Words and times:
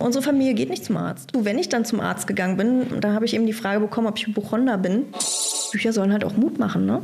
Unsere 0.00 0.24
Familie 0.24 0.54
geht 0.54 0.70
nicht 0.70 0.84
zum 0.84 0.96
Arzt. 0.96 1.30
Wenn 1.36 1.58
ich 1.58 1.68
dann 1.68 1.84
zum 1.84 2.00
Arzt 2.00 2.26
gegangen 2.26 2.56
bin, 2.56 3.00
da 3.00 3.12
habe 3.12 3.26
ich 3.26 3.34
eben 3.34 3.46
die 3.46 3.52
Frage 3.52 3.80
bekommen, 3.80 4.06
ob 4.06 4.16
ich 4.16 4.26
Hypochonder 4.26 4.78
bin. 4.78 5.04
Bücher 5.72 5.92
sollen 5.92 6.12
halt 6.12 6.24
auch 6.24 6.36
Mut 6.36 6.58
machen, 6.58 6.86
ne? 6.86 7.02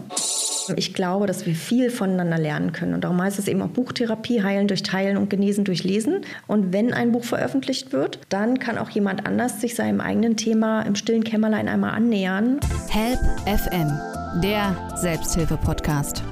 Ich 0.74 0.94
glaube, 0.94 1.26
dass 1.26 1.46
wir 1.46 1.54
viel 1.54 1.90
voneinander 1.90 2.38
lernen 2.38 2.72
können. 2.72 2.94
Und 2.94 3.04
darum 3.04 3.22
heißt 3.22 3.38
es 3.38 3.46
eben 3.46 3.62
auch 3.62 3.68
Buchtherapie, 3.68 4.42
heilen 4.42 4.66
durch 4.66 4.82
Teilen 4.82 5.16
und 5.16 5.30
genesen 5.30 5.64
durch 5.64 5.84
Lesen. 5.84 6.22
Und 6.48 6.72
wenn 6.72 6.92
ein 6.92 7.12
Buch 7.12 7.22
veröffentlicht 7.22 7.92
wird, 7.92 8.18
dann 8.30 8.58
kann 8.58 8.78
auch 8.78 8.90
jemand 8.90 9.26
anders 9.26 9.60
sich 9.60 9.76
seinem 9.76 10.00
eigenen 10.00 10.36
Thema 10.36 10.82
im 10.82 10.96
stillen 10.96 11.22
Kämmerlein 11.22 11.68
einmal 11.68 11.90
annähern. 11.90 12.58
Help 12.88 13.20
FM, 13.46 13.92
der 14.42 14.76
Selbsthilfe-Podcast. 14.96 16.24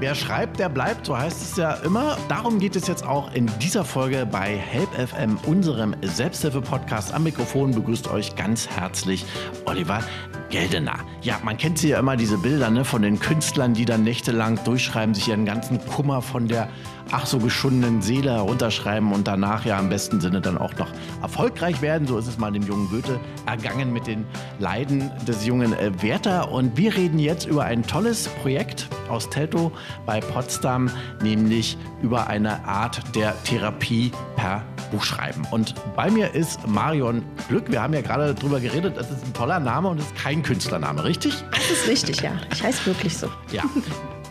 Wer 0.00 0.14
schreibt, 0.14 0.58
der 0.58 0.70
bleibt, 0.70 1.04
so 1.04 1.18
heißt 1.18 1.42
es 1.42 1.56
ja 1.58 1.74
immer. 1.74 2.16
Darum 2.30 2.58
geht 2.58 2.74
es 2.74 2.86
jetzt 2.88 3.04
auch 3.04 3.34
in 3.34 3.50
dieser 3.58 3.84
Folge 3.84 4.24
bei 4.24 4.56
Help 4.56 4.88
FM, 4.94 5.36
unserem 5.46 5.94
Selbsthilfe-Podcast. 6.00 7.12
Am 7.12 7.22
Mikrofon 7.22 7.74
begrüßt 7.74 8.08
euch 8.08 8.34
ganz 8.34 8.66
herzlich 8.66 9.26
Oliver 9.66 10.02
Geldener. 10.50 10.98
Ja, 11.22 11.38
man 11.42 11.56
kennt 11.56 11.78
sie 11.78 11.90
ja 11.90 11.98
immer, 11.98 12.16
diese 12.16 12.38
Bilder 12.38 12.70
ne, 12.70 12.84
von 12.84 13.02
den 13.02 13.18
Künstlern, 13.18 13.74
die 13.74 13.84
dann 13.84 14.02
nächtelang 14.02 14.62
durchschreiben, 14.64 15.14
sich 15.14 15.28
ihren 15.28 15.44
ganzen 15.44 15.84
Kummer 15.86 16.22
von 16.22 16.48
der 16.48 16.68
ach 17.12 17.26
so 17.26 17.38
geschundenen 17.38 18.02
Seele 18.02 18.32
herunterschreiben 18.32 19.12
und 19.12 19.26
danach 19.26 19.64
ja 19.64 19.78
im 19.78 19.88
besten 19.88 20.20
Sinne 20.20 20.40
dann 20.40 20.58
auch 20.58 20.74
noch 20.76 20.88
erfolgreich 21.22 21.82
werden. 21.82 22.06
So 22.06 22.18
ist 22.18 22.26
es 22.26 22.38
mal 22.38 22.52
dem 22.52 22.62
jungen 22.62 22.88
Goethe 22.88 23.18
ergangen 23.46 23.92
mit 23.92 24.06
den 24.06 24.24
Leiden 24.58 25.10
des 25.26 25.46
jungen 25.46 25.72
äh, 25.72 25.90
Werther. 26.02 26.50
Und 26.50 26.76
wir 26.76 26.94
reden 26.94 27.18
jetzt 27.18 27.46
über 27.46 27.64
ein 27.64 27.82
tolles 27.86 28.28
Projekt 28.42 28.88
aus 29.08 29.28
Teltow 29.28 29.72
bei 30.06 30.20
Potsdam, 30.20 30.90
nämlich 31.22 31.76
über 32.02 32.28
eine 32.28 32.64
Art 32.64 33.02
der 33.14 33.34
Therapie 33.44 34.12
per 34.36 34.62
Buchschreiben. 34.90 35.46
Und 35.50 35.74
bei 35.96 36.10
mir 36.10 36.34
ist 36.34 36.66
Marion 36.66 37.22
Glück. 37.48 37.70
Wir 37.70 37.82
haben 37.82 37.94
ja 37.94 38.00
gerade 38.00 38.34
darüber 38.34 38.60
geredet, 38.60 38.96
das 38.96 39.10
ist 39.10 39.24
ein 39.24 39.32
toller 39.34 39.60
Name 39.60 39.88
und 39.88 40.00
es 40.00 40.06
ist 40.06 40.16
kein 40.16 40.39
Künstlername, 40.42 41.04
richtig? 41.04 41.34
Das 41.50 41.70
ist 41.70 41.88
richtig, 41.88 42.20
ja. 42.20 42.32
Ich 42.52 42.62
heiße 42.62 42.86
wirklich 42.86 43.16
so. 43.16 43.28
Ja. 43.52 43.62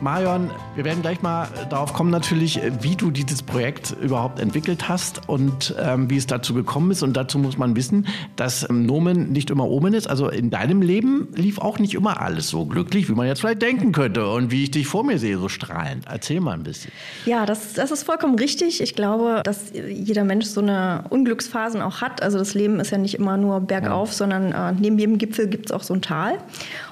Marion, 0.01 0.49
wir 0.75 0.85
werden 0.85 1.01
gleich 1.01 1.21
mal 1.21 1.49
darauf 1.69 1.93
kommen, 1.93 2.09
natürlich, 2.09 2.61
wie 2.81 2.95
du 2.95 3.11
dieses 3.11 3.43
Projekt 3.43 3.95
überhaupt 4.01 4.39
entwickelt 4.39 4.87
hast 4.87 5.27
und 5.27 5.75
ähm, 5.77 6.09
wie 6.09 6.15
es 6.15 6.25
dazu 6.25 6.53
gekommen 6.53 6.91
ist. 6.91 7.03
Und 7.03 7.17
dazu 7.17 7.37
muss 7.37 7.57
man 7.57 7.75
wissen, 7.75 8.07
dass 8.37 8.69
ähm, 8.69 8.85
Nomen 8.85 9.31
nicht 9.31 9.49
immer 9.49 9.67
Omen 9.67 9.93
ist. 9.93 10.09
Also 10.09 10.29
in 10.29 10.49
deinem 10.49 10.81
Leben 10.81 11.27
lief 11.35 11.59
auch 11.59 11.79
nicht 11.79 11.95
immer 11.95 12.21
alles 12.21 12.47
so 12.47 12.65
glücklich, 12.65 13.09
wie 13.09 13.13
man 13.13 13.27
jetzt 13.27 13.41
vielleicht 13.41 13.61
denken 13.61 13.91
könnte 13.91 14.29
und 14.29 14.51
wie 14.51 14.63
ich 14.63 14.71
dich 14.71 14.87
vor 14.87 15.03
mir 15.03 15.19
sehe, 15.19 15.37
so 15.37 15.49
strahlend. 15.49 16.05
Erzähl 16.09 16.39
mal 16.39 16.53
ein 16.53 16.63
bisschen. 16.63 16.93
Ja, 17.25 17.45
das, 17.45 17.73
das 17.73 17.91
ist 17.91 18.03
vollkommen 18.03 18.35
richtig. 18.39 18.81
Ich 18.81 18.95
glaube, 18.95 19.41
dass 19.43 19.73
jeder 19.73 20.23
Mensch 20.23 20.45
so 20.45 20.61
eine 20.61 21.03
Unglücksphasen 21.09 21.81
auch 21.81 21.99
hat. 21.99 22.23
Also 22.23 22.37
das 22.37 22.53
Leben 22.53 22.79
ist 22.79 22.91
ja 22.91 22.97
nicht 22.97 23.15
immer 23.15 23.35
nur 23.35 23.59
bergauf, 23.59 24.11
ja. 24.11 24.15
sondern 24.15 24.51
äh, 24.53 24.71
neben 24.79 24.97
jedem 24.97 25.17
Gipfel 25.17 25.47
gibt 25.47 25.65
es 25.65 25.71
auch 25.73 25.83
so 25.83 25.93
ein 25.93 26.01
Tal. 26.01 26.37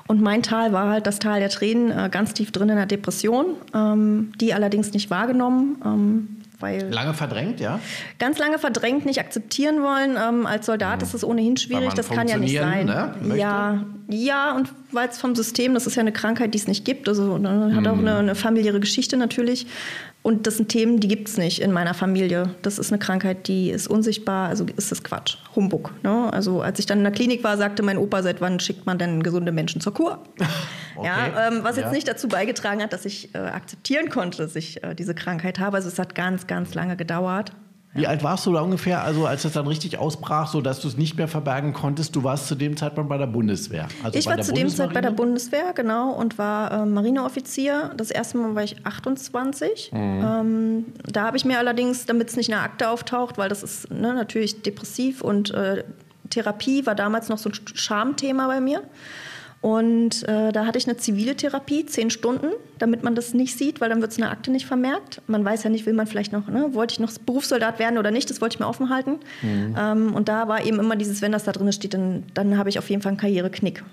Und 0.08 0.22
mein 0.22 0.42
Tal 0.42 0.72
war 0.74 0.90
halt 0.90 1.06
das 1.06 1.20
Tal 1.20 1.40
der 1.40 1.50
Tränen, 1.50 1.92
äh, 1.92 2.10
ganz 2.10 2.34
tief 2.34 2.52
drin 2.52 2.70
in 2.70 2.78
der 2.78 2.86
Depression, 2.86 3.46
ähm, 3.74 4.32
die 4.40 4.54
allerdings 4.54 4.94
nicht 4.94 5.10
wahrgenommen. 5.10 5.82
Ähm, 5.86 6.38
weil 6.60 6.90
lange 6.92 7.14
verdrängt, 7.14 7.60
ja? 7.60 7.80
Ganz 8.18 8.40
lange 8.40 8.58
verdrängt, 8.58 9.06
nicht 9.06 9.20
akzeptieren 9.20 9.84
wollen. 9.84 10.18
Ähm, 10.18 10.48
als 10.48 10.66
Soldat 10.66 10.98
mhm. 10.98 11.04
ist 11.04 11.14
es 11.14 11.24
ohnehin 11.24 11.56
schwierig, 11.56 11.94
das 11.94 12.10
kann 12.10 12.28
ja 12.28 12.38
nicht 12.38 12.58
sein. 12.58 12.88
Ne? 12.88 13.38
Ja, 13.38 13.84
ja, 14.08 14.56
und 14.56 14.70
weil 14.92 15.08
es 15.10 15.20
vom 15.20 15.36
System, 15.36 15.76
das 15.76 15.86
ist 15.86 15.96
ja 15.96 16.02
eine 16.02 16.12
Krankheit, 16.12 16.54
die 16.54 16.58
es 16.58 16.68
nicht 16.68 16.84
gibt. 16.84 17.08
Also 17.08 17.38
ne, 17.38 17.74
hat 17.76 17.82
mhm. 17.82 17.88
auch 17.88 17.98
eine, 17.98 18.16
eine, 18.18 18.36
familiäre 18.36 18.80
Geschichte 18.80 19.18
natürlich. 19.18 19.68
Und 20.28 20.46
das 20.46 20.58
sind 20.58 20.68
Themen, 20.68 21.00
die 21.00 21.08
gibt 21.08 21.30
es 21.30 21.38
nicht 21.38 21.62
in 21.62 21.72
meiner 21.72 21.94
Familie. 21.94 22.54
Das 22.62 22.80
ist 22.80 22.92
eine 22.92 23.00
Krankheit, 23.00 23.48
die 23.48 23.70
ist 23.70 23.88
unsichtbar, 23.88 24.50
also 24.50 24.66
ist 24.76 24.92
das 24.92 25.02
Quatsch, 25.02 25.38
Humbug. 25.56 25.94
Ne? 26.04 26.28
Also 26.34 26.62
als 26.62 26.80
ich 26.80 26.86
dann 26.86 26.98
in 26.98 27.06
der 27.06 27.14
Klinik 27.14 27.46
war, 27.46 27.56
sagte 27.56 27.82
mein 27.82 27.98
Opa, 27.98 28.22
seit 28.22 28.42
wann 28.42 28.60
schickt 28.60 28.86
man 28.86 28.98
denn 28.98 29.24
gesunde 29.24 29.54
Menschen 29.54 29.80
zur 29.80 29.94
Kur? 29.94 30.22
okay. 30.98 31.08
ja, 31.08 31.48
ähm, 31.48 31.60
was 31.62 31.78
jetzt 31.78 31.86
ja. 31.86 31.92
nicht 31.94 32.10
dazu 32.10 32.28
beigetragen 32.28 32.84
hat, 32.84 32.92
dass 32.92 33.06
ich 33.06 33.34
äh, 33.36 33.38
akzeptieren 33.38 34.10
konnte, 34.10 34.40
dass 34.40 34.58
ich 34.58 34.84
äh, 34.84 34.96
diese 34.96 35.16
Krankheit 35.16 35.60
habe. 35.60 35.78
Also 35.78 35.88
es 35.88 35.98
hat 35.98 36.14
ganz, 36.14 36.46
ganz 36.46 36.74
lange 36.74 36.98
gedauert. 36.98 37.54
Wie 37.98 38.06
alt 38.06 38.24
warst 38.24 38.46
du 38.46 38.54
da 38.54 38.62
ungefähr, 38.62 39.04
also 39.04 39.26
als 39.26 39.42
das 39.42 39.54
dann 39.54 39.66
richtig 39.66 39.98
ausbrach, 39.98 40.52
so 40.52 40.62
dass 40.62 40.80
du 40.80 40.88
es 40.88 40.98
nicht 40.98 41.18
mehr 41.18 41.28
verbergen 41.28 41.74
konntest? 41.74 42.16
Du 42.16 42.24
warst 42.24 42.48
zu 42.48 42.54
dem 42.54 42.78
Zeitpunkt 42.78 43.10
bei 43.10 43.18
der 43.18 43.26
Bundeswehr. 43.26 43.88
Also 44.04 44.20
ich 44.20 44.28
war 44.28 44.40
zu 44.40 44.54
dem 44.54 44.70
Zeitpunkt 44.70 44.94
bei 44.94 45.02
der 45.02 45.10
Bundeswehr, 45.10 45.74
genau, 45.74 46.12
und 46.12 46.38
war 46.38 46.72
äh, 46.72 46.86
Marineoffizier. 46.86 47.92
Das 47.98 48.12
erste 48.12 48.38
Mal 48.38 48.54
war 48.54 48.64
ich 48.64 48.86
28. 48.86 49.92
Mhm. 49.92 50.00
Ähm, 50.00 50.86
da 51.12 51.24
habe 51.24 51.38
ich 51.38 51.46
mir 51.46 51.58
allerdings, 51.58 52.06
damit 52.06 52.30
es 52.30 52.38
nicht 52.38 52.50
in 52.50 52.54
der 52.54 52.62
Akte 52.62 52.88
auftaucht, 52.88 53.40
weil 53.40 53.50
das 53.50 53.64
ist 53.64 53.90
ne, 53.90 54.14
natürlich 54.14 54.62
depressiv 54.62 55.22
und 55.22 55.52
äh, 55.56 55.84
Therapie 56.30 56.86
war 56.86 56.94
damals 56.94 57.30
noch 57.30 57.40
so 57.40 57.50
ein 57.50 57.54
Schamthema 57.74 58.46
bei 58.46 58.62
mir. 58.62 58.84
Und 59.68 60.26
äh, 60.30 60.54
da 60.54 60.66
hatte 60.66 60.78
ich 60.78 60.88
eine 60.88 60.96
zivile 60.96 61.36
Therapie, 61.36 61.86
zehn 61.86 62.10
Stunden, 62.10 62.48
damit 62.80 63.04
man 63.04 63.16
das 63.16 63.34
nicht 63.34 63.58
sieht, 63.58 63.82
weil 63.82 63.90
dann 63.90 64.00
wird 64.00 64.12
es 64.12 64.18
in 64.18 64.22
der 64.22 64.32
Akte 64.32 64.50
nicht 64.50 64.66
vermerkt. 64.66 65.22
Man 65.28 65.44
weiß 65.44 65.64
ja 65.64 65.70
nicht, 65.70 65.86
will 65.86 65.92
man 65.92 66.08
vielleicht 66.08 66.32
noch, 66.32 66.48
ne, 66.48 66.70
wollte 66.74 66.94
ich 66.94 67.02
noch 67.02 67.12
Berufssoldat 67.18 67.78
werden 67.78 67.98
oder 67.98 68.10
nicht, 68.10 68.30
das 68.30 68.40
wollte 68.40 68.56
ich 68.56 68.60
mir 68.62 68.68
offen 68.68 68.90
halten. 68.90 69.20
Mhm. 69.42 69.76
Ähm, 69.78 70.16
und 70.16 70.30
da 70.30 70.48
war 70.48 70.64
eben 70.64 70.80
immer 70.80 70.96
dieses, 70.96 71.22
wenn 71.22 71.34
das 71.34 71.44
da 71.44 71.52
drin 71.52 71.70
steht, 71.74 71.94
dann, 71.94 72.24
dann 72.34 72.58
habe 72.58 72.70
ich 72.70 72.80
auf 72.80 72.90
jeden 72.90 73.02
Fall 73.02 73.10
einen 73.10 73.20
Karriereknick. 73.20 73.84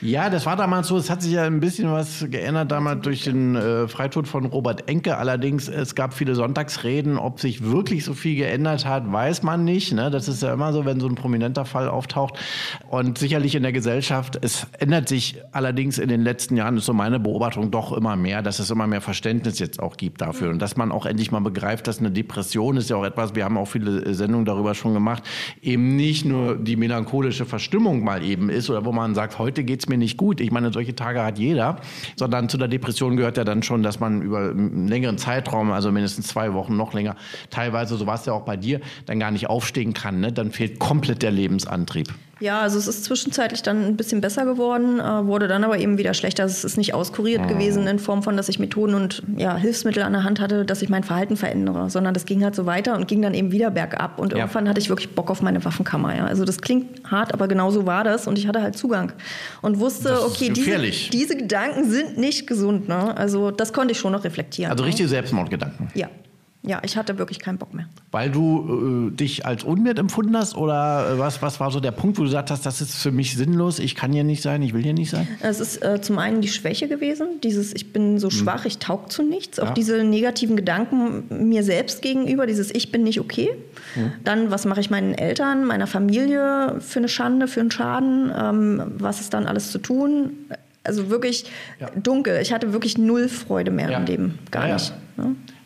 Ja, 0.00 0.30
das 0.30 0.46
war 0.46 0.54
damals 0.54 0.86
so. 0.86 0.96
Es 0.96 1.10
hat 1.10 1.22
sich 1.22 1.32
ja 1.32 1.42
ein 1.42 1.58
bisschen 1.58 1.90
was 1.90 2.24
geändert 2.30 2.70
damals 2.70 3.02
durch 3.02 3.24
den 3.24 3.56
äh, 3.56 3.88
Freitod 3.88 4.28
von 4.28 4.46
Robert 4.46 4.88
Enke. 4.88 5.16
Allerdings, 5.16 5.68
es 5.68 5.96
gab 5.96 6.14
viele 6.14 6.36
Sonntagsreden. 6.36 7.18
Ob 7.18 7.40
sich 7.40 7.64
wirklich 7.64 8.04
so 8.04 8.14
viel 8.14 8.36
geändert 8.36 8.86
hat, 8.86 9.10
weiß 9.10 9.42
man 9.42 9.64
nicht. 9.64 9.92
Ne? 9.92 10.10
Das 10.10 10.28
ist 10.28 10.40
ja 10.42 10.52
immer 10.52 10.72
so, 10.72 10.84
wenn 10.84 11.00
so 11.00 11.08
ein 11.08 11.16
prominenter 11.16 11.64
Fall 11.64 11.88
auftaucht. 11.88 12.38
Und 12.88 13.18
sicherlich 13.18 13.56
in 13.56 13.64
der 13.64 13.72
Gesellschaft, 13.72 14.38
es 14.40 14.68
ändert 14.78 15.08
sich 15.08 15.42
allerdings 15.50 15.98
in 15.98 16.08
den 16.08 16.22
letzten 16.22 16.56
Jahren, 16.56 16.76
ist 16.76 16.86
so 16.86 16.92
meine 16.92 17.18
Beobachtung, 17.18 17.72
doch 17.72 17.92
immer 17.92 18.14
mehr, 18.14 18.40
dass 18.42 18.60
es 18.60 18.70
immer 18.70 18.86
mehr 18.86 19.00
Verständnis 19.00 19.58
jetzt 19.58 19.80
auch 19.80 19.96
gibt 19.96 20.20
dafür. 20.20 20.50
Und 20.50 20.60
dass 20.60 20.76
man 20.76 20.92
auch 20.92 21.06
endlich 21.06 21.32
mal 21.32 21.40
begreift, 21.40 21.88
dass 21.88 21.98
eine 21.98 22.12
Depression 22.12 22.76
ist 22.76 22.88
ja 22.88 22.96
auch 22.96 23.04
etwas, 23.04 23.34
wir 23.34 23.44
haben 23.44 23.58
auch 23.58 23.66
viele 23.66 24.14
Sendungen 24.14 24.46
darüber 24.46 24.76
schon 24.76 24.94
gemacht, 24.94 25.24
eben 25.60 25.96
nicht 25.96 26.24
nur 26.24 26.54
die 26.54 26.76
melancholische 26.76 27.46
Verstimmung 27.46 28.04
mal 28.04 28.22
eben 28.22 28.48
ist 28.48 28.70
oder 28.70 28.84
wo 28.84 28.92
man 28.92 29.16
sagt, 29.16 29.40
heute 29.40 29.64
geht's 29.64 29.87
mir 29.88 29.98
nicht 29.98 30.16
gut. 30.16 30.40
Ich 30.40 30.50
meine, 30.50 30.72
solche 30.72 30.94
Tage 30.94 31.22
hat 31.22 31.38
jeder. 31.38 31.80
Sondern 32.16 32.48
zu 32.48 32.58
der 32.58 32.68
Depression 32.68 33.16
gehört 33.16 33.36
ja 33.36 33.44
dann 33.44 33.62
schon, 33.62 33.82
dass 33.82 34.00
man 34.00 34.22
über 34.22 34.50
einen 34.50 34.88
längeren 34.88 35.18
Zeitraum, 35.18 35.70
also 35.70 35.92
mindestens 35.92 36.28
zwei 36.28 36.52
Wochen, 36.54 36.76
noch 36.76 36.92
länger, 36.94 37.16
teilweise, 37.50 37.96
so 37.96 38.06
war 38.06 38.14
es 38.14 38.26
ja 38.26 38.32
auch 38.32 38.44
bei 38.44 38.56
dir, 38.56 38.80
dann 39.06 39.18
gar 39.18 39.30
nicht 39.30 39.48
aufstehen 39.48 39.92
kann. 39.92 40.20
Ne? 40.20 40.32
Dann 40.32 40.52
fehlt 40.52 40.78
komplett 40.78 41.22
der 41.22 41.30
Lebensantrieb. 41.30 42.12
Ja, 42.40 42.60
also 42.60 42.78
es 42.78 42.86
ist 42.86 43.04
zwischenzeitlich 43.04 43.62
dann 43.62 43.84
ein 43.84 43.96
bisschen 43.96 44.20
besser 44.20 44.44
geworden, 44.44 45.00
äh, 45.00 45.26
wurde 45.26 45.48
dann 45.48 45.64
aber 45.64 45.78
eben 45.78 45.98
wieder 45.98 46.14
schlechter. 46.14 46.44
Also 46.44 46.52
es 46.52 46.64
ist 46.64 46.76
nicht 46.76 46.94
auskuriert 46.94 47.42
mhm. 47.42 47.48
gewesen 47.48 47.86
in 47.86 47.98
Form 47.98 48.22
von, 48.22 48.36
dass 48.36 48.48
ich 48.48 48.58
Methoden 48.58 48.94
und 48.94 49.22
ja, 49.36 49.56
Hilfsmittel 49.56 50.02
an 50.02 50.12
der 50.12 50.24
Hand 50.24 50.40
hatte, 50.40 50.64
dass 50.64 50.82
ich 50.82 50.88
mein 50.88 51.02
Verhalten 51.02 51.36
verändere, 51.36 51.90
sondern 51.90 52.14
das 52.14 52.26
ging 52.26 52.44
halt 52.44 52.54
so 52.54 52.66
weiter 52.66 52.94
und 52.96 53.08
ging 53.08 53.22
dann 53.22 53.34
eben 53.34 53.50
wieder 53.50 53.70
bergab. 53.70 54.18
Und 54.18 54.32
ja. 54.32 54.38
irgendwann 54.38 54.68
hatte 54.68 54.80
ich 54.80 54.88
wirklich 54.88 55.14
Bock 55.14 55.30
auf 55.30 55.42
meine 55.42 55.64
Waffenkammer. 55.64 56.16
Ja. 56.16 56.26
Also 56.26 56.44
das 56.44 56.60
klingt 56.60 57.10
hart, 57.10 57.34
aber 57.34 57.48
genau 57.48 57.70
so 57.70 57.86
war 57.86 58.04
das 58.04 58.26
und 58.26 58.38
ich 58.38 58.46
hatte 58.46 58.62
halt 58.62 58.76
Zugang 58.76 59.12
und 59.62 59.80
wusste, 59.80 60.24
okay, 60.24 60.50
diese, 60.50 60.78
diese, 61.10 61.36
Gedanken 61.36 61.88
sind 61.90 62.18
nicht 62.18 62.46
gesund. 62.46 62.88
Ne? 62.88 63.16
Also 63.16 63.50
das 63.50 63.72
konnte 63.72 63.92
ich 63.92 63.98
schon 63.98 64.12
noch 64.12 64.24
reflektieren. 64.24 64.72
Also 64.72 64.84
richtige 64.84 65.08
Selbstmordgedanken. 65.08 65.88
Ja. 65.94 66.08
Ja, 66.62 66.82
ich 66.84 66.96
hatte 66.96 67.18
wirklich 67.18 67.38
keinen 67.38 67.56
Bock 67.56 67.72
mehr. 67.72 67.86
Weil 68.10 68.30
du 68.30 69.10
äh, 69.12 69.16
dich 69.16 69.46
als 69.46 69.62
unwert 69.62 69.98
empfunden 69.98 70.36
hast 70.36 70.56
oder 70.56 71.12
äh, 71.12 71.18
was, 71.18 71.40
was 71.40 71.60
war 71.60 71.70
so 71.70 71.78
der 71.78 71.92
Punkt, 71.92 72.18
wo 72.18 72.22
du 72.22 72.28
gesagt 72.28 72.50
hast, 72.50 72.66
das 72.66 72.80
ist 72.80 72.96
für 72.96 73.12
mich 73.12 73.36
sinnlos, 73.36 73.78
ich 73.78 73.94
kann 73.94 74.12
hier 74.12 74.24
nicht 74.24 74.42
sein, 74.42 74.60
ich 74.62 74.74
will 74.74 74.82
hier 74.82 74.92
nicht 74.92 75.10
sein? 75.10 75.28
Es 75.40 75.60
ist 75.60 75.84
äh, 75.84 76.00
zum 76.00 76.18
einen 76.18 76.40
die 76.40 76.48
Schwäche 76.48 76.88
gewesen, 76.88 77.40
dieses 77.44 77.72
ich 77.74 77.92
bin 77.92 78.18
so 78.18 78.26
mhm. 78.26 78.32
schwach, 78.32 78.64
ich 78.64 78.78
taug 78.78 79.12
zu 79.12 79.22
nichts, 79.22 79.60
auch 79.60 79.70
diese 79.70 80.02
negativen 80.02 80.56
Gedanken 80.56 81.48
mir 81.48 81.62
selbst 81.62 82.02
gegenüber, 82.02 82.46
dieses 82.46 82.74
ich 82.74 82.90
bin 82.90 83.04
nicht 83.04 83.20
okay. 83.20 83.50
Mhm. 83.94 84.12
Dann, 84.24 84.50
was 84.50 84.64
mache 84.66 84.80
ich 84.80 84.90
meinen 84.90 85.14
Eltern, 85.14 85.64
meiner 85.64 85.86
Familie 85.86 86.80
für 86.80 86.98
eine 86.98 87.08
Schande, 87.08 87.46
für 87.46 87.60
einen 87.60 87.70
Schaden, 87.70 88.32
ähm, 88.36 88.82
was 88.98 89.20
ist 89.20 89.32
dann 89.32 89.46
alles 89.46 89.70
zu 89.70 89.78
tun? 89.78 90.32
Also 90.82 91.08
wirklich 91.08 91.44
ja. 91.78 91.88
dunkel. 91.90 92.40
Ich 92.42 92.52
hatte 92.52 92.72
wirklich 92.72 92.98
null 92.98 93.28
Freude 93.28 93.70
mehr 93.70 93.90
ja. 93.90 93.98
im 93.98 94.06
Leben, 94.06 94.38
gar 94.50 94.66
ja, 94.66 94.74
nicht. 94.74 94.92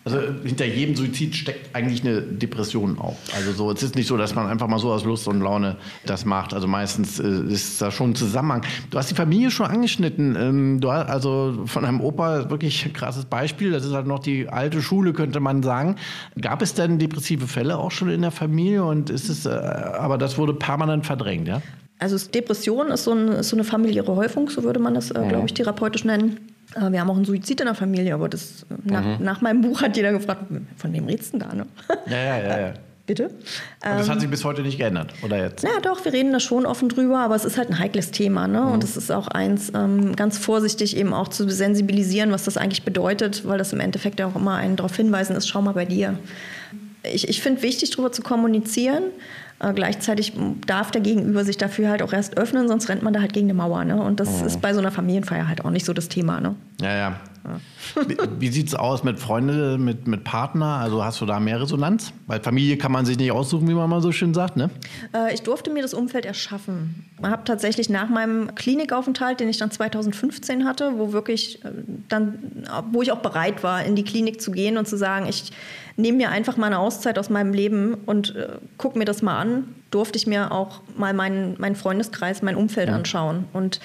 Also 0.04 0.18
hinter 0.42 0.64
jedem 0.64 0.96
Suizid 0.96 1.36
steckt 1.36 1.76
eigentlich 1.76 2.02
eine 2.02 2.22
Depression 2.22 2.98
auch. 2.98 3.16
Also 3.36 3.52
so, 3.52 3.70
es 3.70 3.84
ist 3.84 3.94
nicht 3.94 4.08
so, 4.08 4.16
dass 4.16 4.34
man 4.34 4.48
einfach 4.48 4.66
mal 4.66 4.80
so 4.80 4.90
aus 4.90 5.04
Lust 5.04 5.28
und 5.28 5.40
Laune 5.40 5.76
das 6.06 6.24
macht. 6.24 6.54
Also 6.54 6.66
meistens 6.66 7.20
äh, 7.20 7.28
ist 7.48 7.80
da 7.80 7.92
schon 7.92 8.10
ein 8.10 8.14
Zusammenhang. 8.16 8.62
Du 8.90 8.98
hast 8.98 9.10
die 9.10 9.14
Familie 9.14 9.52
schon 9.52 9.66
angeschnitten. 9.66 10.36
Ähm, 10.36 10.80
du 10.80 10.90
hast 10.90 11.08
also 11.08 11.62
von 11.66 11.84
einem 11.84 12.00
Opa 12.00 12.50
wirklich 12.50 12.84
ein 12.84 12.92
krasses 12.92 13.26
Beispiel. 13.26 13.70
Das 13.70 13.84
ist 13.84 13.92
halt 13.92 14.08
noch 14.08 14.18
die 14.18 14.48
alte 14.48 14.82
Schule, 14.82 15.12
könnte 15.12 15.38
man 15.38 15.62
sagen. 15.62 15.96
Gab 16.40 16.62
es 16.62 16.74
denn 16.74 16.98
depressive 16.98 17.46
Fälle 17.46 17.78
auch 17.78 17.92
schon 17.92 18.10
in 18.10 18.22
der 18.22 18.32
Familie? 18.32 18.84
Und 18.84 19.08
ist 19.08 19.28
es, 19.28 19.46
äh, 19.46 19.50
aber 19.50 20.18
das 20.18 20.36
wurde 20.36 20.54
permanent 20.54 21.06
verdrängt, 21.06 21.46
ja? 21.46 21.62
Also 22.00 22.18
Depression 22.28 22.88
ist 22.88 23.04
so, 23.04 23.12
ein, 23.12 23.28
ist 23.28 23.50
so, 23.50 23.56
eine 23.56 23.62
familiäre 23.62 24.16
Häufung, 24.16 24.50
so 24.50 24.64
würde 24.64 24.80
man 24.80 24.94
das, 24.94 25.12
äh, 25.12 25.24
glaube 25.28 25.46
ich, 25.46 25.54
therapeutisch 25.54 26.04
nennen. 26.04 26.51
Äh, 26.74 26.90
wir 26.92 27.00
haben 27.00 27.10
auch 27.10 27.16
einen 27.16 27.24
Suizid 27.24 27.60
in 27.60 27.66
der 27.66 27.74
Familie, 27.74 28.14
aber 28.14 28.28
das 28.28 28.66
nach, 28.84 29.04
Mhm. 29.04 29.24
nach 29.24 29.40
meinem 29.40 29.60
Buch 29.60 29.82
hat 29.82 29.96
jeder 29.96 30.12
gefragt, 30.12 30.44
von 30.76 30.92
wem 30.92 31.06
redest 31.06 31.34
du 31.34 31.38
da? 31.38 31.52
Ne? 31.54 31.66
Ja, 32.06 32.16
ja, 32.16 32.38
ja. 32.38 32.60
ja. 32.68 32.72
Bitte? 33.04 33.24
Und 33.24 33.32
das 33.82 34.08
hat 34.08 34.20
sich 34.20 34.30
bis 34.30 34.44
heute 34.44 34.62
nicht 34.62 34.78
geändert, 34.78 35.12
oder 35.24 35.36
jetzt? 35.36 35.64
Na 35.64 35.80
doch, 35.80 36.04
wir 36.04 36.12
reden 36.12 36.32
da 36.32 36.38
schon 36.38 36.64
offen 36.64 36.88
drüber, 36.88 37.18
aber 37.18 37.34
es 37.34 37.44
ist 37.44 37.58
halt 37.58 37.68
ein 37.68 37.80
heikles 37.80 38.12
Thema. 38.12 38.46
Ne? 38.46 38.64
Und 38.64 38.84
es 38.84 38.96
ist 38.96 39.10
auch 39.10 39.26
eins, 39.26 39.72
ähm, 39.74 40.14
ganz 40.14 40.38
vorsichtig 40.38 40.96
eben 40.96 41.12
auch 41.12 41.26
zu 41.26 41.50
sensibilisieren, 41.50 42.30
was 42.30 42.44
das 42.44 42.56
eigentlich 42.56 42.84
bedeutet, 42.84 43.46
weil 43.46 43.58
das 43.58 43.72
im 43.72 43.80
Endeffekt 43.80 44.20
ja 44.20 44.28
auch 44.28 44.36
immer 44.36 44.54
einen 44.54 44.76
darauf 44.76 44.94
hinweisen 44.94 45.34
ist, 45.34 45.48
schau 45.48 45.60
mal 45.62 45.72
bei 45.72 45.84
dir. 45.84 46.16
Ich, 47.02 47.28
ich 47.28 47.42
finde 47.42 47.62
wichtig, 47.62 47.90
darüber 47.90 48.12
zu 48.12 48.22
kommunizieren. 48.22 49.02
Äh, 49.62 49.72
gleichzeitig 49.72 50.32
darf 50.66 50.90
der 50.90 51.00
Gegenüber 51.00 51.44
sich 51.44 51.56
dafür 51.56 51.88
halt 51.88 52.02
auch 52.02 52.12
erst 52.12 52.36
öffnen, 52.36 52.66
sonst 52.66 52.88
rennt 52.88 53.02
man 53.02 53.12
da 53.12 53.20
halt 53.20 53.32
gegen 53.32 53.46
eine 53.46 53.54
Mauer. 53.54 53.84
Ne? 53.84 54.02
Und 54.02 54.18
das 54.18 54.42
ist 54.42 54.60
bei 54.60 54.74
so 54.74 54.80
einer 54.80 54.90
Familienfeier 54.90 55.48
halt 55.48 55.64
auch 55.64 55.70
nicht 55.70 55.86
so 55.86 55.92
das 55.92 56.08
Thema. 56.08 56.40
Ne? 56.40 56.56
Ja, 56.80 56.94
ja. 56.94 57.20
Wie, 58.06 58.16
wie 58.38 58.48
sieht 58.48 58.68
es 58.68 58.74
aus 58.74 59.02
mit 59.02 59.18
Freunden, 59.18 59.84
mit, 59.84 60.06
mit 60.06 60.22
Partner? 60.24 60.76
Also 60.76 61.04
hast 61.04 61.20
du 61.20 61.26
da 61.26 61.40
mehr 61.40 61.60
Resonanz? 61.60 62.12
Weil 62.26 62.40
Familie 62.40 62.76
kann 62.76 62.92
man 62.92 63.04
sich 63.04 63.18
nicht 63.18 63.32
aussuchen, 63.32 63.68
wie 63.68 63.74
man 63.74 63.90
mal 63.90 64.00
so 64.00 64.12
schön 64.12 64.32
sagt, 64.32 64.56
ne? 64.56 64.70
Äh, 65.14 65.34
ich 65.34 65.42
durfte 65.42 65.70
mir 65.70 65.82
das 65.82 65.92
Umfeld 65.92 66.24
erschaffen. 66.24 67.06
Ich 67.18 67.26
habe 67.26 67.42
tatsächlich 67.44 67.88
nach 67.88 68.08
meinem 68.08 68.54
Klinikaufenthalt, 68.54 69.40
den 69.40 69.48
ich 69.48 69.58
dann 69.58 69.70
2015 69.70 70.64
hatte, 70.64 70.92
wo 70.96 71.12
wirklich 71.12 71.64
äh, 71.64 71.70
dann, 72.08 72.64
wo 72.92 73.02
ich 73.02 73.10
auch 73.10 73.20
bereit 73.20 73.62
war, 73.64 73.84
in 73.84 73.96
die 73.96 74.04
Klinik 74.04 74.40
zu 74.40 74.52
gehen 74.52 74.78
und 74.78 74.86
zu 74.86 74.96
sagen, 74.96 75.26
ich 75.28 75.52
nehme 75.96 76.18
mir 76.18 76.30
einfach 76.30 76.56
mal 76.56 76.66
eine 76.66 76.78
Auszeit 76.78 77.18
aus 77.18 77.28
meinem 77.28 77.52
Leben 77.52 77.94
und 78.06 78.36
äh, 78.36 78.48
gucke 78.78 78.98
mir 78.98 79.04
das 79.04 79.20
mal 79.20 79.38
an, 79.38 79.64
durfte 79.90 80.16
ich 80.16 80.26
mir 80.26 80.52
auch 80.52 80.80
mal 80.96 81.12
meinen, 81.12 81.56
meinen 81.58 81.76
Freundeskreis, 81.76 82.42
mein 82.42 82.56
Umfeld 82.56 82.88
anschauen. 82.88 83.44
Und 83.52 83.80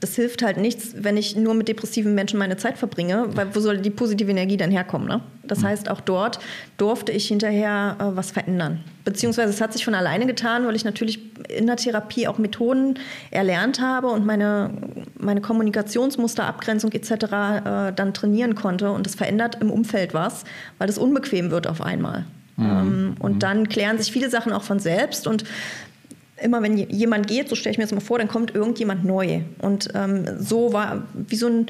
das 0.00 0.14
hilft 0.14 0.42
halt 0.42 0.56
nichts, 0.56 0.94
wenn 0.96 1.16
ich 1.16 1.36
nur 1.36 1.54
mit 1.54 1.68
depressiven 1.68 2.14
Menschen 2.14 2.38
meine 2.38 2.56
Zeit 2.56 2.78
verbringe, 2.78 3.26
weil 3.34 3.54
wo 3.54 3.60
soll 3.60 3.78
die 3.78 3.90
positive 3.90 4.30
Energie 4.30 4.56
dann 4.56 4.70
herkommen? 4.70 5.08
Ne? 5.08 5.20
Das 5.44 5.62
heißt, 5.62 5.88
auch 5.88 6.00
dort 6.00 6.38
durfte 6.76 7.12
ich 7.12 7.28
hinterher 7.28 7.96
äh, 7.98 8.16
was 8.16 8.30
verändern. 8.30 8.84
Beziehungsweise 9.04 9.50
es 9.50 9.60
hat 9.60 9.72
sich 9.72 9.84
von 9.84 9.94
alleine 9.94 10.26
getan, 10.26 10.66
weil 10.66 10.76
ich 10.76 10.84
natürlich 10.84 11.20
in 11.48 11.66
der 11.66 11.76
Therapie 11.76 12.26
auch 12.26 12.38
Methoden 12.38 12.98
erlernt 13.30 13.80
habe 13.80 14.08
und 14.08 14.26
meine, 14.26 14.70
meine 15.18 15.40
Kommunikationsmuster, 15.40 16.44
Abgrenzung 16.44 16.92
etc. 16.92 17.10
Äh, 17.10 17.92
dann 17.92 18.12
trainieren 18.14 18.54
konnte. 18.54 18.90
Und 18.90 19.06
das 19.06 19.14
verändert 19.14 19.58
im 19.60 19.70
Umfeld 19.70 20.14
was, 20.14 20.44
weil 20.78 20.86
das 20.86 20.98
unbequem 20.98 21.50
wird 21.50 21.66
auf 21.66 21.80
einmal. 21.80 22.24
Ähm, 22.58 23.16
und 23.18 23.42
dann 23.42 23.68
klären 23.68 23.98
sich 23.98 24.10
viele 24.10 24.30
Sachen 24.30 24.52
auch 24.52 24.62
von 24.62 24.78
selbst 24.78 25.26
und 25.26 25.44
immer 26.42 26.62
wenn 26.62 26.76
je- 26.76 26.86
jemand 26.90 27.26
geht, 27.28 27.48
so 27.48 27.54
stelle 27.56 27.72
ich 27.72 27.78
mir 27.78 27.84
das 27.84 27.92
mal 27.92 28.00
vor, 28.00 28.18
dann 28.18 28.28
kommt 28.28 28.54
irgendjemand 28.54 29.04
neu. 29.04 29.40
Und 29.60 29.88
ähm, 29.94 30.24
so 30.38 30.72
war 30.72 31.02
wie 31.14 31.36
so 31.36 31.46
ein 31.48 31.66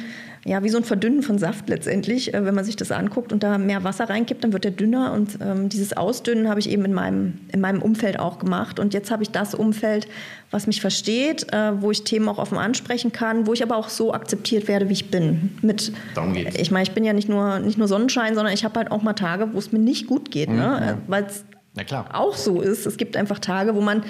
ja, 0.48 0.62
wie 0.62 0.68
so 0.68 0.76
ein 0.78 0.84
Verdünnen 0.84 1.24
von 1.24 1.38
Saft 1.38 1.68
letztendlich, 1.68 2.32
äh, 2.32 2.44
wenn 2.44 2.54
man 2.54 2.64
sich 2.64 2.76
das 2.76 2.92
anguckt 2.92 3.32
und 3.32 3.42
da 3.42 3.58
mehr 3.58 3.82
Wasser 3.82 4.08
reinkippt, 4.08 4.44
dann 4.44 4.52
wird 4.52 4.62
der 4.62 4.70
dünner. 4.70 5.12
Und 5.12 5.38
ähm, 5.42 5.68
dieses 5.68 5.96
Ausdünnen 5.96 6.48
habe 6.48 6.60
ich 6.60 6.70
eben 6.70 6.84
in 6.84 6.92
meinem, 6.94 7.40
in 7.52 7.60
meinem 7.60 7.82
Umfeld 7.82 8.20
auch 8.20 8.38
gemacht. 8.38 8.78
Und 8.78 8.94
jetzt 8.94 9.10
habe 9.10 9.24
ich 9.24 9.30
das 9.30 9.56
Umfeld, 9.56 10.06
was 10.52 10.68
mich 10.68 10.80
versteht, 10.80 11.52
äh, 11.52 11.82
wo 11.82 11.90
ich 11.90 12.04
Themen 12.04 12.28
auch 12.28 12.38
offen 12.38 12.58
ansprechen 12.58 13.10
kann, 13.10 13.48
wo 13.48 13.54
ich 13.54 13.62
aber 13.64 13.74
auch 13.76 13.88
so 13.88 14.14
akzeptiert 14.14 14.68
werde, 14.68 14.88
wie 14.88 14.92
ich 14.92 15.10
bin. 15.10 15.50
Mit, 15.62 15.90
Darum 16.14 16.32
geht's. 16.32 16.54
Ich 16.56 16.70
meine, 16.70 16.84
ich 16.84 16.92
bin 16.92 17.02
ja 17.02 17.12
nicht 17.12 17.28
nur, 17.28 17.58
nicht 17.58 17.76
nur 17.76 17.88
Sonnenschein, 17.88 18.36
sondern 18.36 18.54
ich 18.54 18.64
habe 18.64 18.78
halt 18.78 18.92
auch 18.92 19.02
mal 19.02 19.14
Tage, 19.14 19.48
wo 19.52 19.58
es 19.58 19.72
mir 19.72 19.80
nicht 19.80 20.06
gut 20.06 20.30
geht. 20.30 20.48
Ne? 20.48 20.96
Weil 21.08 21.24
es 21.24 21.44
Na 21.74 21.82
klar. 21.82 22.08
auch 22.12 22.36
so 22.36 22.60
ist. 22.60 22.86
Es 22.86 22.96
gibt 22.98 23.16
einfach 23.16 23.40
Tage, 23.40 23.74
wo 23.74 23.80
man, 23.80 24.04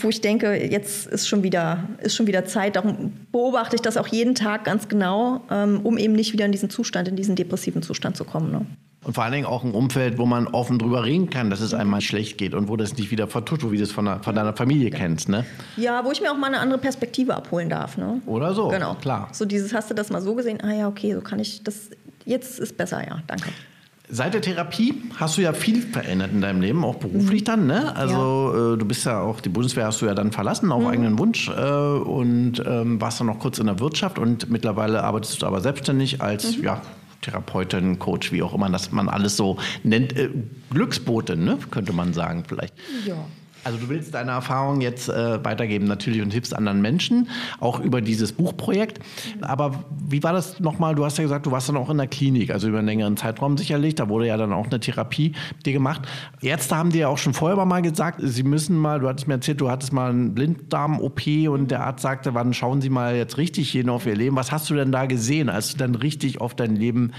wo 0.00 0.08
ich 0.08 0.20
denke, 0.20 0.54
jetzt 0.70 1.06
ist 1.06 1.28
schon 1.28 1.42
wieder, 1.42 1.84
ist 2.00 2.16
schon 2.16 2.26
wieder 2.26 2.44
Zeit. 2.44 2.76
Darum 2.76 3.12
beobachte 3.30 3.76
ich 3.76 3.82
das 3.82 3.96
auch 3.96 4.08
jeden 4.08 4.34
Tag 4.34 4.64
ganz 4.64 4.88
genau, 4.88 5.42
ähm, 5.50 5.80
um 5.84 5.98
eben 5.98 6.14
nicht 6.14 6.32
wieder 6.32 6.44
in 6.46 6.52
diesen 6.52 6.68
Zustand, 6.70 7.08
in 7.08 7.16
diesen 7.16 7.36
depressiven 7.36 7.82
Zustand 7.82 8.16
zu 8.16 8.24
kommen. 8.24 8.50
Ne? 8.50 8.66
Und 9.04 9.12
vor 9.14 9.22
allen 9.22 9.34
Dingen 9.34 9.46
auch 9.46 9.62
ein 9.64 9.72
Umfeld, 9.72 10.18
wo 10.18 10.26
man 10.26 10.48
offen 10.48 10.78
drüber 10.78 11.04
reden 11.04 11.28
kann, 11.30 11.50
dass 11.50 11.60
es 11.60 11.74
einmal 11.74 12.00
schlecht 12.00 12.38
geht 12.38 12.54
und 12.54 12.68
wo 12.68 12.76
das 12.76 12.96
nicht 12.96 13.10
wieder 13.10 13.28
vertut, 13.28 13.70
wie 13.70 13.76
du 13.76 13.82
es 13.82 13.92
von, 13.92 14.22
von 14.22 14.34
deiner 14.34 14.54
Familie 14.56 14.90
kennst, 14.90 15.28
ne? 15.28 15.44
Ja, 15.76 16.04
wo 16.04 16.10
ich 16.10 16.20
mir 16.22 16.32
auch 16.32 16.36
mal 16.38 16.46
eine 16.48 16.58
andere 16.58 16.78
Perspektive 16.80 17.34
abholen 17.34 17.68
darf. 17.68 17.96
Ne? 17.98 18.20
Oder 18.26 18.54
so, 18.54 18.68
Genau. 18.68 18.94
klar. 18.94 19.28
So 19.32 19.44
dieses, 19.44 19.74
hast 19.74 19.90
du 19.90 19.94
das 19.94 20.10
mal 20.10 20.22
so 20.22 20.34
gesehen? 20.34 20.60
Ah 20.62 20.72
ja, 20.72 20.88
okay, 20.88 21.14
so 21.14 21.20
kann 21.20 21.38
ich 21.38 21.62
das. 21.62 21.90
Jetzt 22.24 22.58
ist 22.58 22.76
besser, 22.78 23.06
ja, 23.06 23.22
danke. 23.26 23.50
Seit 24.08 24.34
der 24.34 24.42
Therapie 24.42 25.02
hast 25.16 25.38
du 25.38 25.42
ja 25.42 25.54
viel 25.54 25.80
verändert 25.80 26.30
in 26.32 26.42
deinem 26.42 26.60
Leben, 26.60 26.84
auch 26.84 26.96
beruflich 26.96 27.42
dann, 27.44 27.66
ne? 27.66 27.96
Also 27.96 28.74
äh, 28.74 28.78
du 28.78 28.84
bist 28.84 29.06
ja 29.06 29.20
auch, 29.22 29.40
die 29.40 29.48
Bundeswehr 29.48 29.86
hast 29.86 30.02
du 30.02 30.06
ja 30.06 30.14
dann 30.14 30.30
verlassen 30.30 30.70
auf 30.72 30.86
eigenen 30.86 31.18
Wunsch 31.18 31.48
äh, 31.48 31.52
und 31.52 32.62
ähm, 32.66 33.00
warst 33.00 33.20
dann 33.20 33.28
noch 33.28 33.38
kurz 33.38 33.58
in 33.58 33.66
der 33.66 33.80
Wirtschaft 33.80 34.18
und 34.18 34.50
mittlerweile 34.50 35.02
arbeitest 35.02 35.40
du 35.40 35.46
aber 35.46 35.62
selbstständig 35.62 36.20
als, 36.20 36.60
ja, 36.60 36.82
Therapeutin, 37.22 37.98
Coach, 37.98 38.30
wie 38.32 38.42
auch 38.42 38.52
immer 38.52 38.68
das 38.68 38.92
man 38.92 39.08
alles 39.08 39.36
so 39.36 39.56
nennt. 39.82 40.14
Äh, 40.14 40.28
Glücksbotin, 40.70 41.42
ne? 41.44 41.58
könnte 41.70 41.94
man 41.94 42.12
sagen 42.12 42.44
vielleicht. 42.46 42.74
Ja. 43.06 43.16
Also 43.64 43.78
du 43.78 43.88
willst 43.88 44.14
deine 44.14 44.32
Erfahrung 44.32 44.80
jetzt 44.80 45.08
äh, 45.08 45.44
weitergeben 45.44 45.86
natürlich 45.86 46.22
und 46.22 46.30
hilfst 46.30 46.54
anderen 46.54 46.82
Menschen, 46.82 47.28
auch 47.60 47.80
über 47.80 48.00
dieses 48.00 48.32
Buchprojekt. 48.32 49.00
Aber 49.40 49.84
wie 50.06 50.22
war 50.22 50.32
das 50.32 50.60
nochmal? 50.60 50.94
Du 50.94 51.04
hast 51.04 51.18
ja 51.18 51.24
gesagt, 51.24 51.46
du 51.46 51.50
warst 51.50 51.68
dann 51.68 51.76
auch 51.76 51.90
in 51.90 51.96
der 51.96 52.06
Klinik, 52.06 52.50
also 52.50 52.68
über 52.68 52.78
einen 52.78 52.86
längeren 52.86 53.16
Zeitraum 53.16 53.56
sicherlich. 53.56 53.94
Da 53.94 54.08
wurde 54.08 54.26
ja 54.26 54.36
dann 54.36 54.52
auch 54.52 54.66
eine 54.66 54.80
Therapie 54.80 55.32
dir 55.64 55.72
gemacht. 55.72 56.02
Ärzte 56.42 56.76
haben 56.76 56.90
dir 56.90 57.02
ja 57.02 57.08
auch 57.08 57.18
schon 57.18 57.32
vorher 57.34 57.64
mal 57.64 57.82
gesagt, 57.82 58.20
sie 58.22 58.42
müssen 58.42 58.76
mal, 58.76 59.00
du 59.00 59.08
hattest 59.08 59.28
mir 59.28 59.34
erzählt, 59.34 59.60
du 59.60 59.70
hattest 59.70 59.92
mal 59.92 60.10
einen 60.10 60.34
Blinddarm-OP 60.34 61.48
und 61.48 61.70
der 61.70 61.84
Arzt 61.84 62.02
sagte, 62.02 62.34
wann 62.34 62.52
schauen 62.52 62.80
Sie 62.80 62.90
mal 62.90 63.16
jetzt 63.16 63.38
richtig 63.38 63.70
hin 63.70 63.88
auf 63.88 64.06
Ihr 64.06 64.16
Leben. 64.16 64.36
Was 64.36 64.52
hast 64.52 64.68
du 64.70 64.74
denn 64.74 64.92
da 64.92 65.06
gesehen, 65.06 65.48
als 65.48 65.72
du 65.72 65.78
dann 65.78 65.94
richtig 65.94 66.40
auf 66.40 66.54
dein 66.54 66.76
Leben 66.76 67.12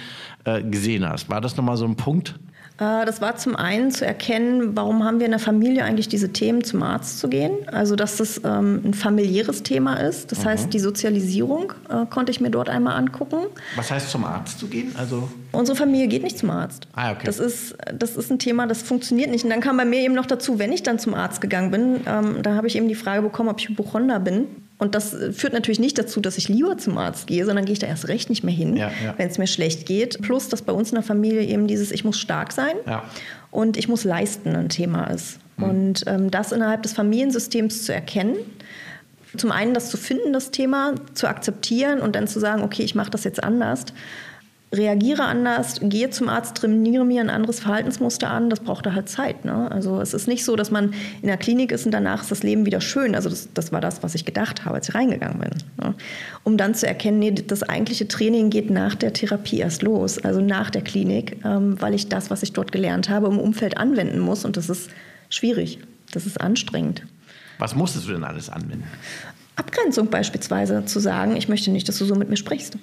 äh, 0.43 0.61
gesehen 0.61 1.07
hast? 1.07 1.29
War 1.29 1.41
das 1.41 1.57
nochmal 1.57 1.77
so 1.77 1.85
ein 1.85 1.95
Punkt? 1.95 2.39
Äh, 2.77 3.05
Das 3.05 3.21
war 3.21 3.35
zum 3.37 3.55
einen 3.55 3.91
zu 3.91 4.05
erkennen, 4.05 4.75
warum 4.75 5.03
haben 5.03 5.19
wir 5.19 5.25
in 5.25 5.31
der 5.31 5.39
Familie 5.39 5.83
eigentlich 5.83 6.07
diese 6.09 6.29
Themen, 6.33 6.63
zum 6.63 6.83
Arzt 6.83 7.19
zu 7.19 7.27
gehen. 7.29 7.51
Also, 7.67 7.95
dass 7.95 8.17
das 8.17 8.41
ähm, 8.43 8.81
ein 8.85 8.93
familiäres 8.93 9.63
Thema 9.63 9.95
ist. 9.95 10.31
Das 10.31 10.45
heißt, 10.45 10.73
die 10.73 10.79
Sozialisierung 10.79 11.73
äh, 11.89 12.05
konnte 12.07 12.31
ich 12.31 12.41
mir 12.41 12.49
dort 12.49 12.69
einmal 12.69 12.95
angucken. 12.97 13.45
Was 13.75 13.91
heißt 13.91 14.09
zum 14.09 14.23
Arzt 14.25 14.59
zu 14.59 14.67
gehen? 14.67 14.93
Also 14.97 15.29
Unsere 15.51 15.77
Familie 15.77 16.07
geht 16.07 16.23
nicht 16.23 16.37
zum 16.37 16.49
Arzt. 16.49 16.87
Ah, 16.93 17.11
okay. 17.11 17.21
Das 17.25 17.39
ist, 17.39 17.75
das 17.97 18.17
ist 18.17 18.29
ein 18.29 18.39
Thema, 18.39 18.67
das 18.67 18.81
funktioniert 18.81 19.29
nicht. 19.31 19.43
Und 19.45 19.49
dann 19.51 19.61
kam 19.61 19.77
bei 19.77 19.85
mir 19.85 19.99
eben 20.01 20.13
noch 20.13 20.25
dazu, 20.25 20.59
wenn 20.59 20.73
ich 20.73 20.83
dann 20.83 20.99
zum 20.99 21.13
Arzt 21.13 21.39
gegangen 21.39 21.71
bin, 21.71 22.01
ähm, 22.05 22.41
da 22.43 22.55
habe 22.55 22.67
ich 22.67 22.75
eben 22.75 22.87
die 22.89 22.95
Frage 22.95 23.21
bekommen, 23.21 23.49
ob 23.49 23.59
ich 23.59 23.69
Hypochonder 23.69 24.19
bin. 24.19 24.47
Und 24.77 24.93
das 24.93 25.13
äh, 25.13 25.31
führt 25.31 25.53
natürlich 25.53 25.79
nicht 25.79 25.97
dazu, 25.97 26.19
dass 26.19 26.37
ich 26.37 26.49
lieber 26.49 26.77
zum 26.77 26.97
Arzt 26.97 27.27
gehe, 27.27 27.45
sondern 27.45 27.65
gehe 27.65 27.73
ich 27.73 27.79
da 27.79 27.87
erst 27.87 28.07
recht 28.07 28.29
nicht 28.29 28.43
mehr 28.43 28.53
hin, 28.53 28.75
Ja, 28.75 28.91
ja. 29.03 29.13
wenn 29.17 29.29
es 29.29 29.37
mir 29.37 29.47
schlecht 29.47 29.85
geht. 29.85 30.21
Plus, 30.21 30.49
dass 30.49 30.61
bei 30.61 30.73
uns 30.73 30.89
in 30.89 30.95
der 30.95 31.03
Familie 31.03 31.43
eben 31.43 31.67
dieses 31.67 31.91
Ich 31.91 32.03
muss 32.03 32.19
stark 32.19 32.51
sein 32.51 32.75
Ja. 32.85 33.03
und 33.51 33.77
ich 33.77 33.87
muss 33.87 34.03
leisten 34.03 34.55
ein 34.55 34.69
Thema 34.69 35.05
ist. 35.05 35.39
Hm. 35.57 35.69
Und 35.69 36.03
ähm, 36.07 36.29
das 36.31 36.51
innerhalb 36.51 36.83
des 36.83 36.93
Familiensystems 36.93 37.85
zu 37.85 37.93
erkennen, 37.93 38.35
zum 39.37 39.51
einen 39.51 39.73
das 39.73 39.89
zu 39.89 39.97
finden, 39.97 40.33
das 40.33 40.51
Thema, 40.51 40.95
zu 41.13 41.27
akzeptieren 41.27 41.99
und 41.99 42.15
dann 42.15 42.27
zu 42.27 42.39
sagen, 42.39 42.61
okay, 42.63 42.83
ich 42.83 42.95
mache 42.95 43.11
das 43.11 43.23
jetzt 43.23 43.43
anders, 43.43 43.85
reagiere 44.73 45.23
anders, 45.23 45.79
gehe 45.81 46.09
zum 46.09 46.29
Arzt, 46.29 46.57
trainiere 46.57 47.05
mir 47.05 47.21
ein 47.21 47.29
anderes 47.29 47.59
Verhaltensmuster 47.59 48.29
an, 48.29 48.49
das 48.49 48.59
braucht 48.59 48.85
da 48.85 48.93
halt 48.93 49.09
Zeit. 49.09 49.45
Ne? 49.45 49.69
Also 49.71 50.01
es 50.01 50.13
ist 50.13 50.27
nicht 50.27 50.43
so, 50.43 50.55
dass 50.55 50.71
man 50.71 50.93
in 51.21 51.27
der 51.27 51.37
Klinik 51.37 51.71
ist 51.71 51.85
und 51.85 51.91
danach 51.91 52.23
ist 52.23 52.31
das 52.31 52.43
Leben 52.43 52.65
wieder 52.65 52.81
schön. 52.81 53.15
Also 53.15 53.29
das, 53.29 53.49
das 53.53 53.71
war 53.71 53.81
das, 53.81 54.03
was 54.03 54.15
ich 54.15 54.25
gedacht 54.25 54.65
habe, 54.65 54.75
als 54.75 54.89
ich 54.89 54.95
reingegangen 54.95 55.39
bin. 55.39 55.51
Ne? 55.81 55.95
Um 56.43 56.57
dann 56.57 56.75
zu 56.75 56.87
erkennen, 56.87 57.19
nee, 57.19 57.31
das 57.31 57.63
eigentliche 57.63 58.07
Training 58.07 58.49
geht 58.49 58.69
nach 58.69 58.95
der 58.95 59.13
Therapie 59.13 59.59
erst 59.59 59.81
los, 59.81 60.17
also 60.19 60.41
nach 60.41 60.69
der 60.69 60.81
Klinik, 60.81 61.37
ähm, 61.45 61.79
weil 61.81 61.93
ich 61.93 62.09
das, 62.09 62.29
was 62.29 62.43
ich 62.43 62.53
dort 62.53 62.71
gelernt 62.71 63.09
habe, 63.09 63.27
im 63.27 63.39
Umfeld 63.39 63.77
anwenden 63.77 64.19
muss 64.19 64.45
und 64.45 64.57
das 64.57 64.69
ist 64.69 64.89
schwierig, 65.29 65.79
das 66.11 66.25
ist 66.25 66.41
anstrengend. 66.41 67.03
was 67.59 67.75
musstest 67.75 68.07
du 68.07 68.13
denn 68.13 68.23
alles 68.23 68.49
anwenden? 68.49 68.85
Abgrenzung 69.57 70.09
beispielsweise 70.09 70.83
zu 70.85 70.99
sagen, 70.99 71.37
ich 71.37 71.47
möchte 71.47 71.71
nicht, 71.71 71.87
dass 71.87 71.97
du 71.97 72.05
so 72.05 72.15
mit 72.15 72.29
mir 72.29 72.35
sprichst. 72.35 72.77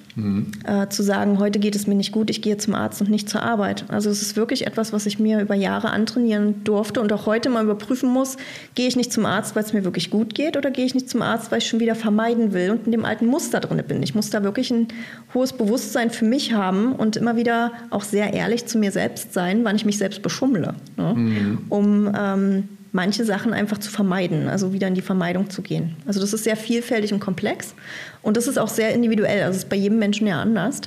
Äh, 0.64 0.88
zu 0.88 1.02
sagen, 1.02 1.38
heute 1.38 1.59
geht 1.59 1.76
es 1.76 1.87
mir 1.87 1.95
nicht 1.95 2.12
gut, 2.12 2.31
ich 2.31 2.41
gehe 2.41 2.57
zum 2.57 2.75
Arzt 2.75 3.02
und 3.02 3.11
nicht 3.11 3.29
zur 3.29 3.43
Arbeit. 3.43 3.85
Also 3.88 4.09
es 4.09 4.23
ist 4.23 4.37
wirklich 4.37 4.67
etwas, 4.67 4.91
was 4.93 5.05
ich 5.05 5.19
mir 5.19 5.41
über 5.41 5.55
Jahre 5.55 5.91
antrainieren 5.91 6.64
durfte 6.64 7.02
und 7.02 7.12
auch 7.12 7.26
heute 7.26 7.50
mal 7.50 7.64
überprüfen 7.64 8.09
muss, 8.09 8.38
gehe 8.75 8.88
ich 8.88 8.97
nicht 8.97 9.12
zum 9.12 9.26
Arzt, 9.26 9.55
weil 9.55 9.64
es 9.64 9.75
mir 9.75 9.85
wirklich 9.85 10.09
gut 10.09 10.35
geht 10.35 10.57
oder 10.57 10.71
gehe 10.71 10.87
ich 10.87 10.95
nicht 10.95 11.11
zum 11.11 11.21
Arzt, 11.21 11.52
weil 11.52 11.59
ich 11.59 11.69
schon 11.69 11.81
wieder 11.81 11.95
vermeiden 11.95 12.55
will 12.55 12.71
und 12.71 12.87
in 12.87 12.93
dem 12.93 13.05
alten 13.05 13.26
Muster 13.26 13.61
drin 13.61 13.83
bin. 13.87 14.02
Ich 14.02 14.14
muss 14.14 14.31
da 14.31 14.43
wirklich 14.43 14.71
ein 14.71 14.88
hohes 15.35 15.52
Bewusstsein 15.52 16.11
für 16.11 16.25
mich 16.25 16.55
haben 16.55 16.95
und 16.95 17.17
immer 17.17 17.37
wieder 17.37 17.73
auch 17.91 18.02
sehr 18.02 18.33
ehrlich 18.33 18.64
zu 18.64 18.79
mir 18.79 18.93
selbst 18.93 19.35
sein, 19.35 19.64
wann 19.64 19.76
ich 19.76 19.85
mich 19.85 19.99
selbst 19.99 20.23
beschummle, 20.23 20.75
ne? 20.97 21.59
um 21.69 22.11
ähm, 22.19 22.69
manche 22.92 23.25
Sachen 23.25 23.52
einfach 23.52 23.78
zu 23.78 23.90
vermeiden, 23.90 24.49
also 24.49 24.72
wieder 24.72 24.87
in 24.87 24.94
die 24.94 25.02
Vermeidung 25.02 25.50
zu 25.50 25.62
gehen. 25.62 25.96
Also 26.06 26.20
das 26.20 26.32
ist 26.32 26.44
sehr 26.44 26.56
vielfältig 26.56 27.12
und 27.12 27.20
komplex 27.20 27.75
und 28.22 28.37
das 28.37 28.46
ist 28.46 28.58
auch 28.58 28.68
sehr 28.68 28.94
individuell, 28.94 29.42
also 29.42 29.56
es 29.56 29.64
ist 29.64 29.70
bei 29.70 29.76
jedem 29.76 29.99
Menschen 29.99 30.26
ja 30.26 30.40
anders. 30.40 30.82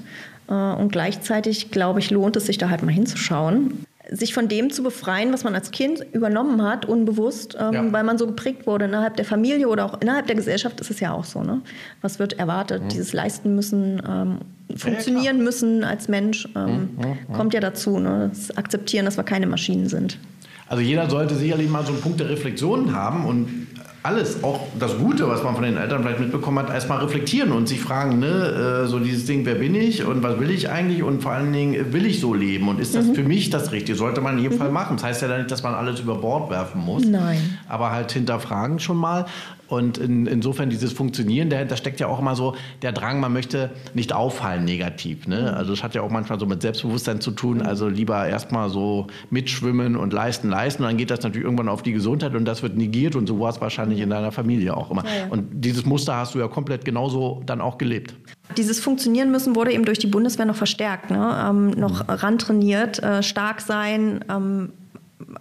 Äh, 0.48 0.54
Und 0.54 0.92
gleichzeitig, 0.92 1.72
glaube 1.72 2.00
ich, 2.00 2.12
lohnt 2.12 2.36
es 2.36 2.46
sich 2.46 2.58
da 2.58 2.70
halt 2.70 2.84
mal 2.84 2.92
hinzuschauen. 2.92 3.86
sich 4.12 4.36
von 4.36 4.48
dem 4.48 4.70
zu 4.70 4.84
befreien, 4.84 5.34
was 5.34 5.44
man 5.44 5.56
als 5.56 5.72
Kind 5.72 6.06
übernommen 6.14 6.62
hat, 6.62 6.86
unbewusst, 6.86 7.58
ähm, 7.60 7.74
ja. 7.74 7.92
weil 7.92 8.04
man 8.04 8.20
so 8.20 8.28
geprägt 8.28 8.68
wurde 8.68 8.86
innerhalb 8.86 9.16
der 9.16 9.26
Familie 9.26 9.68
oder 9.68 9.84
auch 9.86 10.00
innerhalb 10.00 10.28
der 10.28 10.36
Gesellschaft 10.36 10.80
ist 10.80 10.92
es 10.92 11.00
ja 11.00 11.12
auch 11.12 11.24
so. 11.24 11.42
Ne? 11.42 11.62
Was 12.04 12.20
wird 12.20 12.34
erwartet? 12.34 12.84
Mhm. 12.84 12.90
Dieses 12.90 13.14
leisten 13.14 13.56
müssen, 13.56 14.00
ähm, 14.08 14.38
funktionieren 14.78 15.38
ja, 15.38 15.44
müssen 15.44 15.84
als 15.84 16.08
Mensch, 16.08 16.48
ähm, 16.56 16.90
mhm. 16.98 17.06
Mhm. 17.28 17.34
kommt 17.34 17.56
ja 17.56 17.60
dazu. 17.60 17.98
Ne? 17.98 18.30
Das 18.32 18.56
Akzeptieren, 18.56 19.06
dass 19.06 19.18
wir 19.18 19.24
keine 19.24 19.48
Maschinen 19.48 19.90
sind. 19.90 20.20
Also 20.68 20.82
jeder 20.82 21.10
sollte 21.10 21.36
sicherlich 21.36 21.70
mal 21.70 21.86
so 21.86 21.92
einen 21.92 22.02
Punkt 22.02 22.20
der 22.20 22.30
Reflexion 22.30 22.96
haben 22.96 23.26
und 23.26 23.66
alles, 24.06 24.44
auch 24.44 24.60
das 24.80 25.00
Gute, 25.00 25.28
was 25.28 25.42
man 25.42 25.56
von 25.56 25.64
den 25.64 25.78
Eltern 25.78 26.04
vielleicht 26.04 26.20
mitbekommen 26.20 26.60
hat, 26.60 26.70
erstmal 26.70 27.00
reflektieren 27.00 27.52
und 27.52 27.68
sich 27.68 27.82
fragen, 27.82 28.20
ne, 28.20 28.84
äh, 28.84 28.88
so 28.88 29.00
dieses 29.00 29.26
Ding, 29.26 29.46
wer 29.46 29.56
bin 29.56 29.74
ich 29.74 30.06
und 30.06 30.22
was 30.22 30.40
will 30.40 30.52
ich 30.52 30.70
eigentlich 30.70 31.02
und 31.02 31.24
vor 31.24 31.32
allen 31.32 31.52
Dingen, 31.52 31.92
will 31.92 32.06
ich 32.06 32.20
so 32.20 32.36
leben 32.36 32.68
und 32.68 32.80
ist 32.80 32.94
das 32.94 33.08
mhm. 33.08 33.16
für 33.16 33.24
mich 33.24 33.50
das 33.50 33.72
Richtige? 33.72 33.98
Sollte 33.98 34.22
man 34.22 34.38
in 34.38 34.44
jedem 34.44 34.58
mhm. 34.58 34.62
Fall 34.62 34.72
machen. 34.72 34.98
Das 34.98 35.06
heißt 35.06 35.22
ja 35.24 35.36
nicht, 35.36 35.50
dass 35.50 35.64
man 35.64 35.74
alles 35.74 36.02
über 36.02 36.16
Bord 36.16 36.52
werfen 36.52 36.82
muss. 36.82 37.04
Nein. 37.04 37.58
Aber 37.68 37.92
halt 37.92 38.12
hinterfragen 38.12 38.80
schon 38.80 38.98
mal. 38.98 39.26
Und 39.68 39.98
in, 39.98 40.28
insofern 40.28 40.70
dieses 40.70 40.94
Funktionieren, 40.94 41.50
da 41.50 41.76
steckt 41.76 42.00
ja 42.00 42.08
auch 42.08 42.20
immer 42.20 42.36
so 42.36 42.56
der 42.82 42.92
Drang, 42.92 43.20
man 43.20 43.34
möchte 43.34 43.72
nicht 43.94 44.14
auffallen 44.14 44.64
negativ. 44.64 45.28
Ne? 45.28 45.56
Also 45.56 45.74
es 45.74 45.84
hat 45.84 45.96
ja 45.96 46.02
auch 46.02 46.12
manchmal 46.12 46.40
so 46.40 46.46
mit 46.46 46.62
Selbstbewusstsein 46.62 47.20
zu 47.20 47.32
tun. 47.32 47.62
Also 47.62 47.88
lieber 47.88 48.28
erstmal 48.28 48.70
so 48.70 49.08
mitschwimmen 49.32 49.96
und 49.96 50.14
leisten, 50.14 50.50
leisten. 50.50 50.84
Und 50.84 50.90
dann 50.90 50.98
geht 50.98 51.10
das 51.10 51.24
natürlich 51.24 51.46
irgendwann 51.46 51.70
auf 51.70 51.82
die 51.82 51.94
Gesundheit 51.94 52.36
und 52.36 52.46
das 52.46 52.62
wird 52.62 52.78
negiert. 52.78 53.16
Und 53.16 53.28
so 53.28 53.40
war 53.40 53.50
es 53.50 53.60
wahrscheinlich 53.60 54.00
in 54.00 54.10
deiner 54.10 54.32
Familie 54.32 54.78
auch 54.78 54.92
immer. 54.92 55.04
Ja, 55.06 55.26
ja. 55.26 55.28
Und 55.30 55.48
dieses 55.52 55.86
Muster 55.86 56.16
hast 56.16 56.36
du 56.36 56.40
ja 56.40 56.48
komplett 56.48 56.86
genauso 56.86 57.42
dann 57.46 57.62
auch 57.62 57.78
gelebt. 57.78 58.16
Dieses 58.58 58.80
Funktionieren 58.80 59.32
müssen 59.32 59.56
wurde 59.56 59.74
eben 59.74 59.86
durch 59.86 60.00
die 60.00 60.08
Bundeswehr 60.08 60.46
noch 60.46 60.56
verstärkt, 60.56 61.10
ne? 61.10 61.46
ähm, 61.50 61.72
noch 61.72 62.04
mhm. 62.04 62.14
rantrainiert, 62.14 63.02
äh, 63.02 63.24
stark 63.24 63.62
sein, 63.62 64.24
ähm, 64.30 64.72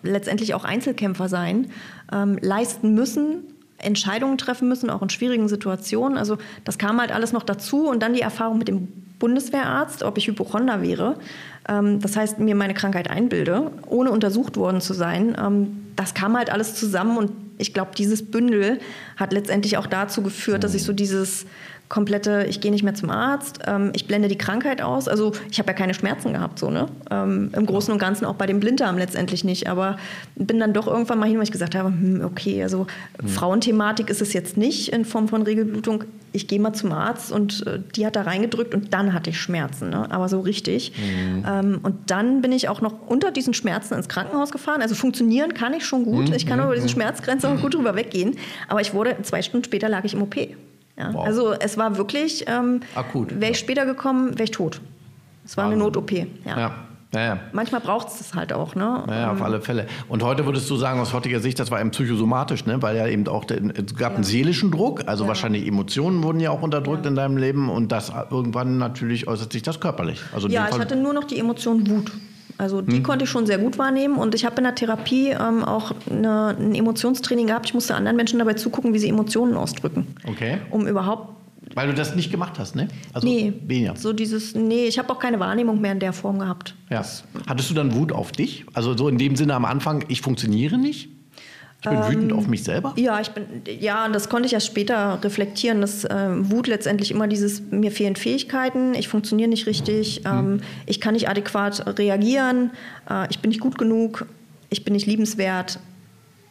letztendlich 0.02 0.54
auch 0.54 0.64
Einzelkämpfer 0.64 1.28
sein, 1.28 1.66
ähm, 2.12 2.38
leisten 2.40 2.94
müssen, 2.94 3.44
Entscheidungen 3.84 4.38
treffen 4.38 4.68
müssen, 4.68 4.90
auch 4.90 5.02
in 5.02 5.10
schwierigen 5.10 5.48
Situationen. 5.48 6.18
Also 6.18 6.38
das 6.64 6.78
kam 6.78 7.00
halt 7.00 7.12
alles 7.12 7.32
noch 7.32 7.42
dazu 7.42 7.88
und 7.88 8.02
dann 8.02 8.14
die 8.14 8.20
Erfahrung 8.20 8.58
mit 8.58 8.68
dem 8.68 8.88
Bundeswehrarzt, 9.18 10.02
ob 10.02 10.18
ich 10.18 10.26
Hypochonder 10.26 10.82
wäre. 10.82 11.16
Ähm, 11.68 12.00
das 12.00 12.16
heißt, 12.16 12.38
mir 12.38 12.54
meine 12.54 12.74
Krankheit 12.74 13.10
einbilde, 13.10 13.70
ohne 13.86 14.10
untersucht 14.10 14.56
worden 14.56 14.80
zu 14.80 14.92
sein. 14.92 15.36
Ähm, 15.40 15.86
das 15.96 16.14
kam 16.14 16.36
halt 16.36 16.50
alles 16.50 16.74
zusammen 16.74 17.16
und 17.16 17.30
ich 17.56 17.72
glaube, 17.72 17.92
dieses 17.96 18.30
Bündel 18.30 18.80
hat 19.16 19.32
letztendlich 19.32 19.76
auch 19.76 19.86
dazu 19.86 20.22
geführt, 20.22 20.64
dass 20.64 20.74
ich 20.74 20.82
so 20.82 20.92
dieses 20.92 21.46
komplette, 21.88 22.46
ich 22.48 22.60
gehe 22.60 22.70
nicht 22.70 22.82
mehr 22.82 22.94
zum 22.94 23.10
Arzt, 23.10 23.60
ähm, 23.66 23.92
ich 23.94 24.06
blende 24.06 24.28
die 24.28 24.38
Krankheit 24.38 24.80
aus. 24.80 25.06
Also 25.06 25.32
ich 25.50 25.58
habe 25.58 25.68
ja 25.68 25.74
keine 25.74 25.94
Schmerzen 25.94 26.32
gehabt, 26.32 26.58
so, 26.58 26.70
ne? 26.70 26.88
Ähm, 27.10 27.50
Im 27.54 27.66
Großen 27.66 27.92
und 27.92 27.98
Ganzen 27.98 28.24
auch 28.24 28.34
bei 28.34 28.46
dem 28.46 28.58
Blinddarm 28.58 28.96
letztendlich 28.96 29.44
nicht. 29.44 29.68
Aber 29.68 29.96
bin 30.34 30.58
dann 30.58 30.72
doch 30.72 30.86
irgendwann 30.86 31.18
mal 31.18 31.28
hin, 31.28 31.36
weil 31.36 31.44
ich 31.44 31.52
gesagt 31.52 31.74
habe, 31.74 31.88
hm, 31.88 32.22
okay, 32.24 32.62
also 32.62 32.86
hm. 33.20 33.28
Frauenthematik 33.28 34.08
ist 34.08 34.22
es 34.22 34.32
jetzt 34.32 34.56
nicht 34.56 34.88
in 34.92 35.04
Form 35.04 35.28
von 35.28 35.42
Regelblutung. 35.42 36.04
Ich 36.32 36.48
gehe 36.48 36.58
mal 36.58 36.72
zum 36.72 36.90
Arzt 36.90 37.30
und 37.30 37.64
äh, 37.66 37.78
die 37.94 38.06
hat 38.06 38.16
da 38.16 38.22
reingedrückt 38.22 38.74
und 38.74 38.92
dann 38.92 39.12
hatte 39.12 39.30
ich 39.30 39.40
Schmerzen, 39.40 39.90
ne? 39.90 40.10
aber 40.10 40.28
so 40.28 40.40
richtig. 40.40 40.92
Mhm. 40.98 41.44
Ähm, 41.46 41.80
und 41.82 42.10
dann 42.10 42.40
bin 42.40 42.50
ich 42.50 42.68
auch 42.68 42.80
noch 42.80 43.06
unter 43.06 43.30
diesen 43.30 43.54
Schmerzen 43.54 43.94
ins 43.94 44.08
Krankenhaus 44.08 44.50
gefahren. 44.50 44.82
Also 44.82 44.94
funktionieren 44.94 45.54
kann 45.54 45.74
ich 45.74 45.84
schon 45.84 46.04
gut. 46.04 46.28
Mhm. 46.28 46.34
Ich 46.34 46.46
kann 46.46 46.58
über 46.58 46.74
diese 46.74 46.86
hm. 46.86 46.92
Schmerzgrenze 46.94 47.48
auch 47.48 47.60
gut 47.60 47.74
drüber 47.74 47.94
weggehen. 47.94 48.36
Aber 48.68 48.80
ich 48.80 48.94
wurde, 48.94 49.16
zwei 49.22 49.42
Stunden 49.42 49.64
später 49.64 49.88
lag 49.88 50.04
ich 50.04 50.14
im 50.14 50.22
OP. 50.22 50.34
Ja, 50.96 51.12
wow. 51.12 51.26
Also 51.26 51.52
es 51.52 51.76
war 51.76 51.96
wirklich, 51.96 52.44
ähm, 52.46 52.80
akut. 52.94 53.40
Wäre 53.40 53.50
ich 53.52 53.58
ja. 53.58 53.64
später 53.64 53.86
gekommen, 53.86 54.32
wäre 54.34 54.44
ich 54.44 54.50
tot. 54.50 54.80
Es 55.44 55.56
war 55.56 55.64
Wahnsinn. 55.64 55.80
eine 55.80 55.90
Not-OP. 55.90 56.12
Ja. 56.12 56.58
ja. 56.58 56.74
Ja, 57.14 57.38
Manchmal 57.52 57.80
braucht 57.80 58.08
es 58.08 58.18
das 58.18 58.34
halt 58.34 58.52
auch. 58.52 58.74
Ne? 58.74 59.04
Ja, 59.08 59.30
auf 59.30 59.38
ähm, 59.38 59.44
alle 59.44 59.60
Fälle. 59.60 59.86
Und 60.08 60.22
heute 60.22 60.46
würdest 60.46 60.68
du 60.68 60.76
sagen, 60.76 61.00
aus 61.00 61.12
heutiger 61.12 61.40
Sicht, 61.40 61.58
das 61.58 61.70
war 61.70 61.80
eben 61.80 61.90
psychosomatisch, 61.90 62.66
ne? 62.66 62.82
weil 62.82 62.96
ja 62.96 63.06
eben 63.06 63.28
auch, 63.28 63.44
der, 63.44 63.62
es 63.62 63.94
gab 63.94 64.14
einen 64.14 64.24
seelischen 64.24 64.70
Druck, 64.70 65.06
also 65.06 65.28
wahrscheinlich 65.28 65.66
Emotionen 65.66 66.22
wurden 66.22 66.40
ja 66.40 66.50
auch 66.50 66.62
unterdrückt 66.62 67.06
in 67.06 67.14
deinem 67.14 67.36
Leben 67.36 67.68
und 67.70 67.92
das 67.92 68.12
irgendwann 68.30 68.78
natürlich 68.78 69.28
äußert 69.28 69.52
sich 69.52 69.62
das 69.62 69.80
körperlich. 69.80 70.20
Also 70.32 70.48
ja, 70.48 70.68
ich 70.68 70.78
hatte 70.78 70.96
nur 70.96 71.12
noch 71.12 71.24
die 71.24 71.38
Emotion 71.38 71.88
Wut. 71.88 72.10
Also 72.58 72.82
die 72.82 72.96
hm. 72.96 73.02
konnte 73.02 73.24
ich 73.24 73.30
schon 73.30 73.46
sehr 73.46 73.58
gut 73.58 73.78
wahrnehmen 73.78 74.16
und 74.16 74.34
ich 74.34 74.44
habe 74.44 74.56
in 74.58 74.64
der 74.64 74.74
Therapie 74.74 75.30
ähm, 75.30 75.64
auch 75.64 75.92
eine, 76.10 76.56
ein 76.58 76.74
Emotionstraining 76.74 77.48
gehabt. 77.48 77.66
Ich 77.66 77.74
musste 77.74 77.94
anderen 77.94 78.16
Menschen 78.16 78.38
dabei 78.38 78.54
zugucken, 78.54 78.94
wie 78.94 78.98
sie 78.98 79.08
Emotionen 79.08 79.54
ausdrücken. 79.54 80.06
Okay. 80.26 80.58
Um 80.70 80.86
überhaupt 80.86 81.34
weil 81.74 81.88
du 81.88 81.94
das 81.94 82.14
nicht 82.14 82.30
gemacht 82.30 82.58
hast, 82.58 82.76
ne? 82.76 82.88
Also 83.12 83.26
nee, 83.26 83.52
weniger. 83.66 83.96
So 83.96 84.12
dieses, 84.12 84.54
nee, 84.54 84.86
ich 84.86 84.98
habe 84.98 85.10
auch 85.12 85.18
keine 85.18 85.40
Wahrnehmung 85.40 85.80
mehr 85.80 85.92
in 85.92 85.98
der 85.98 86.12
Form 86.12 86.38
gehabt. 86.38 86.74
Ja. 86.90 87.04
Hattest 87.46 87.70
du 87.70 87.74
dann 87.74 87.94
Wut 87.94 88.12
auf 88.12 88.32
dich? 88.32 88.64
Also 88.74 88.96
so 88.96 89.08
in 89.08 89.18
dem 89.18 89.34
Sinne 89.34 89.54
am 89.54 89.64
Anfang, 89.64 90.04
ich 90.08 90.20
funktioniere 90.20 90.78
nicht? 90.78 91.08
Ich 91.84 91.90
bin 91.90 91.98
ähm, 91.98 92.08
wütend 92.08 92.32
auf 92.32 92.46
mich 92.46 92.64
selber? 92.64 92.94
Ja, 92.96 93.20
ich 93.20 93.30
bin, 93.30 93.44
ja, 93.78 94.08
das 94.08 94.30
konnte 94.30 94.46
ich 94.46 94.54
erst 94.54 94.66
später 94.66 95.18
reflektieren, 95.22 95.82
dass 95.82 96.04
äh, 96.04 96.28
Wut 96.50 96.66
letztendlich 96.66 97.10
immer 97.10 97.28
dieses, 97.28 97.60
mir 97.70 97.90
fehlen 97.90 98.16
Fähigkeiten, 98.16 98.94
ich 98.94 99.08
funktioniere 99.08 99.50
nicht 99.50 99.66
richtig, 99.66 100.22
hm. 100.24 100.38
ähm, 100.38 100.60
ich 100.86 101.00
kann 101.00 101.12
nicht 101.12 101.28
adäquat 101.28 101.98
reagieren, 101.98 102.70
äh, 103.10 103.26
ich 103.28 103.40
bin 103.40 103.50
nicht 103.50 103.60
gut 103.60 103.76
genug, 103.76 104.26
ich 104.70 104.84
bin 104.84 104.94
nicht 104.94 105.06
liebenswert. 105.06 105.78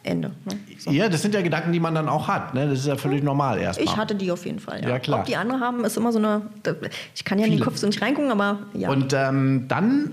Ende. 0.04 0.32
Ne? 0.44 0.58
So. 0.78 0.90
Ja, 0.90 1.08
das 1.08 1.22
sind 1.22 1.34
ja 1.34 1.40
Gedanken, 1.40 1.72
die 1.72 1.80
man 1.80 1.94
dann 1.94 2.10
auch 2.10 2.28
hat. 2.28 2.52
Ne? 2.52 2.68
Das 2.68 2.80
ist 2.80 2.86
ja 2.86 2.96
völlig 2.96 3.22
normal 3.22 3.58
erstmal. 3.58 3.86
Ich 3.86 3.96
hatte 3.96 4.14
die 4.14 4.30
auf 4.30 4.44
jeden 4.44 4.58
Fall. 4.58 4.82
Ja, 4.82 4.90
ja 4.90 4.98
klar. 4.98 5.20
Ob 5.20 5.24
die 5.24 5.34
andere 5.34 5.60
haben, 5.60 5.82
ist 5.82 5.96
immer 5.96 6.12
so 6.12 6.18
eine. 6.18 6.42
Ich 7.14 7.24
kann 7.24 7.38
ja 7.38 7.44
Viele. 7.44 7.54
in 7.54 7.60
den 7.60 7.64
Kopf 7.64 7.78
so 7.78 7.86
nicht 7.86 8.02
reingucken, 8.02 8.30
aber 8.30 8.58
ja. 8.74 8.90
Und 8.90 9.14
ähm, 9.14 9.64
dann 9.66 10.12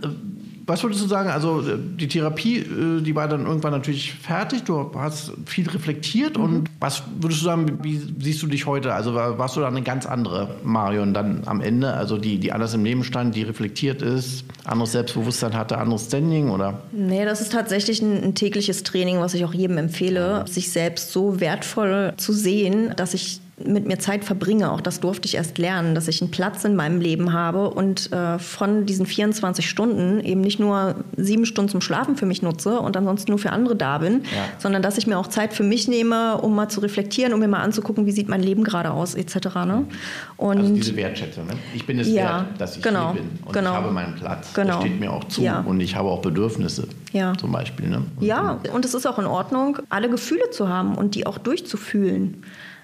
was 0.66 0.84
würdest 0.84 1.02
du 1.02 1.08
sagen? 1.08 1.30
Also 1.30 1.62
äh, 1.62 1.78
die 1.78 2.08
Therapie, 2.08 2.60
äh, 2.60 3.02
die 3.02 3.16
war 3.16 3.28
dann 3.28 3.46
irgendwann 3.46 3.72
natürlich 3.72 4.14
fertig. 4.14 4.64
Du 4.64 4.92
hast 4.96 5.34
viel 5.46 5.68
reflektiert 5.70 6.38
mhm. 6.38 6.44
und 6.44 6.70
was 6.80 7.04
würdest 7.20 7.42
du 7.42 7.46
sagen? 7.46 7.80
Wie 7.82 8.02
siehst 8.20 8.42
du 8.42 8.48
dich 8.48 8.66
heute? 8.66 8.94
Also 8.94 9.14
warst 9.14 9.56
du 9.56 9.62
da 9.62 9.68
eine 9.68 9.82
ganz 9.82 10.06
andere 10.06 10.56
Marion 10.64 11.14
dann 11.14 11.44
am 11.46 11.62
Ende? 11.62 11.94
Also 11.94 12.18
die, 12.18 12.38
die 12.38 12.52
anders 12.52 12.74
im 12.74 12.84
Leben 12.84 13.04
stand, 13.04 13.36
die 13.36 13.44
reflektiert 13.44 14.02
ist, 14.02 14.46
anderes 14.64 14.92
Selbstbewusstsein 14.94 15.54
hatte, 15.54 15.78
anderes 15.78 16.06
Standing 16.06 16.50
oder? 16.50 16.82
Nee, 16.92 17.26
das 17.26 17.42
ist 17.42 17.52
tatsächlich 17.52 18.02
ein, 18.02 18.24
ein 18.24 18.36
tägliches 18.36 18.84
Training, 18.84 19.20
was 19.20 19.34
ich 19.34 19.46
auch 19.46 19.54
jedem 19.54 19.78
empfehle, 19.78 20.46
sich 20.48 20.72
selbst 20.72 21.12
so 21.12 21.40
wertvoll 21.40 22.14
zu 22.18 22.34
sehen, 22.34 22.94
dass 22.96 23.14
ich 23.14 23.41
mit 23.66 23.88
mir 23.88 24.00
Zeit 24.00 24.24
verbringe. 24.24 24.72
Auch 24.72 24.82
das 24.82 25.00
durfte 25.00 25.28
ich 25.28 25.36
erst 25.36 25.58
lernen, 25.58 25.96
dass 25.96 26.08
ich 26.08 26.22
einen 26.22 26.32
Platz 26.32 26.64
in 26.64 26.76
meinem 26.76 27.02
Leben 27.02 27.34
habe 27.34 27.70
und 27.70 28.12
äh, 28.12 28.40
von 28.40 28.86
diesen 28.86 29.06
24 29.06 29.70
Stunden 29.70 30.20
eben 30.20 30.42
nicht 30.42 30.60
nur 30.60 30.96
sieben 31.18 31.46
Stunden 31.46 31.70
zum 31.70 31.82
Schlafen 31.82 32.16
für 32.16 32.26
mich 32.26 32.42
nutze 32.42 32.80
und 32.80 32.96
ansonsten 32.98 33.32
nur 33.32 33.40
für 33.40 33.52
andere 33.52 33.76
da 33.76 34.00
bin, 34.00 34.24
ja. 34.24 34.44
sondern 34.58 34.82
dass 34.82 34.98
ich 34.98 35.08
mir 35.08 35.18
auch 35.18 35.28
Zeit 35.28 35.54
für 35.54 35.64
mich 35.64 35.88
nehme, 35.88 36.38
um 36.38 36.56
mal 36.56 36.70
zu 36.70 36.80
reflektieren, 36.80 37.34
um 37.34 37.40
mir 37.40 37.48
mal 37.48 37.62
anzugucken, 37.62 38.06
wie 38.06 38.12
sieht 38.12 38.30
mein 38.30 38.42
Leben 38.42 38.64
gerade 38.64 38.92
aus, 38.92 39.16
etc. 39.16 39.36
Ne? 39.66 39.86
Und 40.38 40.58
also 40.58 40.74
diese 40.74 40.96
Wertschätzung. 40.96 41.48
Ne? 41.48 41.54
Ich 41.74 41.86
bin 41.86 42.00
es 42.00 42.08
ja, 42.08 42.48
wert, 42.48 42.62
dass 42.62 42.78
ich 42.78 42.84
genau, 42.84 43.14
hier 43.14 43.22
bin 43.22 43.40
und 43.46 43.54
genau, 43.54 43.72
ich 43.72 43.78
habe 43.78 43.92
meinen 43.92 44.16
Platz. 44.16 44.54
Genau. 44.54 44.76
Das 44.76 44.82
steht 44.82 45.00
mir 45.00 45.12
auch 45.12 45.24
zu 45.26 45.42
ja. 45.42 45.60
und 45.62 45.80
ich 45.80 45.96
habe 45.96 46.10
auch 46.10 46.22
Bedürfnisse. 46.22 46.88
Ja. 47.12 47.34
Zum 47.38 47.52
Beispiel. 47.52 47.90
Ne? 47.90 48.04
ja, 48.20 48.60
und 48.74 48.86
es 48.86 48.94
ist 48.94 49.06
auch 49.06 49.20
in 49.20 49.26
Ordnung, 49.26 49.78
alle 49.90 50.10
Gefühle 50.10 50.50
zu 50.52 50.70
haben 50.70 50.96
und 50.96 51.16
die 51.16 51.26
auch 51.26 51.38
durchzufühlen. 51.38 52.44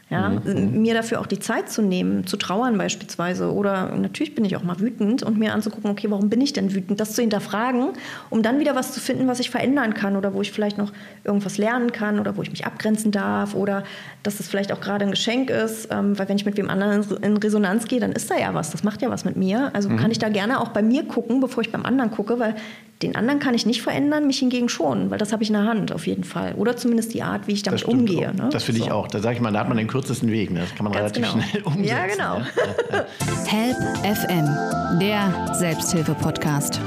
Ja, 0.09 0.29
mhm. 0.29 0.81
Mir 0.81 0.93
dafür 0.93 1.19
auch 1.19 1.25
die 1.25 1.39
Zeit 1.39 1.69
zu 1.69 1.81
nehmen, 1.81 2.25
zu 2.25 2.37
trauern 2.37 2.77
beispielsweise. 2.77 3.51
Oder 3.51 3.93
natürlich 3.93 4.35
bin 4.35 4.45
ich 4.45 4.55
auch 4.55 4.63
mal 4.63 4.79
wütend 4.79 5.21
und 5.21 5.37
mir 5.37 5.53
anzugucken, 5.53 5.91
okay, 5.91 6.09
warum 6.09 6.29
bin 6.29 6.39
ich 6.39 6.53
denn 6.53 6.73
wütend? 6.73 7.01
Das 7.01 7.11
zu 7.11 7.21
hinterfragen, 7.21 7.89
um 8.29 8.41
dann 8.41 8.59
wieder 8.59 8.73
was 8.73 8.93
zu 8.93 9.01
finden, 9.01 9.27
was 9.27 9.41
ich 9.41 9.49
verändern 9.49 9.93
kann 9.93 10.15
oder 10.15 10.33
wo 10.33 10.41
ich 10.41 10.53
vielleicht 10.53 10.77
noch 10.77 10.93
irgendwas 11.25 11.57
lernen 11.57 11.91
kann 11.91 12.19
oder 12.19 12.37
wo 12.37 12.41
ich 12.41 12.51
mich 12.51 12.65
abgrenzen 12.65 13.11
darf 13.11 13.53
oder 13.53 13.83
dass 14.23 14.39
es 14.39 14.47
vielleicht 14.47 14.71
auch 14.71 14.79
gerade 14.79 15.03
ein 15.03 15.11
Geschenk 15.11 15.49
ist. 15.49 15.89
Ähm, 15.91 16.17
weil 16.17 16.29
wenn 16.29 16.37
ich 16.37 16.45
mit 16.45 16.55
wem 16.55 16.69
anderen 16.69 17.05
in 17.21 17.35
Resonanz 17.35 17.85
gehe, 17.85 17.99
dann 17.99 18.13
ist 18.13 18.31
da 18.31 18.37
ja 18.37 18.53
was. 18.53 18.71
Das 18.71 18.85
macht 18.85 19.01
ja 19.01 19.09
was 19.09 19.25
mit 19.25 19.35
mir. 19.35 19.71
Also 19.73 19.89
mhm. 19.89 19.97
kann 19.97 20.11
ich 20.11 20.19
da 20.19 20.29
gerne 20.29 20.61
auch 20.61 20.69
bei 20.69 20.81
mir 20.81 21.03
gucken, 21.03 21.41
bevor 21.41 21.63
ich 21.63 21.71
beim 21.73 21.85
anderen 21.85 22.11
gucke, 22.11 22.39
weil 22.39 22.55
den 23.01 23.15
anderen 23.15 23.39
kann 23.39 23.53
ich 23.53 23.65
nicht 23.65 23.81
verändern, 23.81 24.25
mich 24.25 24.39
hingegen 24.39 24.69
schon, 24.69 25.11
weil 25.11 25.19
das 25.19 25.31
habe 25.31 25.43
ich 25.43 25.49
in 25.49 25.53
der 25.53 25.65
Hand 25.65 25.91
auf 25.91 26.07
jeden 26.07 26.23
Fall. 26.23 26.55
Oder 26.55 26.77
zumindest 26.77 27.13
die 27.13 27.21
Art, 27.21 27.47
wie 27.47 27.51
ich 27.51 27.61
damit 27.61 27.83
umgehe. 27.83 28.33
Ne? 28.33 28.49
Das 28.51 28.63
finde 28.63 28.79
so. 28.79 28.87
ich 28.87 28.91
auch. 28.91 29.07
Da 29.07 29.19
sage 29.19 29.35
ich 29.35 29.41
mal, 29.41 29.51
da 29.53 29.59
hat 29.59 29.67
man 29.67 29.77
den 29.77 29.87
kürzesten 29.87 30.31
Weg. 30.31 30.49
Ne? 30.49 30.61
Das 30.61 30.73
kann 30.73 30.83
man 30.83 30.93
Ganz 30.93 31.15
relativ 31.15 31.33
genau. 31.33 31.45
schnell 31.45 31.61
umsetzen. 31.65 31.87
Ja, 31.87 32.07
genau. 32.07 32.39
Ne? 32.39 33.05
Help 33.45 33.77
FM, 34.17 34.99
der 34.99 35.53
Selbsthilfe-Podcast. 35.53 36.81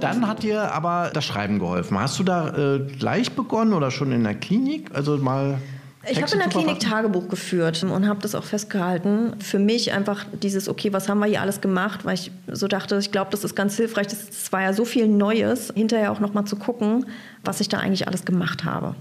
Dann 0.00 0.26
hat 0.26 0.42
dir 0.42 0.72
aber 0.72 1.10
das 1.12 1.24
Schreiben 1.24 1.58
geholfen. 1.58 1.98
Hast 1.98 2.18
du 2.18 2.22
da 2.22 2.76
äh, 2.76 2.80
gleich 2.98 3.32
begonnen 3.32 3.72
oder 3.72 3.90
schon 3.90 4.12
in 4.12 4.24
der 4.24 4.34
Klinik? 4.34 4.90
Also 4.94 5.18
mal 5.18 5.58
ich 6.08 6.22
habe 6.22 6.32
in 6.32 6.38
der 6.38 6.48
Klinik 6.48 6.80
Tagebuch 6.80 7.28
geführt 7.28 7.82
und 7.82 8.08
habe 8.08 8.20
das 8.20 8.34
auch 8.34 8.44
festgehalten. 8.44 9.34
Für 9.40 9.58
mich 9.58 9.92
einfach 9.92 10.24
dieses, 10.42 10.68
okay, 10.68 10.92
was 10.92 11.08
haben 11.08 11.18
wir 11.18 11.26
hier 11.26 11.40
alles 11.40 11.60
gemacht, 11.60 12.04
weil 12.04 12.14
ich 12.14 12.30
so 12.50 12.68
dachte, 12.68 12.98
ich 12.98 13.12
glaube, 13.12 13.30
das 13.30 13.44
ist 13.44 13.54
ganz 13.54 13.76
hilfreich. 13.76 14.06
Das, 14.08 14.52
war 14.52 14.62
ja 14.62 14.72
so 14.72 14.84
viel 14.84 15.08
Neues, 15.08 15.72
hinterher 15.74 16.12
auch 16.12 16.20
nochmal 16.20 16.44
zu 16.44 16.56
gucken, 16.56 17.06
was 17.44 17.60
ich 17.60 17.68
da 17.68 17.78
eigentlich 17.78 18.06
alles 18.06 18.24
gemacht 18.24 18.64
habe. 18.64 18.94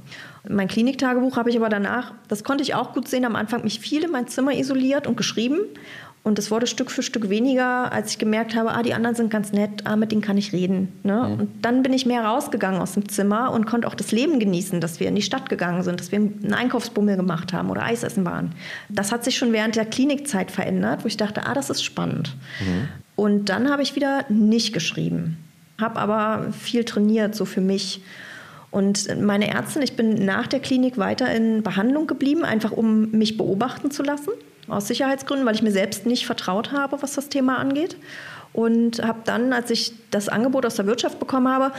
Mein 0.48 0.68
Kliniktagebuch 0.68 1.38
habe 1.38 1.50
ich 1.50 1.58
aber 1.58 1.70
danach, 1.70 2.14
das 2.28 2.44
konnte 2.44 2.64
ich 2.64 2.76
auch 2.76 2.94
gut 2.94 3.08
sehen, 3.08 3.26
am 3.26 3.36
Anfang 3.36 3.64
mich 3.64 3.80
viel 3.80 4.04
in 4.04 4.12
mein 4.12 4.28
Zimmer 4.28 4.54
isoliert 4.54 5.08
und 5.08 5.18
geschrieben 5.18 5.60
Und 6.26 6.40
es 6.40 6.50
wurde 6.50 6.66
Stück 6.66 6.90
für 6.90 7.04
Stück 7.04 7.30
weniger, 7.30 7.92
als 7.92 8.10
ich 8.10 8.18
gemerkt 8.18 8.56
habe, 8.56 8.72
ah, 8.72 8.82
die 8.82 8.96
anderen 8.96 9.16
sind 9.16 9.30
ganz 9.30 9.52
nett, 9.52 9.86
ah, 9.86 9.96
mit 9.96 10.12
denen 10.12 10.24
kann 10.24 10.40
ich 10.40 10.54
reden. 10.54 10.92
Ne? 11.04 11.14
Mhm. 11.14 11.40
Und 11.40 11.50
dann 11.62 11.84
bin 11.84 11.94
ich 11.94 12.08
mehr 12.08 12.26
rausgegangen 12.26 12.82
aus 12.82 12.94
dem 12.94 13.08
Zimmer 13.08 13.52
und 13.52 13.68
konnte 13.68 13.88
auch 13.88 13.94
das 13.94 14.12
Leben 14.12 14.40
genießen, 14.40 14.82
dass 14.82 15.00
wir 15.00 15.08
in 15.08 15.14
die 15.14 15.22
Stadt 15.22 15.50
gegangen 15.50 15.84
sind, 15.84 16.00
dass 16.00 16.12
wir 16.12 16.18
einen 16.18 16.52
Einkaufsbummel 16.52 17.16
gemacht 17.16 17.54
haben 17.54 17.70
oder 17.70 17.84
Eis 17.84 18.02
essen 18.02 18.26
waren. 18.26 18.54
Das 18.90 19.12
hat 19.12 19.24
sich 19.24 19.38
schon 19.38 19.54
während 19.54 19.76
der 19.76 19.86
Klinikzeit 19.86 20.50
verändert, 20.50 21.04
wo 21.04 21.08
ich 21.08 21.16
dachte, 21.16 21.46
ah, 21.46 21.54
das 21.54 21.70
ist 21.70 21.84
spannend. 21.84 22.36
Mhm. 22.60 22.88
Und 23.16 23.50
dann 23.50 23.70
habe 23.70 23.84
ich 23.84 23.96
wieder 23.96 24.26
nicht 24.28 24.74
geschrieben, 24.74 25.38
habe 25.80 26.00
aber 26.00 26.52
viel 26.54 26.86
trainiert, 26.86 27.36
so 27.36 27.46
für 27.46 27.62
mich. 27.62 28.02
Und 28.72 29.16
meine 29.22 29.54
Ärztin, 29.54 29.84
ich 29.84 29.96
bin 29.96 30.26
nach 30.26 30.48
der 30.48 30.60
Klinik 30.60 30.98
weiter 30.98 31.32
in 31.32 31.62
Behandlung 31.62 32.08
geblieben, 32.08 32.44
einfach 32.44 32.72
um 32.72 33.12
mich 33.12 33.38
beobachten 33.38 33.92
zu 33.92 34.02
lassen 34.02 34.32
aus 34.68 34.88
Sicherheitsgründen, 34.88 35.46
weil 35.46 35.56
ich 35.56 35.62
mir 35.62 35.72
selbst 35.72 36.06
nicht 36.06 36.26
vertraut 36.26 36.72
habe, 36.72 37.02
was 37.02 37.14
das 37.14 37.30
Thema 37.30 37.58
angeht. 37.58 37.98
Und 38.54 39.04
habe 39.04 39.20
dann, 39.26 39.52
als 39.52 39.70
ich 39.70 39.94
das 40.12 40.30
Angebot 40.30 40.66
aus 40.66 40.76
der 40.76 40.86
Wirtschaft 40.86 41.20
bekommen 41.20 41.50
habe, 41.50 41.74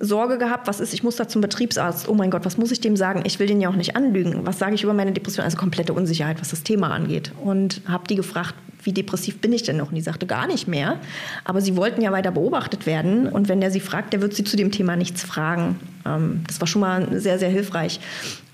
Sorge 0.00 0.38
gehabt, 0.38 0.66
was 0.66 0.80
ist, 0.80 0.94
ich 0.94 1.02
muss 1.02 1.16
da 1.16 1.28
zum 1.28 1.40
Betriebsarzt. 1.40 2.08
Oh 2.08 2.14
mein 2.14 2.30
Gott, 2.30 2.44
was 2.44 2.56
muss 2.56 2.70
ich 2.70 2.80
dem 2.80 2.96
sagen? 2.96 3.22
Ich 3.24 3.38
will 3.38 3.46
den 3.46 3.60
ja 3.60 3.68
auch 3.68 3.76
nicht 3.76 3.96
anlügen. 3.96 4.46
Was 4.46 4.58
sage 4.58 4.74
ich 4.74 4.82
über 4.82 4.94
meine 4.94 5.12
Depression? 5.12 5.44
Also 5.44 5.56
komplette 5.56 5.92
Unsicherheit, 5.92 6.40
was 6.40 6.50
das 6.50 6.62
Thema 6.62 6.90
angeht. 6.90 7.32
Und 7.42 7.80
habe 7.86 8.06
die 8.08 8.16
gefragt, 8.16 8.54
wie 8.84 8.92
depressiv 8.92 9.40
bin 9.40 9.52
ich 9.52 9.62
denn 9.62 9.78
noch? 9.78 9.88
Und 9.88 9.94
die 9.94 10.02
sagte 10.02 10.26
gar 10.26 10.46
nicht 10.46 10.68
mehr. 10.68 10.98
Aber 11.44 11.60
sie 11.60 11.76
wollten 11.76 12.02
ja 12.02 12.12
weiter 12.12 12.30
beobachtet 12.30 12.86
werden. 12.86 13.28
Und 13.28 13.48
wenn 13.48 13.60
der 13.60 13.70
sie 13.70 13.80
fragt, 13.80 14.12
der 14.12 14.20
wird 14.20 14.34
sie 14.34 14.44
zu 14.44 14.56
dem 14.56 14.70
Thema 14.70 14.96
nichts 14.96 15.22
fragen. 15.22 15.80
Ähm, 16.06 16.42
das 16.46 16.60
war 16.60 16.68
schon 16.68 16.80
mal 16.80 17.20
sehr, 17.20 17.38
sehr 17.38 17.48
hilfreich. 17.48 18.00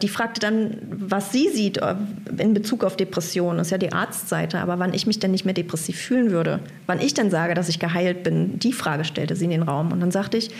Die 0.02 0.08
fragte 0.08 0.40
dann, 0.40 0.78
was 0.90 1.32
sie 1.32 1.48
sieht 1.48 1.78
äh, 1.78 1.96
in 2.38 2.54
Bezug 2.54 2.84
auf 2.84 2.96
Depressionen. 2.96 3.58
Das 3.58 3.68
ist 3.68 3.72
ja 3.72 3.78
die 3.78 3.92
Arztseite. 3.92 4.58
Aber 4.60 4.78
wann 4.78 4.94
ich 4.94 5.06
mich 5.06 5.18
denn 5.18 5.32
nicht 5.32 5.44
mehr 5.44 5.54
depressiv 5.54 5.98
fühlen 5.98 6.30
würde, 6.30 6.60
wann 6.86 7.00
ich 7.00 7.14
denn 7.14 7.30
sage, 7.30 7.54
dass 7.54 7.68
ich 7.68 7.78
geheilt 7.78 8.22
bin, 8.22 8.58
die 8.58 8.72
Frage 8.72 9.04
stellte 9.04 9.34
sie 9.34 9.44
in 9.44 9.50
den 9.50 9.62
Raum. 9.62 9.92
Und 9.92 10.00
dann 10.00 10.12
sagte 10.12 10.36
ich, 10.36 10.50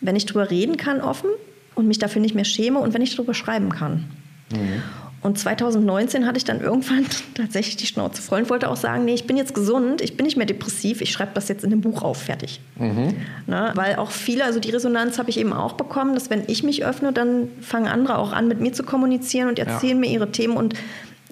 wenn 0.00 0.16
ich 0.16 0.26
drüber 0.26 0.50
reden 0.50 0.76
kann 0.76 1.00
offen 1.00 1.30
und 1.74 1.86
mich 1.86 1.98
dafür 1.98 2.22
nicht 2.22 2.34
mehr 2.34 2.44
schäme 2.44 2.78
und 2.78 2.94
wenn 2.94 3.02
ich 3.02 3.14
drüber 3.14 3.34
schreiben 3.34 3.70
kann. 3.70 4.04
Mhm. 4.52 4.82
Und 5.22 5.38
2019 5.38 6.26
hatte 6.26 6.38
ich 6.38 6.44
dann 6.44 6.60
irgendwann 6.60 7.04
tatsächlich 7.34 7.76
die 7.76 7.86
Schnauze 7.86 8.22
voll 8.22 8.40
und 8.40 8.50
wollte 8.50 8.70
auch 8.70 8.76
sagen, 8.76 9.04
nee, 9.04 9.12
ich 9.12 9.26
bin 9.26 9.36
jetzt 9.36 9.54
gesund, 9.54 10.00
ich 10.00 10.16
bin 10.16 10.24
nicht 10.24 10.36
mehr 10.36 10.46
depressiv, 10.46 11.02
ich 11.02 11.12
schreibe 11.12 11.32
das 11.34 11.48
jetzt 11.48 11.62
in 11.62 11.72
einem 11.72 11.82
Buch 11.82 12.02
auf, 12.02 12.22
fertig. 12.22 12.60
Mhm. 12.76 13.14
Na, 13.46 13.76
weil 13.76 13.96
auch 13.96 14.10
viele, 14.10 14.44
also 14.44 14.60
die 14.60 14.70
Resonanz 14.70 15.18
habe 15.18 15.28
ich 15.28 15.38
eben 15.38 15.52
auch 15.52 15.74
bekommen, 15.74 16.14
dass 16.14 16.30
wenn 16.30 16.44
ich 16.46 16.62
mich 16.62 16.84
öffne, 16.84 17.12
dann 17.12 17.48
fangen 17.60 17.86
andere 17.86 18.18
auch 18.18 18.32
an, 18.32 18.48
mit 18.48 18.60
mir 18.60 18.72
zu 18.72 18.82
kommunizieren 18.82 19.48
und 19.48 19.58
erzählen 19.58 19.96
ja. 19.96 20.00
mir 20.00 20.10
ihre 20.10 20.32
Themen 20.32 20.56
und 20.56 20.74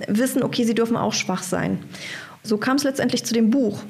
wissen, 0.06 0.42
okay, 0.42 0.64
sie 0.64 0.74
dürfen 0.74 0.96
auch 0.96 1.14
schwach 1.14 1.42
sein. 1.42 1.78
So 2.42 2.58
kam 2.58 2.76
es 2.76 2.84
letztendlich 2.84 3.24
zu 3.24 3.34
dem 3.34 3.50
Buch. 3.50 3.82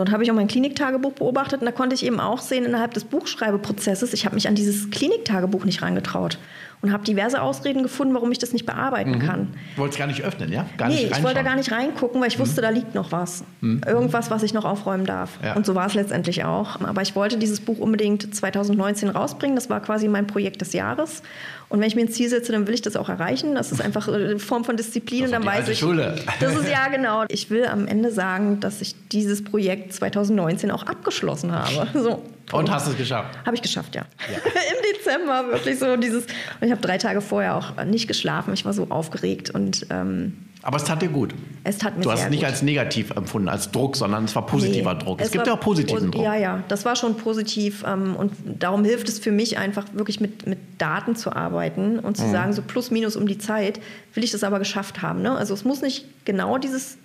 Dort 0.00 0.12
habe 0.12 0.24
ich 0.24 0.30
auch 0.30 0.34
mein 0.34 0.48
Kliniktagebuch 0.48 1.12
beobachtet. 1.12 1.60
Und 1.60 1.66
da 1.66 1.72
konnte 1.72 1.94
ich 1.94 2.06
eben 2.06 2.20
auch 2.20 2.38
sehen, 2.38 2.64
innerhalb 2.64 2.94
des 2.94 3.04
Buchschreibeprozesses, 3.04 4.14
ich 4.14 4.24
habe 4.24 4.34
mich 4.34 4.48
an 4.48 4.54
dieses 4.54 4.90
Kliniktagebuch 4.90 5.66
nicht 5.66 5.82
reingetraut 5.82 6.38
und 6.82 6.92
habe 6.92 7.04
diverse 7.04 7.42
Ausreden 7.42 7.82
gefunden, 7.82 8.14
warum 8.14 8.32
ich 8.32 8.38
das 8.38 8.52
nicht 8.52 8.64
bearbeiten 8.64 9.12
mhm. 9.12 9.18
kann. 9.18 9.48
Du 9.74 9.82
wolltest 9.82 9.98
gar 9.98 10.06
nicht 10.06 10.22
öffnen, 10.22 10.50
ja? 10.50 10.64
Gar 10.78 10.88
nee, 10.88 11.10
ich 11.12 11.22
wollte 11.22 11.36
da 11.36 11.42
gar 11.42 11.56
nicht 11.56 11.70
reingucken, 11.72 12.20
weil 12.20 12.28
ich 12.28 12.38
mhm. 12.38 12.42
wusste, 12.42 12.62
da 12.62 12.70
liegt 12.70 12.94
noch 12.94 13.12
was. 13.12 13.44
Mhm. 13.60 13.82
Irgendwas, 13.86 14.30
was 14.30 14.42
ich 14.42 14.54
noch 14.54 14.64
aufräumen 14.64 15.04
darf. 15.04 15.38
Ja. 15.42 15.54
Und 15.54 15.66
so 15.66 15.74
war 15.74 15.86
es 15.86 15.94
letztendlich 15.94 16.44
auch. 16.44 16.80
Aber 16.80 17.02
ich 17.02 17.14
wollte 17.14 17.36
dieses 17.36 17.60
Buch 17.60 17.78
unbedingt 17.78 18.34
2019 18.34 19.10
rausbringen. 19.10 19.56
Das 19.56 19.68
war 19.68 19.80
quasi 19.80 20.08
mein 20.08 20.26
Projekt 20.26 20.62
des 20.62 20.72
Jahres. 20.72 21.22
Und 21.68 21.80
wenn 21.80 21.86
ich 21.86 21.94
mir 21.94 22.02
ein 22.02 22.08
Ziel 22.08 22.28
setze, 22.28 22.50
dann 22.50 22.66
will 22.66 22.74
ich 22.74 22.82
das 22.82 22.96
auch 22.96 23.08
erreichen. 23.08 23.54
Das 23.54 23.72
ist 23.72 23.80
einfach 23.80 24.08
eine 24.08 24.38
Form 24.38 24.64
von 24.64 24.76
Disziplin. 24.76 25.20
Das 25.20 25.28
und 25.28 25.32
dann 25.34 25.44
weiß 25.44 25.68
ich. 25.68 25.78
Schule. 25.78 26.16
Das 26.40 26.54
ist 26.54 26.68
ja 26.68 26.88
genau. 26.90 27.24
Ich 27.28 27.50
will 27.50 27.66
am 27.66 27.86
Ende 27.86 28.10
sagen, 28.10 28.58
dass 28.60 28.80
ich 28.80 28.94
dieses 29.12 29.44
Projekt 29.44 29.92
2019 29.92 30.70
auch 30.70 30.84
abgeschlossen 30.84 31.52
habe. 31.52 31.86
So. 31.92 32.22
Und 32.52 32.70
hast 32.70 32.86
es 32.86 32.96
geschafft? 32.96 33.38
Habe 33.44 33.54
ich 33.54 33.62
geschafft, 33.62 33.94
ja. 33.94 34.04
ja. 34.30 34.38
Im 34.38 34.96
Dezember 34.96 35.52
wirklich 35.52 35.78
so 35.78 35.96
dieses. 35.96 36.24
Und 36.24 36.66
ich 36.66 36.70
habe 36.70 36.80
drei 36.80 36.98
Tage 36.98 37.20
vorher 37.20 37.56
auch 37.56 37.84
nicht 37.84 38.08
geschlafen. 38.08 38.52
Ich 38.54 38.64
war 38.64 38.72
so 38.72 38.88
aufgeregt 38.90 39.50
und 39.50 39.86
ähm, 39.90 40.36
aber 40.62 40.76
es 40.76 40.84
tat 40.84 41.00
dir 41.00 41.08
gut. 41.08 41.34
Es 41.64 41.78
tat 41.78 41.96
mir 41.96 42.02
Du 42.02 42.10
hast 42.10 42.24
es 42.24 42.30
nicht 42.30 42.40
gut. 42.40 42.48
als 42.50 42.62
negativ 42.62 43.10
empfunden, 43.12 43.48
als 43.48 43.70
Druck, 43.70 43.96
sondern 43.96 44.24
es 44.24 44.34
war 44.34 44.44
positiver 44.44 44.92
nee, 44.92 45.00
Druck. 45.02 45.20
Es, 45.20 45.26
es 45.26 45.32
gibt 45.32 45.46
ja 45.46 45.54
auch 45.54 45.60
positiven 45.60 46.10
Druck. 46.10 46.22
Ja, 46.22 46.34
ja, 46.34 46.62
das 46.68 46.84
war 46.84 46.96
schon 46.96 47.16
positiv. 47.16 47.82
Ähm, 47.86 48.14
und 48.14 48.32
darum 48.44 48.84
hilft 48.84 49.08
es 49.08 49.18
für 49.18 49.32
mich 49.32 49.56
einfach 49.56 49.86
wirklich 49.94 50.20
mit, 50.20 50.46
mit 50.46 50.58
Daten 50.76 51.16
zu 51.16 51.32
arbeiten 51.32 51.98
und 51.98 52.18
zu 52.18 52.24
mhm. 52.24 52.32
sagen, 52.32 52.52
so 52.52 52.60
plus 52.62 52.90
minus 52.90 53.16
um 53.16 53.26
die 53.26 53.38
Zeit 53.38 53.80
will 54.12 54.22
ich 54.22 54.32
das 54.32 54.44
aber 54.44 54.58
geschafft 54.58 55.00
haben. 55.00 55.22
Ne? 55.22 55.34
Also 55.34 55.54
es 55.54 55.64
muss 55.64 55.80
nicht 55.80 56.04
genau 56.26 56.58
dieses, 56.58 56.98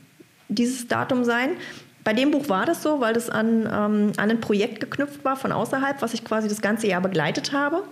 dieses 0.50 0.88
Datum 0.88 1.24
sein. 1.24 1.52
Bei 2.06 2.14
dem 2.14 2.30
Buch 2.30 2.50
war 2.50 2.68
das 2.68 2.84
so, 2.84 3.02
weil 3.02 3.16
das 3.16 3.32
an, 3.32 3.64
ähm, 3.64 4.14
an 4.16 4.30
ein 4.30 4.40
Projekt 4.40 4.80
geknüpft 4.80 5.26
war 5.26 5.36
von 5.36 5.52
außerhalb, 5.52 6.04
was 6.04 6.14
ich 6.14 6.24
quasi 6.24 6.48
das 6.48 6.62
ganze 6.62 6.86
Jahr 6.86 7.02
begleitet 7.02 7.52
habe. 7.52 7.84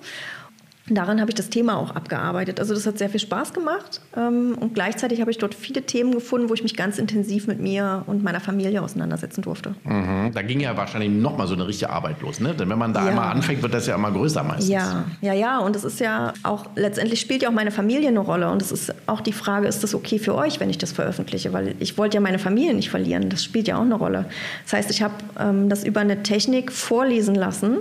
Daran 0.89 1.22
habe 1.22 1.32
ich 1.32 1.36
das 1.36 1.50
Thema 1.50 1.78
auch 1.78 1.91
abgearbeitet. 1.91 2.60
Also 2.60 2.74
das 2.74 2.86
hat 2.86 2.98
sehr 2.98 3.10
viel 3.10 3.22
Spaß 3.22 3.54
gemacht 3.54 4.02
ähm, 4.17 4.58
und 4.60 4.74
gleichzeitig 4.74 5.22
habe 5.22 5.32
ich 5.32 5.38
dort 5.38 5.56
viele 5.56 5.84
Themen 5.84 6.12
gefunden, 6.12 6.50
wo 6.50 6.54
ich 6.54 6.62
mich 6.62 6.76
ganz 6.76 6.98
intensiv 6.98 7.48
mit 7.48 7.62
mir 7.62 8.04
und 8.06 8.22
meiner 8.22 8.41
Familie 8.41 8.82
auseinandersetzen 8.82 9.43
durfte. 9.43 9.76
Mhm. 9.86 10.32
Da 10.34 10.41
ging 10.41 10.60
ja 10.60 10.76
wahrscheinlich 10.76 11.10
noch 11.10 11.38
mal 11.38 11.48
so 11.48 11.54
eine 11.54 11.65
richtige 11.65 11.89
Arbeit 11.89 12.22
los, 12.22 12.41
ne? 12.41 12.54
Denn 12.54 12.67
wenn 12.67 12.78
man 12.78 12.93
da 12.93 13.04
ja. 13.04 13.12
einmal 13.12 13.32
anfängt, 13.32 13.62
wird 13.62 13.74
das 13.74 13.88
ja 13.88 13.96
immer 13.96 14.12
größer 14.12 14.43
meistens. 14.43 14.67
Ja, 14.67 15.06
ja, 15.22 15.32
ja. 15.32 15.60
Und 15.60 15.78
es 15.78 15.86
ist 15.86 16.02
ja 16.02 16.34
auch 16.43 16.65
letztendlich 16.76 17.22
spielt 17.22 17.43
ja 17.43 17.50
auch 17.50 17.54
meine 17.54 17.72
Familie 17.72 18.10
eine 18.10 18.19
Rolle 18.19 18.52
und 18.52 18.62
es 18.62 18.74
ist 18.74 18.93
auch 19.08 19.22
die 19.22 19.32
Frage, 19.32 19.67
ist 19.67 19.84
das 19.84 19.96
okay 19.96 20.19
für 20.19 20.36
euch, 20.36 20.60
wenn 20.60 20.69
ich 20.69 20.80
das 20.80 20.91
veröffentliche? 20.91 21.54
Weil 21.54 21.76
ich 21.80 21.98
wollte 21.98 22.15
ja 22.15 22.22
meine 22.22 22.39
Familie 22.39 22.74
nicht 22.74 22.89
verlieren. 22.89 23.30
Das 23.30 23.41
spielt 23.41 23.69
ja 23.69 23.78
auch 23.78 23.84
eine 23.84 23.96
Rolle. 23.96 24.26
Das 24.65 24.74
heißt, 24.74 24.91
ich 24.91 25.02
habe 25.02 25.13
ähm, 25.39 25.69
das 25.69 25.86
über 25.86 26.02
eine 26.02 26.24
Technik 26.24 26.74
vorlesen 26.74 27.36
lassen 27.36 27.78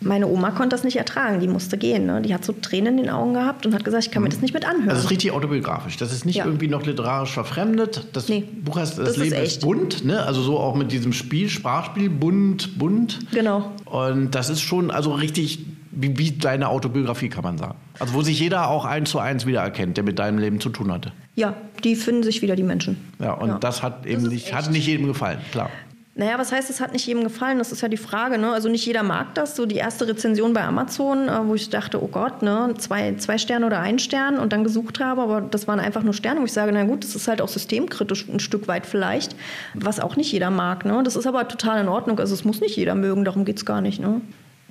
meine 0.00 0.28
Oma 0.28 0.50
konnte 0.50 0.70
das 0.70 0.84
nicht 0.84 0.96
ertragen, 0.96 1.40
die 1.40 1.48
musste 1.48 1.76
gehen. 1.76 2.06
Ne? 2.06 2.22
Die 2.22 2.32
hat 2.32 2.44
so 2.44 2.52
Tränen 2.52 2.98
in 2.98 3.04
den 3.04 3.10
Augen 3.10 3.34
gehabt 3.34 3.66
und 3.66 3.74
hat 3.74 3.84
gesagt, 3.84 4.04
ich 4.04 4.10
kann 4.10 4.22
mir 4.22 4.28
mhm. 4.28 4.32
das 4.32 4.42
nicht 4.42 4.54
mit 4.54 4.64
anhören. 4.64 4.88
Das 4.88 5.04
ist 5.04 5.10
richtig 5.10 5.32
autobiografisch. 5.32 5.96
Das 5.96 6.12
ist 6.12 6.24
nicht 6.24 6.36
ja. 6.36 6.44
irgendwie 6.44 6.68
noch 6.68 6.86
literarisch 6.86 7.32
verfremdet. 7.32 8.06
Das 8.12 8.28
nee, 8.28 8.44
Buch 8.64 8.76
heißt 8.76 8.98
Das, 8.98 9.08
das 9.08 9.16
Leben 9.16 9.36
ist, 9.36 9.56
ist 9.56 9.60
bunt. 9.62 10.04
Ne? 10.04 10.22
Also 10.24 10.42
so 10.42 10.58
auch 10.58 10.74
mit 10.74 10.92
diesem 10.92 11.12
Spiel, 11.12 11.48
Sprachspiel, 11.48 12.10
bunt, 12.10 12.78
bunt. 12.78 13.18
Genau. 13.32 13.72
Und 13.86 14.34
das 14.34 14.50
ist 14.50 14.60
schon 14.60 14.90
also 14.90 15.12
richtig 15.12 15.64
wie, 15.90 16.16
wie 16.16 16.30
deine 16.32 16.68
Autobiografie, 16.68 17.28
kann 17.28 17.42
man 17.42 17.58
sagen. 17.58 17.76
Also 17.98 18.14
wo 18.14 18.22
sich 18.22 18.38
jeder 18.38 18.68
auch 18.68 18.84
eins 18.84 19.10
zu 19.10 19.18
eins 19.18 19.46
wiedererkennt, 19.46 19.96
der 19.96 20.04
mit 20.04 20.18
deinem 20.18 20.38
Leben 20.38 20.60
zu 20.60 20.68
tun 20.68 20.92
hatte. 20.92 21.12
Ja, 21.34 21.54
die 21.82 21.96
finden 21.96 22.22
sich 22.22 22.42
wieder, 22.42 22.56
die 22.56 22.62
Menschen. 22.62 22.96
Ja, 23.18 23.32
und 23.32 23.48
ja. 23.48 23.58
das 23.58 23.82
hat 23.82 24.06
eben 24.06 24.24
das 24.24 24.32
nicht, 24.32 24.54
hat 24.54 24.70
nicht 24.70 24.86
jedem 24.86 25.06
gefallen, 25.06 25.40
klar. 25.50 25.70
Naja, 26.18 26.36
was 26.36 26.50
heißt, 26.50 26.68
es 26.68 26.80
hat 26.80 26.92
nicht 26.92 27.06
jedem 27.06 27.22
gefallen? 27.22 27.58
Das 27.58 27.70
ist 27.70 27.80
ja 27.80 27.86
die 27.86 27.96
Frage. 27.96 28.38
Ne? 28.38 28.50
Also 28.50 28.68
nicht 28.68 28.84
jeder 28.84 29.04
mag 29.04 29.36
das. 29.36 29.54
So 29.54 29.66
die 29.66 29.76
erste 29.76 30.08
Rezension 30.08 30.52
bei 30.52 30.64
Amazon, 30.64 31.28
äh, 31.28 31.46
wo 31.46 31.54
ich 31.54 31.70
dachte, 31.70 32.02
oh 32.02 32.08
Gott, 32.08 32.42
ne? 32.42 32.74
zwei, 32.76 33.14
zwei 33.18 33.38
Sterne 33.38 33.64
oder 33.64 33.78
ein 33.78 34.00
Stern 34.00 34.36
und 34.36 34.52
dann 34.52 34.64
gesucht 34.64 34.98
habe, 34.98 35.22
aber 35.22 35.40
das 35.40 35.68
waren 35.68 35.78
einfach 35.78 36.02
nur 36.02 36.14
Sterne, 36.14 36.40
wo 36.40 36.44
ich 36.44 36.52
sage, 36.52 36.72
na 36.72 36.82
gut, 36.82 37.04
das 37.04 37.14
ist 37.14 37.28
halt 37.28 37.40
auch 37.40 37.46
systemkritisch 37.46 38.28
ein 38.28 38.40
Stück 38.40 38.66
weit 38.66 38.84
vielleicht, 38.84 39.36
was 39.74 40.00
auch 40.00 40.16
nicht 40.16 40.32
jeder 40.32 40.50
mag. 40.50 40.84
Ne? 40.84 41.04
Das 41.04 41.14
ist 41.14 41.28
aber 41.28 41.46
total 41.46 41.82
in 41.82 41.88
Ordnung. 41.88 42.18
Also 42.18 42.34
es 42.34 42.44
muss 42.44 42.60
nicht 42.60 42.76
jeder 42.76 42.96
mögen, 42.96 43.24
darum 43.24 43.44
geht 43.44 43.58
es 43.58 43.64
gar 43.64 43.80
nicht. 43.80 44.00
Ne? 44.00 44.20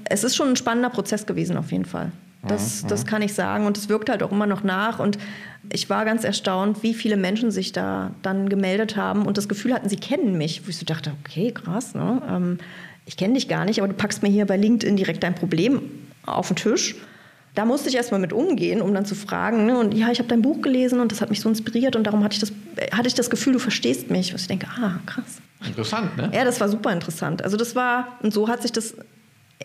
Es 0.03 0.25
ist 0.25 0.35
schon 0.35 0.49
ein 0.49 0.57
spannender 0.57 0.89
Prozess 0.89 1.25
gewesen 1.25 1.55
auf 1.55 1.71
jeden 1.71 1.85
Fall. 1.85 2.11
Das, 2.47 2.85
das 2.85 3.05
kann 3.05 3.21
ich 3.21 3.33
sagen. 3.33 3.65
Und 3.65 3.77
es 3.77 3.89
wirkt 3.89 4.09
halt 4.09 4.23
auch 4.23 4.31
immer 4.31 4.45
noch 4.45 4.63
nach. 4.63 4.99
Und 4.99 5.17
ich 5.71 5.89
war 5.89 6.05
ganz 6.05 6.23
erstaunt, 6.23 6.83
wie 6.83 6.93
viele 6.93 7.17
Menschen 7.17 7.51
sich 7.51 7.71
da 7.71 8.11
dann 8.21 8.49
gemeldet 8.49 8.95
haben 8.95 9.25
und 9.25 9.37
das 9.37 9.49
Gefühl 9.49 9.73
hatten, 9.73 9.89
sie 9.89 9.97
kennen 9.97 10.37
mich. 10.37 10.65
Wo 10.65 10.69
ich 10.69 10.77
so 10.77 10.85
dachte, 10.85 11.13
okay, 11.23 11.51
krass, 11.51 11.93
ne? 11.95 12.21
Ähm, 12.29 12.57
ich 13.05 13.15
kenne 13.15 13.35
dich 13.35 13.47
gar 13.47 13.63
nicht, 13.63 13.79
aber 13.79 13.87
du 13.87 13.93
packst 13.93 14.21
mir 14.21 14.29
hier 14.29 14.45
bei 14.45 14.57
LinkedIn 14.57 14.97
direkt 14.97 15.23
dein 15.23 15.33
Problem 15.33 15.81
auf 16.25 16.47
den 16.47 16.57
Tisch. 16.57 16.95
Da 17.55 17.65
musste 17.65 17.89
ich 17.89 17.95
erstmal 17.95 18.19
mit 18.19 18.33
umgehen, 18.33 18.81
um 18.81 18.93
dann 18.93 19.05
zu 19.05 19.15
fragen. 19.15 19.65
Ne? 19.65 19.79
Und 19.79 19.93
ja, 19.93 20.11
ich 20.11 20.19
habe 20.19 20.27
dein 20.27 20.41
Buch 20.41 20.61
gelesen 20.61 20.99
und 20.99 21.11
das 21.11 21.21
hat 21.21 21.29
mich 21.29 21.39
so 21.39 21.49
inspiriert 21.49 21.95
und 21.95 22.03
darum 22.03 22.23
hatte 22.23 22.33
ich 22.33 22.39
das, 22.39 22.51
hatte 22.91 23.07
ich 23.07 23.15
das 23.15 23.29
Gefühl, 23.29 23.53
du 23.53 23.59
verstehst 23.59 24.11
mich. 24.11 24.31
Und 24.31 24.41
ich 24.41 24.47
denke, 24.47 24.67
ah, 24.67 24.99
krass. 25.05 25.41
Interessant, 25.65 26.15
ne? 26.17 26.29
Ja, 26.33 26.43
das 26.43 26.59
war 26.59 26.69
super 26.69 26.91
interessant. 26.91 27.41
Also 27.43 27.57
das 27.57 27.75
war, 27.75 28.19
und 28.21 28.31
so 28.31 28.47
hat 28.47 28.61
sich 28.61 28.73
das 28.73 28.93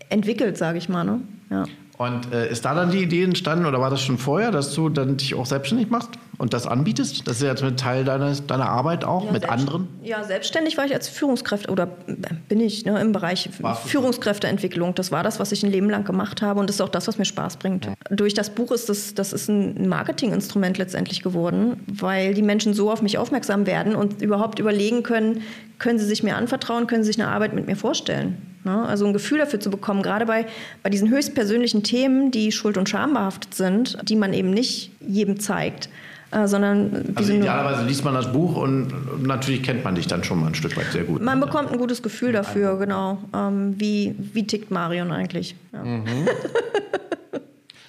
entwickelt, 0.09 0.57
sage 0.57 0.79
ich 0.79 0.89
mal. 0.89 1.05
Ne? 1.05 1.21
Ja. 1.51 1.65
Und 1.99 2.33
äh, 2.33 2.51
ist 2.51 2.65
da 2.65 2.75
dann 2.75 2.91
die 2.91 3.03
Idee 3.03 3.23
entstanden 3.23 3.67
oder 3.67 3.81
war 3.81 3.91
das 3.91 4.03
schon 4.03 4.17
vorher, 4.17 4.51
dass 4.51 4.75
du 4.75 4.89
dann 4.89 5.19
dich 5.19 5.35
auch 5.35 5.45
selbstständig 5.45 5.91
machst 5.91 6.11
und 6.39 6.55
das 6.55 6.67
anbietest? 6.67 7.29
Das 7.29 7.37
ist 7.37 7.43
ja 7.43 7.51
jetzt 7.51 7.63
ein 7.63 7.77
Teil 7.77 8.05
deiner, 8.05 8.35
deiner 8.35 8.69
Arbeit 8.69 9.05
auch 9.05 9.27
ja, 9.27 9.33
mit 9.33 9.49
anderen? 9.49 9.89
Ja, 10.03 10.25
selbstständig 10.25 10.79
war 10.79 10.87
ich 10.87 10.95
als 10.95 11.09
Führungskräfte 11.09 11.71
oder 11.71 11.89
äh, 12.07 12.15
bin 12.49 12.61
ich 12.61 12.87
ne, 12.87 12.99
im 13.01 13.13
Bereich 13.13 13.51
Warst 13.61 13.89
Führungskräfteentwicklung. 13.89 14.95
Das 14.95 15.13
war 15.13 15.23
das, 15.23 15.39
was 15.39 15.53
ich 15.53 15.63
ein 15.63 15.71
Leben 15.71 15.91
lang 15.91 16.05
gemacht 16.05 16.41
habe 16.41 16.61
und 16.61 16.69
das 16.69 16.77
ist 16.77 16.81
auch 16.81 16.89
das, 16.89 17.09
was 17.09 17.19
mir 17.19 17.27
Spaß 17.27 17.59
bringt. 17.59 17.85
Ja. 17.85 17.95
Durch 18.11 18.33
das 18.33 18.51
Buch 18.51 18.73
ist 18.73 18.89
das, 18.89 19.15
das 19.15 19.35
ist 19.35 19.49
ein 19.49 19.89
Marketinginstrument 19.89 20.79
letztendlich 20.79 21.23
geworden, 21.23 21.81
weil 21.87 22.33
die 22.33 22.43
Menschen 22.43 22.73
so 22.73 22.91
auf 22.91 23.03
mich 23.03 23.19
aufmerksam 23.19 23.67
werden 23.67 23.95
und 23.95 24.23
überhaupt 24.23 24.59
überlegen 24.59 25.03
können, 25.03 25.43
können 25.79 25.99
sie 25.99 26.07
sich 26.07 26.23
mir 26.23 26.37
anvertrauen, 26.37 26.87
können 26.87 27.05
sie 27.05 27.13
sich 27.13 27.23
eine 27.23 27.31
Arbeit 27.31 27.53
mit 27.53 27.67
mir 27.67 27.77
vorstellen. 27.77 28.52
Ne? 28.65 28.87
Also 28.87 29.07
ein 29.07 29.13
Gefühl 29.13 29.39
dafür 29.39 29.61
zu 29.61 29.71
bekommen, 29.71 30.03
gerade 30.03 30.27
bei, 30.27 30.47
bei 30.83 30.91
diesen 30.91 31.11
höchstpersönlichen 31.11 31.83
Themen, 31.83 32.31
die 32.31 32.53
schuld- 32.53 32.79
und 32.79 32.89
schambehaftet 32.89 33.55
sind, 33.55 33.99
die 34.09 34.17
man 34.17 34.33
eben 34.33 34.51
nicht 34.51 34.93
jedem 35.01 35.41
zeigt. 35.41 35.89
äh, 36.31 36.47
sondern 36.47 37.13
also 37.15 37.33
idealerweise 37.33 37.85
liest 37.85 38.05
man 38.05 38.15
das 38.15 38.33
Buch 38.33 38.57
und 38.57 39.23
natürlich 39.23 39.63
kennt 39.63 39.85
man 39.85 39.95
dich 39.95 40.07
dann 40.07 40.25
schon 40.25 40.41
mal 40.41 40.49
ein 40.49 40.55
Stück 40.55 40.77
weit 40.77 40.93
sehr 40.93 41.05
gut. 41.05 41.21
Man 41.23 41.41
ne? 41.41 41.47
bekommt 41.47 41.73
ein 41.73 41.79
gutes 41.79 42.03
Gefühl 42.03 42.33
dafür, 42.33 42.79
genau, 42.79 43.19
ähm, 43.35 43.75
wie, 43.79 44.15
wie 44.19 44.47
tickt 44.47 44.71
Marion 44.71 45.13
eigentlich. 45.13 45.57
Ja. 45.73 45.85
Mhm. 45.85 46.05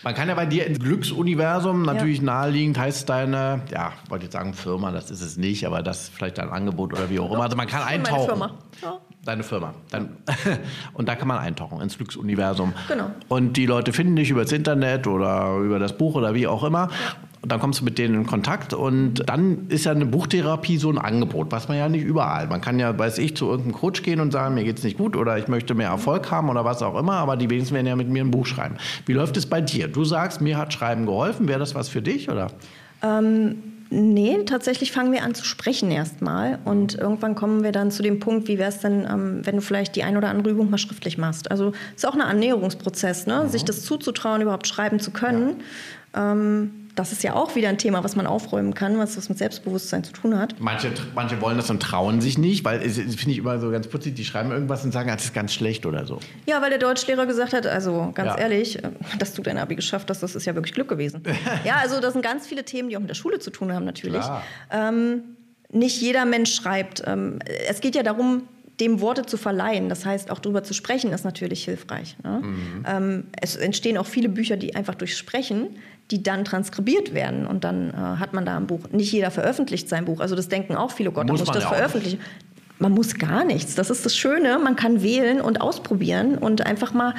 Man 0.03 0.13
kann 0.13 0.27
ja 0.27 0.35
bei 0.35 0.45
dir 0.45 0.65
ins 0.67 0.79
Glücksuniversum 0.79 1.83
natürlich 1.83 2.17
ja. 2.17 2.25
naheliegend, 2.25 2.77
heißt 2.77 3.07
deine, 3.07 3.61
ja, 3.71 3.93
wollte 4.09 4.25
jetzt 4.25 4.33
sagen 4.33 4.53
Firma, 4.53 4.91
das 4.91 5.09
ist 5.09 5.21
es 5.21 5.37
nicht, 5.37 5.65
aber 5.65 5.81
das 5.81 6.03
ist 6.03 6.13
vielleicht 6.13 6.37
dein 6.37 6.49
Angebot 6.49 6.93
oder 6.93 7.09
wie 7.09 7.19
auch 7.19 7.31
immer. 7.31 7.43
Also 7.43 7.55
man 7.55 7.67
kann 7.67 7.83
eintauchen. 7.83 8.39
Meine 8.39 8.49
Firma. 8.49 8.57
Ja. 8.81 8.99
Deine 9.23 9.43
Firma. 9.43 9.73
Dann, 9.89 10.17
und 10.93 11.07
da 11.07 11.15
kann 11.15 11.29
man 11.29 11.37
eintauchen 11.37 11.79
ins 11.79 11.95
Glücksuniversum. 11.95 12.73
Genau. 12.89 13.11
Und 13.29 13.55
die 13.55 13.65
Leute 13.65 13.93
finden 13.93 14.17
dich 14.17 14.29
über 14.29 14.43
das 14.43 14.51
Internet 14.51 15.07
oder 15.07 15.57
über 15.57 15.79
das 15.79 15.97
Buch 15.97 16.15
oder 16.15 16.33
wie 16.33 16.47
auch 16.47 16.63
immer. 16.63 16.89
Und 17.43 17.51
dann 17.51 17.59
kommst 17.59 17.81
du 17.81 17.83
mit 17.83 17.97
denen 17.97 18.15
in 18.15 18.25
Kontakt 18.25 18.73
und 18.73 19.27
dann 19.27 19.67
ist 19.67 19.83
ja 19.83 19.91
eine 19.91 20.05
Buchtherapie 20.05 20.77
so 20.77 20.89
ein 20.89 20.97
Angebot, 20.97 21.51
was 21.51 21.67
man 21.67 21.77
ja 21.77 21.89
nicht 21.89 22.05
überall. 22.05 22.47
Man 22.47 22.61
kann 22.61 22.79
ja, 22.79 22.97
weiß 22.97 23.17
ich, 23.17 23.35
zu 23.35 23.49
irgendeinem 23.49 23.73
Coach 23.73 24.01
gehen 24.01 24.21
und 24.21 24.31
sagen, 24.31 24.55
mir 24.55 24.63
geht 24.63 24.77
es 24.77 24.85
nicht 24.85 24.97
gut 24.97 25.17
oder 25.17 25.37
ich 25.37 25.49
möchte 25.49 25.75
mehr 25.75 25.89
Erfolg 25.89 26.31
haben 26.31 26.49
oder 26.49 26.63
was 26.63 26.81
auch 26.81 26.97
immer, 26.97 27.15
aber 27.15 27.35
die 27.35 27.49
wenigsten 27.49 27.75
werden 27.75 27.87
ja 27.87 27.97
mit 27.97 28.07
mir 28.07 28.23
ein 28.23 28.31
Buch 28.31 28.45
schreiben. 28.45 28.77
Wie 29.05 29.11
läuft 29.11 29.35
es 29.35 29.45
bei 29.45 29.59
dir? 29.59 29.89
Du 29.89 30.05
sagst, 30.05 30.39
mir 30.39 30.57
hat 30.57 30.71
Schreiben 30.71 31.05
geholfen. 31.05 31.49
Wäre 31.49 31.59
das 31.59 31.75
was 31.75 31.89
für 31.89 32.01
dich 32.01 32.29
oder? 32.29 32.47
Ähm 33.01 33.55
Nee, 33.95 34.39
tatsächlich 34.45 34.91
fangen 34.91 35.11
wir 35.11 35.23
an 35.23 35.35
zu 35.35 35.45
sprechen 35.45 35.91
erstmal 35.91 36.57
und 36.65 36.95
irgendwann 36.95 37.35
kommen 37.35 37.63
wir 37.63 37.71
dann 37.71 37.91
zu 37.91 38.01
dem 38.01 38.19
Punkt, 38.19 38.47
wie 38.47 38.57
wäre 38.57 38.69
es 38.69 38.79
denn, 38.79 39.05
ähm, 39.07 39.41
wenn 39.43 39.57
du 39.57 39.61
vielleicht 39.61 39.95
die 39.95 40.01
ein 40.01 40.17
oder 40.17 40.29
andere 40.29 40.49
Übung 40.49 40.71
mal 40.71 40.79
schriftlich 40.79 41.19
machst. 41.19 41.51
Also 41.51 41.73
es 41.91 41.97
ist 41.97 42.07
auch 42.07 42.15
ein 42.15 42.21
Annäherungsprozess, 42.21 43.27
ne? 43.27 43.43
Mhm. 43.43 43.49
sich 43.49 43.63
das 43.63 43.83
zuzutrauen, 43.83 44.41
überhaupt 44.41 44.65
schreiben 44.65 44.99
zu 44.99 45.11
können. 45.11 45.57
Ja. 46.15 46.31
Ähm, 46.31 46.82
das 46.95 47.11
ist 47.11 47.23
ja 47.23 47.33
auch 47.33 47.55
wieder 47.55 47.69
ein 47.69 47.77
Thema, 47.77 48.03
was 48.03 48.15
man 48.15 48.27
aufräumen 48.27 48.73
kann, 48.73 48.97
was 48.99 49.15
das 49.15 49.29
mit 49.29 49.37
Selbstbewusstsein 49.37 50.03
zu 50.03 50.13
tun 50.13 50.37
hat. 50.37 50.55
Manche, 50.59 50.91
manche 51.15 51.41
wollen 51.41 51.57
das 51.57 51.69
und 51.69 51.81
trauen 51.81 52.21
sich 52.21 52.37
nicht, 52.37 52.63
weil 52.63 52.79
das 52.79 52.95
finde 52.97 53.31
ich 53.31 53.37
immer 53.39 53.59
so 53.59 53.71
ganz 53.71 53.87
putzig, 53.87 54.15
die 54.15 54.25
schreiben 54.25 54.51
irgendwas 54.51 54.83
und 54.83 54.91
sagen, 54.91 55.09
das 55.09 55.23
ist 55.25 55.33
ganz 55.33 55.53
schlecht 55.53 55.85
oder 55.85 56.05
so. 56.05 56.19
Ja, 56.45 56.61
weil 56.61 56.69
der 56.69 56.79
Deutschlehrer 56.79 57.25
gesagt 57.25 57.53
hat, 57.53 57.65
also 57.65 58.11
ganz 58.13 58.31
ja. 58.31 58.37
ehrlich, 58.37 58.83
äh, 58.83 58.91
dass 59.17 59.33
du 59.33 59.41
dein 59.41 59.57
Abi 59.57 59.75
geschafft 59.75 60.09
hast, 60.09 60.21
das 60.21 60.35
ist 60.35 60.45
ja 60.45 60.53
wirklich 60.55 60.73
Glück 60.73 60.87
gewesen. 60.87 61.23
ja, 61.65 61.77
also 61.81 61.99
das 61.99 62.13
sind 62.13 62.23
ganz 62.23 62.45
viele 62.45 62.63
Themen, 62.63 62.89
die 62.89 62.97
auch 62.97 63.01
mit 63.01 63.09
der 63.09 63.15
Schule 63.15 63.39
zu 63.39 63.49
tun 63.49 63.73
haben 63.73 63.85
natürlich. 63.85 64.23
Ähm, 64.71 65.23
nicht 65.71 65.99
jeder 65.99 66.25
Mensch 66.25 66.53
schreibt. 66.53 67.03
Ähm, 67.07 67.39
es 67.67 67.81
geht 67.81 67.95
ja 67.95 68.03
darum, 68.03 68.43
dem 68.79 69.01
Worte 69.01 69.25
zu 69.25 69.37
verleihen, 69.37 69.87
das 69.87 70.05
heißt 70.05 70.31
auch 70.31 70.39
darüber 70.39 70.63
zu 70.63 70.73
sprechen, 70.73 71.11
ist 71.11 71.25
natürlich 71.25 71.63
hilfreich. 71.63 72.17
Ne? 72.23 72.41
Mhm. 72.43 72.85
Ähm, 72.87 73.23
es 73.39 73.55
entstehen 73.55 73.97
auch 73.97 74.07
viele 74.07 74.29
Bücher, 74.29 74.57
die 74.57 74.75
einfach 74.75 74.95
durch 74.95 75.15
Sprechen 75.15 75.69
die 76.11 76.21
dann 76.21 76.45
transkribiert 76.45 77.13
werden 77.13 77.47
und 77.47 77.63
dann 77.63 77.89
äh, 77.89 77.93
hat 77.93 78.33
man 78.33 78.45
da 78.45 78.57
ein 78.57 78.67
Buch. 78.67 78.81
Nicht 78.91 79.11
jeder 79.11 79.31
veröffentlicht 79.31 79.89
sein 79.89 80.05
Buch. 80.05 80.19
Also 80.19 80.35
das 80.35 80.49
denken 80.49 80.75
auch 80.75 80.91
viele, 80.91 81.09
oh 81.09 81.13
Gott, 81.13 81.27
muss, 81.27 81.39
muss 81.39 81.49
ich 81.49 81.53
das 81.53 81.63
ja 81.63 81.69
veröffentlichen. 81.69 82.19
Man 82.79 82.91
muss 82.91 83.15
gar 83.15 83.45
nichts. 83.45 83.75
Das 83.75 83.89
ist 83.89 84.05
das 84.05 84.15
Schöne. 84.15 84.59
Man 84.59 84.75
kann 84.75 85.01
wählen 85.01 85.39
und 85.39 85.61
ausprobieren 85.61 86.37
und 86.37 86.65
einfach 86.65 86.93
mal 86.93 87.13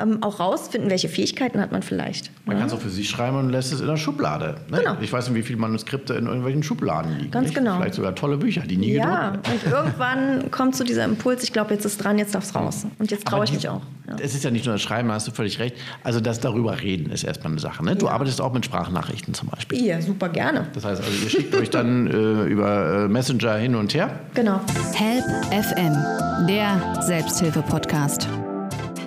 ähm, 0.00 0.22
auch 0.22 0.40
rausfinden, 0.40 0.90
welche 0.90 1.08
Fähigkeiten 1.08 1.60
hat 1.60 1.72
man 1.72 1.82
vielleicht. 1.82 2.30
Man 2.46 2.56
ne? 2.56 2.60
kann 2.60 2.68
es 2.68 2.74
auch 2.74 2.80
für 2.80 2.90
sich 2.90 3.08
schreiben 3.08 3.38
und 3.38 3.50
lässt 3.50 3.72
es 3.72 3.80
in 3.80 3.86
der 3.86 3.96
Schublade. 3.96 4.56
Ne? 4.70 4.78
Genau. 4.78 4.96
Ich 5.00 5.12
weiß 5.12 5.28
nicht, 5.28 5.36
wie 5.36 5.42
viele 5.42 5.58
Manuskripte 5.58 6.14
in 6.14 6.26
irgendwelchen 6.26 6.62
Schubladen 6.62 7.18
liegen. 7.18 7.30
Ganz 7.30 7.48
nicht? 7.48 7.56
genau. 7.56 7.76
Vielleicht 7.76 7.94
sogar 7.94 8.14
tolle 8.14 8.36
Bücher, 8.36 8.62
die 8.62 8.76
nie 8.76 8.92
ja, 8.92 9.30
gedruckt 9.30 9.46
werden. 9.46 9.72
Ja, 9.72 9.80
und 9.80 9.86
irgendwann 9.86 10.50
kommt 10.50 10.76
so 10.76 10.84
dieser 10.84 11.04
Impuls, 11.04 11.42
ich 11.42 11.52
glaube, 11.52 11.74
jetzt 11.74 11.84
ist 11.84 12.02
dran, 12.02 12.18
jetzt 12.18 12.34
darf 12.34 12.44
es 12.44 12.54
raus. 12.54 12.86
Und 12.98 13.10
jetzt 13.10 13.26
traue 13.26 13.44
ich 13.44 13.52
mich 13.52 13.68
auch. 13.68 13.82
Ja. 14.08 14.16
Es 14.20 14.34
ist 14.34 14.42
ja 14.42 14.50
nicht 14.50 14.64
nur 14.64 14.74
das 14.74 14.82
Schreiben, 14.82 15.10
hast 15.12 15.28
du 15.28 15.32
völlig 15.32 15.58
recht. 15.58 15.76
Also 16.02 16.20
das 16.20 16.40
darüber 16.40 16.80
reden 16.80 17.10
ist 17.12 17.24
erstmal 17.24 17.52
eine 17.52 17.60
Sache. 17.60 17.84
Ne? 17.84 17.96
Du 17.96 18.06
ja. 18.06 18.12
arbeitest 18.12 18.40
auch 18.40 18.52
mit 18.52 18.64
Sprachnachrichten 18.64 19.34
zum 19.34 19.48
Beispiel. 19.48 19.84
Ja, 19.84 20.00
super 20.00 20.28
gerne. 20.28 20.66
Das 20.74 20.84
heißt, 20.84 21.02
also 21.02 21.24
ihr 21.24 21.30
schickt 21.30 21.54
euch 21.54 21.70
dann 21.70 22.06
äh, 22.10 22.44
über 22.44 23.04
äh, 23.04 23.08
Messenger 23.08 23.56
hin 23.56 23.74
und 23.76 23.94
her. 23.94 24.18
Genau. 24.34 24.60
Help 24.94 25.24
FM, 25.52 26.46
der 26.48 27.02
Selbsthilfe-Podcast. 27.02 28.28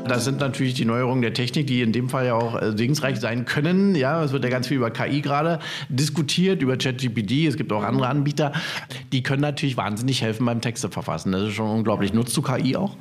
Das 0.08 0.26
sind 0.26 0.40
natürlich 0.40 0.74
die 0.74 0.86
Neuerungen 0.86 1.22
der 1.22 1.34
Technik, 1.34 1.68
die 1.68 1.82
in 1.82 1.92
dem 1.92 2.10
Fall 2.10 2.26
ja 2.26 2.36
auch 2.36 2.62
äh, 2.62 2.76
segensreich 2.76 3.20
sein 3.20 3.46
können. 3.46 3.96
Ja, 3.96 4.24
es 4.24 4.32
wird 4.32 4.44
ja 4.44 4.50
ganz 4.50 4.68
viel 4.68 4.78
über 4.78 4.92
KI 4.92 5.22
gerade 5.22 5.60
diskutiert, 5.90 6.62
über 6.62 6.78
ChatGPT. 6.78 7.48
Es 7.48 7.56
gibt 7.56 7.72
auch 7.72 7.84
andere 7.84 8.08
Anbieter. 8.08 8.52
Die 9.12 9.24
können 9.24 9.42
natürlich 9.42 9.78
wahnsinnig 9.78 10.22
helfen 10.22 10.46
beim 10.46 10.62
Texte 10.62 10.90
verfassen. 10.90 11.32
Das 11.32 11.44
ist 11.44 11.54
schon 11.54 11.70
unglaublich. 11.70 12.14
Nutzt 12.14 12.36
du 12.36 12.42
KI 12.42 12.76
auch? 12.76 12.98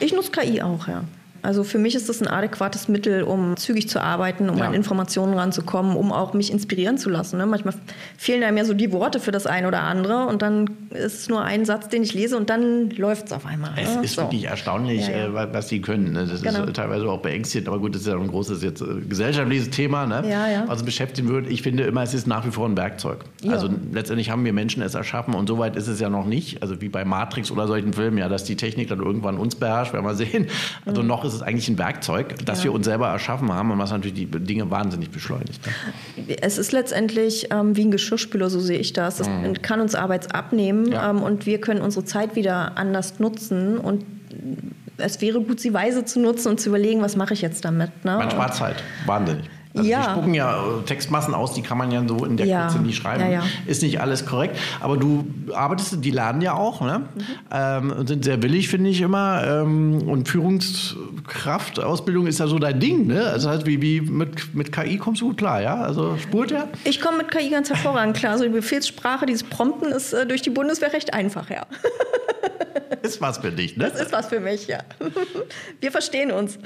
Ich 0.00 0.12
nutze 0.12 0.30
KI 0.30 0.62
auch, 0.62 0.88
ja. 0.88 1.04
Also 1.46 1.62
für 1.62 1.78
mich 1.78 1.94
ist 1.94 2.08
das 2.08 2.20
ein 2.20 2.26
adäquates 2.26 2.88
Mittel, 2.88 3.22
um 3.22 3.56
zügig 3.56 3.88
zu 3.88 4.02
arbeiten, 4.02 4.50
um 4.50 4.58
ja. 4.58 4.64
an 4.64 4.74
Informationen 4.74 5.32
ranzukommen, 5.34 5.96
um 5.96 6.10
auch 6.10 6.34
mich 6.34 6.50
inspirieren 6.50 6.98
zu 6.98 7.08
lassen. 7.08 7.38
Ne? 7.38 7.46
Manchmal 7.46 7.74
fehlen 8.18 8.42
einem 8.42 8.56
ja 8.56 8.64
so 8.64 8.74
die 8.74 8.90
Worte 8.90 9.20
für 9.20 9.30
das 9.30 9.46
eine 9.46 9.68
oder 9.68 9.82
andere 9.82 10.26
und 10.26 10.42
dann 10.42 10.68
ist 10.90 11.20
es 11.20 11.28
nur 11.28 11.42
ein 11.42 11.64
Satz, 11.64 11.88
den 11.88 12.02
ich 12.02 12.14
lese 12.14 12.36
und 12.36 12.50
dann 12.50 12.90
läuft 12.90 13.26
es 13.26 13.32
auf 13.32 13.46
einmal. 13.46 13.74
Es 13.76 13.94
ne? 13.94 14.02
ist 14.02 14.16
so. 14.16 14.22
wirklich 14.22 14.46
erstaunlich, 14.46 15.06
ja, 15.06 15.28
ja. 15.28 15.44
Äh, 15.44 15.54
was 15.54 15.68
sie 15.68 15.80
können. 15.80 16.14
Ne? 16.14 16.26
Das 16.26 16.42
genau. 16.42 16.64
ist 16.64 16.74
teilweise 16.74 17.08
auch 17.08 17.20
beängstigend, 17.20 17.68
aber 17.68 17.78
gut, 17.78 17.94
das 17.94 18.00
ist 18.02 18.08
ja 18.08 18.16
ein 18.16 18.26
großes 18.26 18.64
jetzt, 18.64 18.80
äh, 18.80 19.02
gesellschaftliches 19.08 19.70
Thema, 19.70 20.04
ne? 20.04 20.24
was 20.66 20.82
beschäftigen 20.82 21.28
würde. 21.28 21.48
Ich 21.48 21.62
finde 21.62 21.84
immer, 21.84 22.02
es 22.02 22.12
ist 22.12 22.26
nach 22.26 22.44
wie 22.44 22.50
vor 22.50 22.68
ein 22.68 22.76
Werkzeug. 22.76 23.24
Also 23.48 23.70
letztendlich 23.92 24.30
haben 24.30 24.44
wir 24.44 24.52
Menschen 24.52 24.82
es 24.82 24.96
erschaffen 24.96 25.34
und 25.34 25.46
so 25.46 25.58
weit 25.58 25.76
ist 25.76 25.86
es 25.86 26.00
ja 26.00 26.08
noch 26.08 26.26
nicht. 26.26 26.60
Also 26.60 26.80
wie 26.80 26.88
bei 26.88 27.04
Matrix 27.04 27.52
oder 27.52 27.68
solchen 27.68 27.92
Filmen, 27.92 28.18
ja, 28.18 28.28
dass 28.28 28.42
die 28.42 28.56
Technik 28.56 28.88
dann 28.88 28.98
irgendwann 28.98 29.38
uns 29.38 29.54
beherrscht, 29.54 29.92
werden 29.92 30.04
wir 30.04 30.14
sehen. 30.14 30.48
Also 30.84 31.02
mhm. 31.02 31.08
noch 31.08 31.24
ist 31.24 31.35
es 31.36 31.42
eigentlich 31.42 31.68
ein 31.68 31.78
Werkzeug, 31.78 32.34
das 32.44 32.58
ja. 32.58 32.64
wir 32.64 32.72
uns 32.72 32.86
selber 32.86 33.08
erschaffen 33.08 33.52
haben 33.52 33.70
und 33.70 33.78
was 33.78 33.90
natürlich 33.90 34.14
die 34.14 34.26
Dinge 34.26 34.70
wahnsinnig 34.70 35.10
beschleunigt. 35.10 35.60
Ne? 35.66 36.36
Es 36.40 36.58
ist 36.58 36.72
letztendlich 36.72 37.48
ähm, 37.50 37.76
wie 37.76 37.84
ein 37.84 37.90
Geschirrspüler, 37.90 38.50
so 38.50 38.60
sehe 38.60 38.78
ich 38.78 38.92
das. 38.92 39.16
Das 39.16 39.28
mhm. 39.28 39.62
kann 39.62 39.80
uns 39.80 39.94
Arbeit 39.94 40.34
abnehmen 40.34 40.92
ja. 40.92 41.10
ähm, 41.10 41.22
und 41.22 41.46
wir 41.46 41.60
können 41.60 41.80
unsere 41.80 42.04
Zeit 42.04 42.36
wieder 42.36 42.76
anders 42.76 43.18
nutzen 43.18 43.78
und 43.78 44.04
es 44.98 45.20
wäre 45.20 45.40
gut, 45.40 45.60
sie 45.60 45.74
weise 45.74 46.04
zu 46.04 46.20
nutzen 46.20 46.48
und 46.48 46.60
zu 46.60 46.70
überlegen, 46.70 47.02
was 47.02 47.16
mache 47.16 47.34
ich 47.34 47.42
jetzt 47.42 47.64
damit. 47.64 47.90
Ne? 48.04 48.16
Man 48.16 48.30
spart 48.30 48.54
Zeit, 48.54 48.82
wahnsinnig. 49.04 49.44
Also 49.76 49.88
ja. 49.88 49.98
Die 49.98 50.10
spucken 50.10 50.34
ja 50.34 50.56
äh, 50.56 50.82
Textmassen 50.84 51.34
aus, 51.34 51.52
die 51.52 51.62
kann 51.62 51.76
man 51.76 51.90
ja 51.90 52.02
so 52.06 52.24
in 52.24 52.36
der 52.36 52.46
ja. 52.46 52.62
Kürze 52.62 52.78
nie 52.78 52.92
schreiben. 52.92 53.30
Ja. 53.30 53.42
Ist 53.66 53.82
nicht 53.82 54.00
alles 54.00 54.24
korrekt. 54.24 54.58
Aber 54.80 54.96
du 54.96 55.26
arbeitest, 55.54 56.04
die 56.04 56.10
lernen 56.10 56.40
ja 56.40 56.54
auch, 56.54 56.80
ne? 56.80 57.00
Mhm. 57.14 57.22
Ähm, 57.50 58.06
sind 58.06 58.24
sehr 58.24 58.42
willig, 58.42 58.68
finde 58.68 58.90
ich 58.90 59.00
immer. 59.00 59.44
Ähm, 59.46 60.08
und 60.08 60.28
Führungskraft, 60.28 61.80
Ausbildung 61.80 62.26
ist 62.26 62.40
ja 62.40 62.46
so 62.46 62.58
dein 62.58 62.80
Ding, 62.80 63.06
ne? 63.06 63.26
Also 63.26 63.50
heißt, 63.50 63.66
wie, 63.66 63.82
wie 63.82 64.00
mit, 64.00 64.54
mit 64.54 64.72
KI 64.72 64.96
kommst 64.96 65.20
du 65.20 65.28
gut 65.28 65.38
klar, 65.38 65.60
ja? 65.60 65.82
Also 65.82 66.16
spurt 66.16 66.50
ja? 66.50 66.68
Ich 66.84 67.00
komme 67.00 67.18
mit 67.18 67.30
KI 67.30 67.50
ganz 67.50 67.68
hervorragend 67.68 68.16
klar. 68.16 68.32
Also 68.32 68.44
die 68.44 68.50
Befehlssprache, 68.50 69.26
dieses 69.26 69.44
Prompten 69.44 69.92
ist 69.92 70.12
äh, 70.12 70.26
durch 70.26 70.42
die 70.42 70.50
Bundeswehr 70.50 70.92
recht 70.92 71.12
einfach, 71.12 71.50
ja. 71.50 71.66
ist 73.02 73.20
was 73.20 73.38
für 73.38 73.52
dich, 73.52 73.76
ne? 73.76 73.90
Das 73.90 74.00
ist 74.00 74.12
was 74.12 74.28
für 74.28 74.40
mich, 74.40 74.66
ja. 74.66 74.78
Wir 75.80 75.90
verstehen 75.90 76.30
uns. 76.30 76.58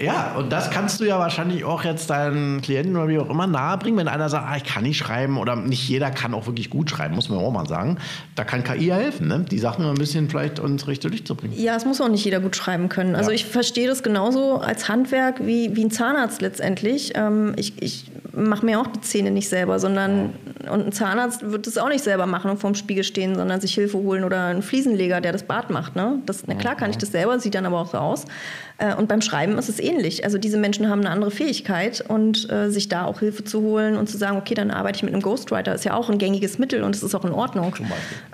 Ja, 0.00 0.34
und 0.36 0.52
das 0.52 0.70
kannst 0.70 1.00
du 1.00 1.04
ja 1.04 1.18
wahrscheinlich 1.18 1.64
auch 1.64 1.84
jetzt 1.84 2.10
deinen 2.10 2.60
Klienten 2.60 2.96
oder 2.96 3.08
wie 3.08 3.18
auch 3.18 3.28
immer 3.28 3.46
nahebringen, 3.46 3.98
wenn 3.98 4.08
einer 4.08 4.28
sagt, 4.28 4.46
ah, 4.48 4.56
ich 4.56 4.64
kann 4.64 4.84
nicht 4.84 4.96
schreiben 4.96 5.38
oder 5.38 5.56
nicht 5.56 5.88
jeder 5.88 6.10
kann 6.10 6.34
auch 6.34 6.46
wirklich 6.46 6.70
gut 6.70 6.88
schreiben, 6.90 7.16
muss 7.16 7.28
man 7.28 7.38
auch 7.40 7.50
mal 7.50 7.66
sagen. 7.66 7.98
Da 8.36 8.44
kann 8.44 8.62
KI 8.62 8.86
ja 8.86 8.96
helfen, 8.96 9.26
ne? 9.28 9.44
die 9.50 9.58
Sachen 9.58 9.84
ein 9.84 9.94
bisschen 9.94 10.28
vielleicht 10.28 10.60
uns 10.60 10.86
richtig 10.86 11.10
durchzubringen. 11.10 11.58
Ja, 11.58 11.74
es 11.74 11.84
muss 11.84 12.00
auch 12.00 12.08
nicht 12.08 12.24
jeder 12.24 12.40
gut 12.40 12.54
schreiben 12.54 12.88
können. 12.88 13.16
Also 13.16 13.30
ja. 13.30 13.34
ich 13.34 13.46
verstehe 13.46 13.88
das 13.88 14.02
genauso 14.02 14.58
als 14.58 14.88
Handwerk 14.88 15.44
wie, 15.44 15.74
wie 15.74 15.84
ein 15.84 15.90
Zahnarzt 15.90 16.42
letztendlich. 16.42 17.12
Ähm, 17.16 17.54
ich, 17.56 17.82
ich 17.82 18.10
mache 18.32 18.64
mir 18.64 18.80
auch 18.80 18.86
die 18.86 19.00
Zähne 19.00 19.30
nicht 19.30 19.48
selber, 19.48 19.80
sondern 19.80 20.32
und 20.68 20.86
ein 20.86 20.92
Zahnarzt 20.92 21.50
wird 21.50 21.66
das 21.66 21.78
auch 21.78 21.88
nicht 21.88 22.04
selber 22.04 22.26
machen 22.26 22.50
und 22.50 22.58
vorm 22.58 22.74
Spiegel 22.74 23.04
stehen, 23.04 23.34
sondern 23.34 23.60
sich 23.60 23.74
Hilfe 23.74 23.98
holen 23.98 24.24
oder 24.24 24.44
einen 24.44 24.62
Fliesenleger, 24.62 25.20
der 25.20 25.32
das 25.32 25.42
Bad 25.42 25.70
macht. 25.70 25.96
Ne? 25.96 26.20
Das, 26.26 26.44
na 26.46 26.54
klar 26.54 26.76
kann 26.76 26.90
ich 26.90 26.98
das 26.98 27.10
selber, 27.10 27.38
sieht 27.40 27.54
dann 27.54 27.66
aber 27.66 27.80
auch 27.80 27.90
so 27.90 27.98
aus. 27.98 28.24
Äh, 28.78 28.94
und 28.94 29.08
beim 29.08 29.20
Schreiben 29.20 29.58
ist 29.58 29.68
es 29.68 29.80
ähnlich. 29.80 30.24
Also 30.24 30.38
diese 30.38 30.56
Menschen 30.56 30.88
haben 30.88 31.00
eine 31.00 31.10
andere 31.10 31.30
Fähigkeit 31.30 32.04
und 32.06 32.50
äh, 32.50 32.70
sich 32.70 32.88
da 32.88 33.04
auch 33.04 33.20
Hilfe 33.20 33.44
zu 33.44 33.60
holen 33.60 33.96
und 33.96 34.08
zu 34.08 34.16
sagen, 34.16 34.38
okay, 34.38 34.54
dann 34.54 34.70
arbeite 34.70 34.96
ich 34.96 35.02
mit 35.02 35.12
einem 35.12 35.22
Ghostwriter, 35.22 35.74
ist 35.74 35.84
ja 35.84 35.94
auch 35.94 36.08
ein 36.08 36.18
gängiges 36.18 36.58
Mittel 36.58 36.82
und 36.82 36.94
es 36.94 37.02
ist 37.02 37.14
auch 37.14 37.24
in 37.24 37.32
Ordnung. 37.32 37.74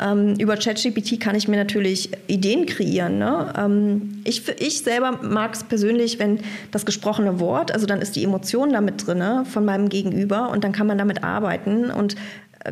Ähm, 0.01 0.35
über 0.39 0.57
ChatGPT 0.57 1.19
kann 1.19 1.35
ich 1.35 1.49
mir 1.49 1.57
natürlich 1.57 2.11
Ideen 2.27 2.67
kreieren. 2.67 3.19
Ne? 3.19 3.53
Ähm, 3.59 4.23
ich, 4.25 4.47
ich 4.61 4.83
selber 4.83 5.19
mag 5.23 5.55
es 5.55 5.65
persönlich, 5.65 6.19
wenn 6.19 6.41
das 6.71 6.85
gesprochene 6.85 7.41
Wort, 7.41 7.73
also 7.73 7.87
dann 7.87 8.01
ist 8.01 8.17
die 8.17 8.25
Emotion 8.25 8.73
damit 8.73 9.07
drin 9.07 9.19
ne, 9.25 9.45
von 9.51 9.65
meinem 9.65 9.89
Gegenüber 9.89 10.51
und 10.51 10.65
dann 10.65 10.73
kann 10.73 10.87
man 10.87 10.99
damit 10.99 11.25
arbeiten 11.25 11.91
und 11.91 12.17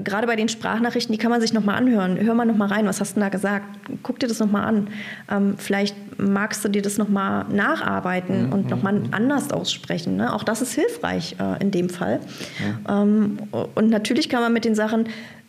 gerade 0.04 0.26
bei 0.26 0.36
den 0.36 0.48
Sprachnachrichten, 0.48 1.12
die 1.12 1.18
kann 1.18 1.30
man 1.30 1.40
sich 1.40 1.52
nochmal 1.52 1.76
anhören. 1.76 2.18
Hör 2.18 2.34
mal 2.34 2.46
nochmal 2.46 2.68
rein, 2.68 2.86
was 2.86 3.00
hast 3.00 3.16
du 3.16 3.20
da 3.20 3.28
gesagt? 3.28 3.66
Guck 4.02 4.18
dir 4.18 4.26
das 4.26 4.38
nochmal 4.38 4.64
an. 4.64 4.88
Ähm, 5.30 5.54
vielleicht 5.58 5.94
magst 6.18 6.64
du 6.64 6.68
dir 6.68 6.82
das 6.82 6.98
nochmal 6.98 7.44
nacharbeiten 7.50 8.46
mhm. 8.46 8.52
und 8.52 8.70
nochmal 8.70 8.94
mhm. 8.94 9.08
anders 9.10 9.50
aussprechen. 9.50 10.16
Ne? 10.16 10.32
Auch 10.32 10.44
das 10.44 10.62
ist 10.62 10.72
hilfreich 10.72 11.36
äh, 11.38 11.62
in 11.62 11.70
dem 11.70 11.90
Fall. 11.90 12.20
Ja. 12.86 13.02
Ähm, 13.02 13.38
und 13.74 13.90
natürlich 13.90 14.28
kann 14.28 14.40
man 14.40 14.52
mit 14.52 14.64
den 14.64 14.74
Sachen 14.74 15.08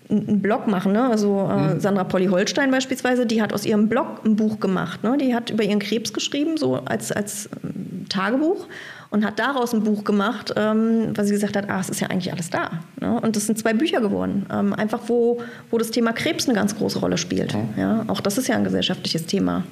einen 0.09 0.41
Blog 0.41 0.67
machen. 0.67 0.91
Ne? 0.91 1.09
Also 1.09 1.49
äh, 1.49 1.75
mhm. 1.75 1.79
Sandra 1.79 2.03
Polly 2.03 2.27
Holstein 2.27 2.69
beispielsweise, 2.69 3.25
die 3.25 3.41
hat 3.41 3.53
aus 3.53 3.65
ihrem 3.65 3.87
Blog 3.87 4.25
ein 4.25 4.35
Buch 4.35 4.59
gemacht. 4.59 5.03
Ne? 5.03 5.17
Die 5.17 5.33
hat 5.33 5.51
über 5.51 5.63
ihren 5.63 5.79
Krebs 5.79 6.11
geschrieben, 6.11 6.57
so 6.57 6.81
als, 6.83 7.13
als 7.13 7.49
ähm, 7.63 8.05
Tagebuch 8.09 8.67
und 9.13 9.23
hat 9.23 9.37
daraus 9.37 9.75
ein 9.75 9.83
Buch 9.83 10.03
gemacht, 10.03 10.53
ähm, 10.57 11.15
weil 11.15 11.25
sie 11.25 11.33
gesagt 11.33 11.55
hat, 11.55 11.69
ah, 11.69 11.79
es 11.79 11.87
ist 11.87 11.99
ja 11.99 12.07
eigentlich 12.07 12.33
alles 12.33 12.49
da. 12.49 12.71
Ne? 12.99 13.21
Und 13.21 13.35
das 13.35 13.45
sind 13.45 13.59
zwei 13.59 13.73
Bücher 13.73 14.01
geworden, 14.01 14.47
ähm, 14.51 14.73
einfach 14.73 15.01
wo, 15.05 15.39
wo 15.69 15.77
das 15.77 15.91
Thema 15.91 16.13
Krebs 16.13 16.49
eine 16.49 16.55
ganz 16.55 16.75
große 16.75 16.97
Rolle 16.97 17.19
spielt. 17.19 17.53
Mhm. 17.53 17.69
Ja? 17.77 18.05
Auch 18.07 18.21
das 18.21 18.39
ist 18.39 18.47
ja 18.47 18.55
ein 18.55 18.63
gesellschaftliches 18.63 19.27
Thema. 19.27 19.63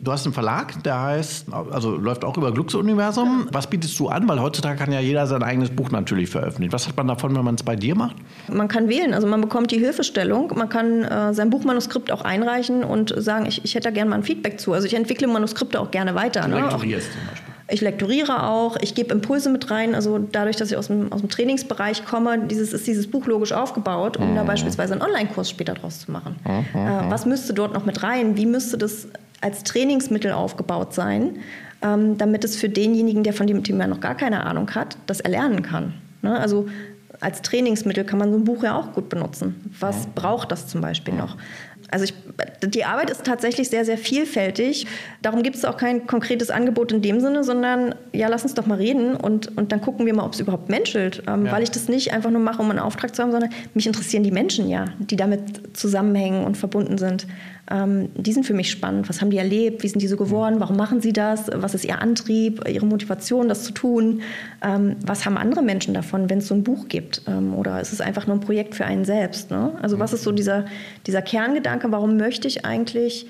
Du 0.00 0.10
hast 0.10 0.26
einen 0.26 0.34
Verlag, 0.34 0.82
der 0.82 1.00
heißt, 1.00 1.46
also 1.52 1.96
läuft 1.96 2.24
auch 2.24 2.36
über 2.36 2.52
Glücksuniversum. 2.52 3.48
Was 3.52 3.68
bietest 3.68 3.98
du 4.00 4.08
an? 4.08 4.28
Weil 4.28 4.40
heutzutage 4.40 4.76
kann 4.76 4.90
ja 4.90 4.98
jeder 4.98 5.28
sein 5.28 5.44
eigenes 5.44 5.70
Buch 5.70 5.90
natürlich 5.90 6.28
veröffentlichen. 6.28 6.72
Was 6.72 6.88
hat 6.88 6.96
man 6.96 7.06
davon, 7.06 7.36
wenn 7.36 7.44
man 7.44 7.54
es 7.54 7.62
bei 7.62 7.76
dir 7.76 7.94
macht? 7.94 8.16
Man 8.52 8.66
kann 8.66 8.88
wählen, 8.88 9.14
also 9.14 9.28
man 9.28 9.40
bekommt 9.40 9.70
die 9.70 9.78
Hilfestellung, 9.78 10.52
man 10.56 10.68
kann 10.68 11.04
äh, 11.04 11.34
sein 11.34 11.50
Buchmanuskript 11.50 12.10
auch 12.10 12.22
einreichen 12.22 12.82
und 12.82 13.14
sagen, 13.16 13.46
ich, 13.46 13.64
ich 13.64 13.76
hätte 13.76 13.84
da 13.84 13.90
gerne 13.92 14.10
mal 14.10 14.16
ein 14.16 14.24
Feedback 14.24 14.58
zu. 14.58 14.72
Also 14.72 14.88
ich 14.88 14.94
entwickle 14.94 15.28
Manuskripte 15.28 15.78
auch 15.78 15.92
gerne 15.92 16.16
weiter. 16.16 16.42
Du 16.42 16.48
ne? 16.48 16.60
lektorierst 16.62 17.12
zum 17.12 17.20
Beispiel. 17.28 17.47
Ich 17.70 17.80
lektoriere 17.80 18.44
auch, 18.44 18.76
ich 18.80 18.94
gebe 18.94 19.12
Impulse 19.12 19.50
mit 19.50 19.70
rein. 19.70 19.94
Also 19.94 20.18
dadurch, 20.18 20.56
dass 20.56 20.70
ich 20.70 20.76
aus 20.76 20.86
dem, 20.86 21.12
aus 21.12 21.20
dem 21.20 21.28
Trainingsbereich 21.28 22.04
komme, 22.04 22.38
dieses, 22.38 22.72
ist 22.72 22.86
dieses 22.86 23.10
Buch 23.10 23.26
logisch 23.26 23.52
aufgebaut, 23.52 24.16
um 24.16 24.30
mhm. 24.30 24.36
da 24.36 24.44
beispielsweise 24.44 24.94
einen 24.94 25.02
Online-Kurs 25.02 25.50
später 25.50 25.74
draus 25.74 26.00
zu 26.00 26.10
machen. 26.10 26.36
Mhm. 26.44 26.80
Äh, 26.80 27.10
was 27.10 27.26
müsste 27.26 27.52
dort 27.52 27.74
noch 27.74 27.84
mit 27.84 28.02
rein? 28.02 28.36
Wie 28.36 28.46
müsste 28.46 28.78
das 28.78 29.08
als 29.40 29.62
Trainingsmittel 29.64 30.32
aufgebaut 30.32 30.94
sein, 30.94 31.36
ähm, 31.82 32.18
damit 32.18 32.44
es 32.44 32.56
für 32.56 32.68
denjenigen, 32.68 33.22
der 33.22 33.32
von 33.32 33.46
dem 33.46 33.62
Thema 33.62 33.86
noch 33.86 34.00
gar 34.00 34.16
keine 34.16 34.44
Ahnung 34.44 34.70
hat, 34.74 34.96
das 35.06 35.20
erlernen 35.20 35.62
kann. 35.62 35.94
Ne? 36.22 36.38
Also 36.38 36.68
als 37.20 37.42
Trainingsmittel 37.42 38.04
kann 38.04 38.18
man 38.18 38.32
so 38.32 38.38
ein 38.38 38.44
Buch 38.44 38.62
ja 38.62 38.76
auch 38.76 38.92
gut 38.92 39.08
benutzen. 39.08 39.72
Was 39.80 40.06
braucht 40.06 40.52
das 40.52 40.68
zum 40.68 40.80
Beispiel 40.80 41.14
noch? 41.14 41.36
Also 41.90 42.04
ich, 42.04 42.14
die 42.62 42.84
Arbeit 42.84 43.10
ist 43.10 43.24
tatsächlich 43.24 43.68
sehr, 43.68 43.84
sehr 43.84 43.98
vielfältig. 43.98 44.86
Darum 45.22 45.42
gibt 45.42 45.56
es 45.56 45.64
auch 45.64 45.76
kein 45.76 46.06
konkretes 46.06 46.50
Angebot 46.50 46.92
in 46.92 47.02
dem 47.02 47.20
Sinne, 47.20 47.44
sondern 47.44 47.94
ja, 48.12 48.28
lass 48.28 48.42
uns 48.42 48.54
doch 48.54 48.66
mal 48.66 48.76
reden 48.76 49.16
und, 49.16 49.56
und 49.56 49.72
dann 49.72 49.80
gucken 49.80 50.04
wir 50.04 50.14
mal, 50.14 50.24
ob 50.24 50.34
es 50.34 50.40
überhaupt 50.40 50.68
menschelt. 50.68 51.22
Ähm, 51.26 51.46
ja. 51.46 51.52
Weil 51.52 51.62
ich 51.62 51.70
das 51.70 51.88
nicht 51.88 52.12
einfach 52.12 52.30
nur 52.30 52.42
mache, 52.42 52.60
um 52.60 52.70
einen 52.70 52.78
Auftrag 52.78 53.14
zu 53.14 53.22
haben, 53.22 53.32
sondern 53.32 53.50
mich 53.74 53.86
interessieren 53.86 54.22
die 54.22 54.30
Menschen 54.30 54.68
ja, 54.68 54.86
die 54.98 55.16
damit 55.16 55.76
zusammenhängen 55.76 56.44
und 56.44 56.56
verbunden 56.56 56.98
sind 56.98 57.26
ähm, 57.70 58.08
die 58.14 58.32
sind 58.32 58.44
für 58.44 58.54
mich 58.54 58.70
spannend. 58.70 59.08
Was 59.08 59.20
haben 59.20 59.30
die 59.30 59.38
erlebt? 59.38 59.82
Wie 59.82 59.88
sind 59.88 60.00
die 60.00 60.08
so 60.08 60.16
geworden? 60.16 60.56
Warum 60.58 60.76
machen 60.76 61.00
sie 61.00 61.12
das? 61.12 61.50
Was 61.52 61.74
ist 61.74 61.84
ihr 61.84 62.00
Antrieb, 62.00 62.66
ihre 62.68 62.86
Motivation, 62.86 63.48
das 63.48 63.64
zu 63.64 63.72
tun? 63.72 64.22
Ähm, 64.62 64.96
was 65.04 65.26
haben 65.26 65.36
andere 65.36 65.62
Menschen 65.62 65.94
davon, 65.94 66.30
wenn 66.30 66.38
es 66.38 66.48
so 66.48 66.54
ein 66.54 66.64
Buch 66.64 66.88
gibt? 66.88 67.22
Ähm, 67.26 67.54
oder 67.54 67.80
ist 67.80 67.92
es 67.92 68.00
einfach 68.00 68.26
nur 68.26 68.36
ein 68.36 68.40
Projekt 68.40 68.74
für 68.74 68.84
einen 68.84 69.04
selbst? 69.04 69.50
Ne? 69.50 69.72
Also 69.82 69.98
was 69.98 70.12
ist 70.12 70.22
so 70.22 70.32
dieser, 70.32 70.64
dieser 71.06 71.22
Kerngedanke? 71.22 71.92
Warum 71.92 72.16
möchte 72.16 72.48
ich 72.48 72.64
eigentlich 72.64 73.26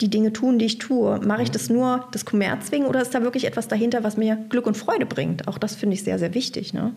die 0.00 0.08
Dinge 0.08 0.32
tun, 0.32 0.58
die 0.58 0.64
ich 0.64 0.78
tue. 0.78 1.20
Mache 1.20 1.42
ich 1.42 1.50
das 1.50 1.68
nur 1.68 2.08
des 2.14 2.24
Kommerz 2.24 2.72
wegen 2.72 2.86
oder 2.86 3.02
ist 3.02 3.14
da 3.14 3.22
wirklich 3.22 3.46
etwas 3.46 3.68
dahinter, 3.68 4.02
was 4.02 4.16
mir 4.16 4.36
Glück 4.48 4.66
und 4.66 4.76
Freude 4.76 5.06
bringt? 5.06 5.48
Auch 5.48 5.58
das 5.58 5.74
finde 5.74 5.94
ich 5.94 6.04
sehr, 6.04 6.18
sehr 6.18 6.34
wichtig. 6.34 6.72
Ne? 6.74 6.92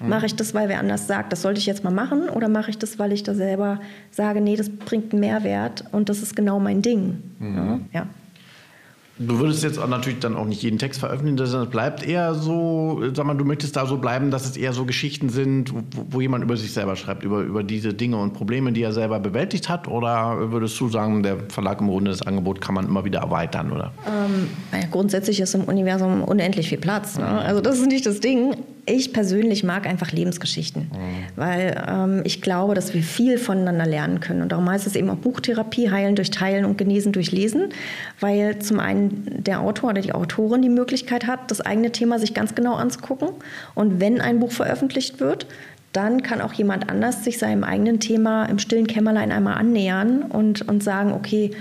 Mhm. 0.00 0.08
Mache 0.08 0.26
ich 0.26 0.34
das, 0.34 0.54
weil 0.54 0.68
wer 0.68 0.80
anders 0.80 1.06
sagt, 1.06 1.32
das 1.32 1.42
sollte 1.42 1.58
ich 1.58 1.66
jetzt 1.66 1.84
mal 1.84 1.92
machen 1.92 2.28
oder 2.28 2.48
mache 2.48 2.70
ich 2.70 2.78
das, 2.78 2.98
weil 2.98 3.12
ich 3.12 3.22
da 3.22 3.34
selber 3.34 3.80
sage, 4.10 4.40
nee, 4.40 4.56
das 4.56 4.70
bringt 4.70 5.12
einen 5.12 5.20
Mehrwert 5.20 5.84
und 5.92 6.08
das 6.08 6.22
ist 6.22 6.34
genau 6.34 6.58
mein 6.58 6.82
Ding. 6.82 7.22
Mhm. 7.38 7.54
Ne? 7.54 7.80
Ja. 7.92 8.06
Du 9.18 9.38
würdest 9.38 9.62
jetzt 9.62 9.78
auch 9.78 9.88
natürlich 9.88 10.18
dann 10.18 10.36
auch 10.36 10.44
nicht 10.44 10.62
jeden 10.62 10.78
Text 10.78 11.00
veröffentlichen, 11.00 11.38
das 11.38 11.70
bleibt 11.70 12.06
eher 12.06 12.34
so, 12.34 13.02
sag 13.14 13.24
mal, 13.24 13.34
du 13.34 13.46
möchtest 13.46 13.74
da 13.74 13.86
so 13.86 13.96
bleiben, 13.96 14.30
dass 14.30 14.44
es 14.44 14.58
eher 14.58 14.74
so 14.74 14.84
Geschichten 14.84 15.30
sind, 15.30 15.72
wo, 15.72 15.82
wo, 16.10 16.20
jemand 16.20 16.44
über 16.44 16.56
sich 16.58 16.70
selber 16.70 16.96
schreibt, 16.96 17.22
über, 17.22 17.40
über 17.40 17.62
diese 17.62 17.94
Dinge 17.94 18.18
und 18.18 18.34
Probleme, 18.34 18.72
die 18.72 18.82
er 18.82 18.92
selber 18.92 19.18
bewältigt 19.18 19.70
hat? 19.70 19.88
Oder 19.88 20.52
würdest 20.52 20.78
du 20.80 20.90
sagen, 20.90 21.22
der 21.22 21.38
Verlag 21.48 21.80
im 21.80 21.86
Grunde 21.88 22.10
das 22.10 22.22
Angebot 22.22 22.60
kann 22.60 22.74
man 22.74 22.86
immer 22.86 23.06
wieder 23.06 23.20
erweitern, 23.20 23.72
oder? 23.72 23.92
Ähm, 24.06 24.48
grundsätzlich 24.90 25.40
ist 25.40 25.54
im 25.54 25.64
Universum 25.64 26.22
unendlich 26.22 26.68
viel 26.68 26.78
Platz. 26.78 27.16
Ne? 27.16 27.26
Also 27.26 27.62
das 27.62 27.78
ist 27.78 27.86
nicht 27.86 28.04
das 28.04 28.20
Ding 28.20 28.54
ich 28.86 29.12
persönlich 29.12 29.64
mag 29.64 29.86
einfach 29.86 30.12
Lebensgeschichten, 30.12 30.82
mhm. 30.82 31.24
weil 31.34 31.84
ähm, 31.88 32.22
ich 32.24 32.40
glaube, 32.40 32.74
dass 32.74 32.94
wir 32.94 33.02
viel 33.02 33.36
voneinander 33.36 33.84
lernen 33.84 34.20
können. 34.20 34.42
Und 34.42 34.52
darum 34.52 34.70
heißt 34.70 34.86
es 34.86 34.94
eben 34.94 35.10
auch 35.10 35.16
Buchtherapie, 35.16 35.90
heilen 35.90 36.14
durch 36.14 36.30
Teilen 36.30 36.64
und 36.64 36.78
genesen 36.78 37.12
durch 37.12 37.32
Lesen, 37.32 37.70
weil 38.20 38.60
zum 38.60 38.78
einen 38.78 39.42
der 39.42 39.60
Autor 39.60 39.90
oder 39.90 40.00
die 40.00 40.12
Autorin 40.12 40.62
die 40.62 40.68
Möglichkeit 40.68 41.26
hat, 41.26 41.50
das 41.50 41.60
eigene 41.60 41.90
Thema 41.90 42.18
sich 42.18 42.32
ganz 42.32 42.54
genau 42.54 42.74
anzugucken. 42.74 43.28
Und 43.74 44.00
wenn 44.00 44.20
ein 44.20 44.38
Buch 44.38 44.52
veröffentlicht 44.52 45.20
wird, 45.20 45.46
dann 45.92 46.22
kann 46.22 46.40
auch 46.40 46.52
jemand 46.52 46.90
anders 46.90 47.24
sich 47.24 47.38
seinem 47.38 47.64
eigenen 47.64 48.00
Thema 48.00 48.44
im 48.46 48.58
stillen 48.58 48.86
Kämmerlein 48.86 49.32
einmal 49.32 49.54
annähern 49.54 50.22
und, 50.22 50.68
und 50.68 50.82
sagen, 50.82 51.12
okay, 51.12 51.52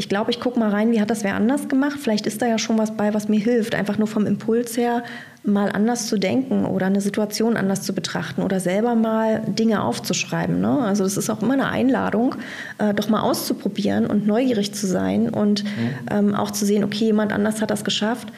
ich 0.00 0.08
glaube, 0.08 0.30
ich 0.30 0.40
gucke 0.40 0.58
mal 0.58 0.70
rein, 0.70 0.92
wie 0.92 1.00
hat 1.02 1.10
das 1.10 1.24
wer 1.24 1.34
anders 1.34 1.68
gemacht? 1.68 1.98
Vielleicht 2.00 2.26
ist 2.26 2.40
da 2.40 2.46
ja 2.46 2.56
schon 2.56 2.78
was 2.78 2.96
bei, 2.96 3.12
was 3.12 3.28
mir 3.28 3.38
hilft, 3.38 3.74
einfach 3.74 3.98
nur 3.98 4.06
vom 4.06 4.24
Impuls 4.24 4.78
her 4.78 5.04
mal 5.44 5.70
anders 5.70 6.06
zu 6.06 6.16
denken 6.16 6.64
oder 6.64 6.86
eine 6.86 7.02
Situation 7.02 7.54
anders 7.58 7.82
zu 7.82 7.92
betrachten 7.92 8.42
oder 8.42 8.60
selber 8.60 8.94
mal 8.94 9.42
Dinge 9.46 9.84
aufzuschreiben. 9.84 10.58
Ne? 10.58 10.78
Also 10.78 11.04
das 11.04 11.18
ist 11.18 11.28
auch 11.28 11.42
immer 11.42 11.52
eine 11.52 11.68
Einladung, 11.68 12.36
äh, 12.78 12.94
doch 12.94 13.10
mal 13.10 13.20
auszuprobieren 13.20 14.06
und 14.06 14.26
neugierig 14.26 14.72
zu 14.72 14.86
sein 14.86 15.28
und 15.28 15.64
mhm. 15.64 15.68
ähm, 16.10 16.34
auch 16.34 16.50
zu 16.50 16.64
sehen, 16.64 16.82
okay, 16.82 17.04
jemand 17.04 17.34
anders 17.34 17.60
hat 17.60 17.70
das 17.70 17.84
geschafft 17.84 18.32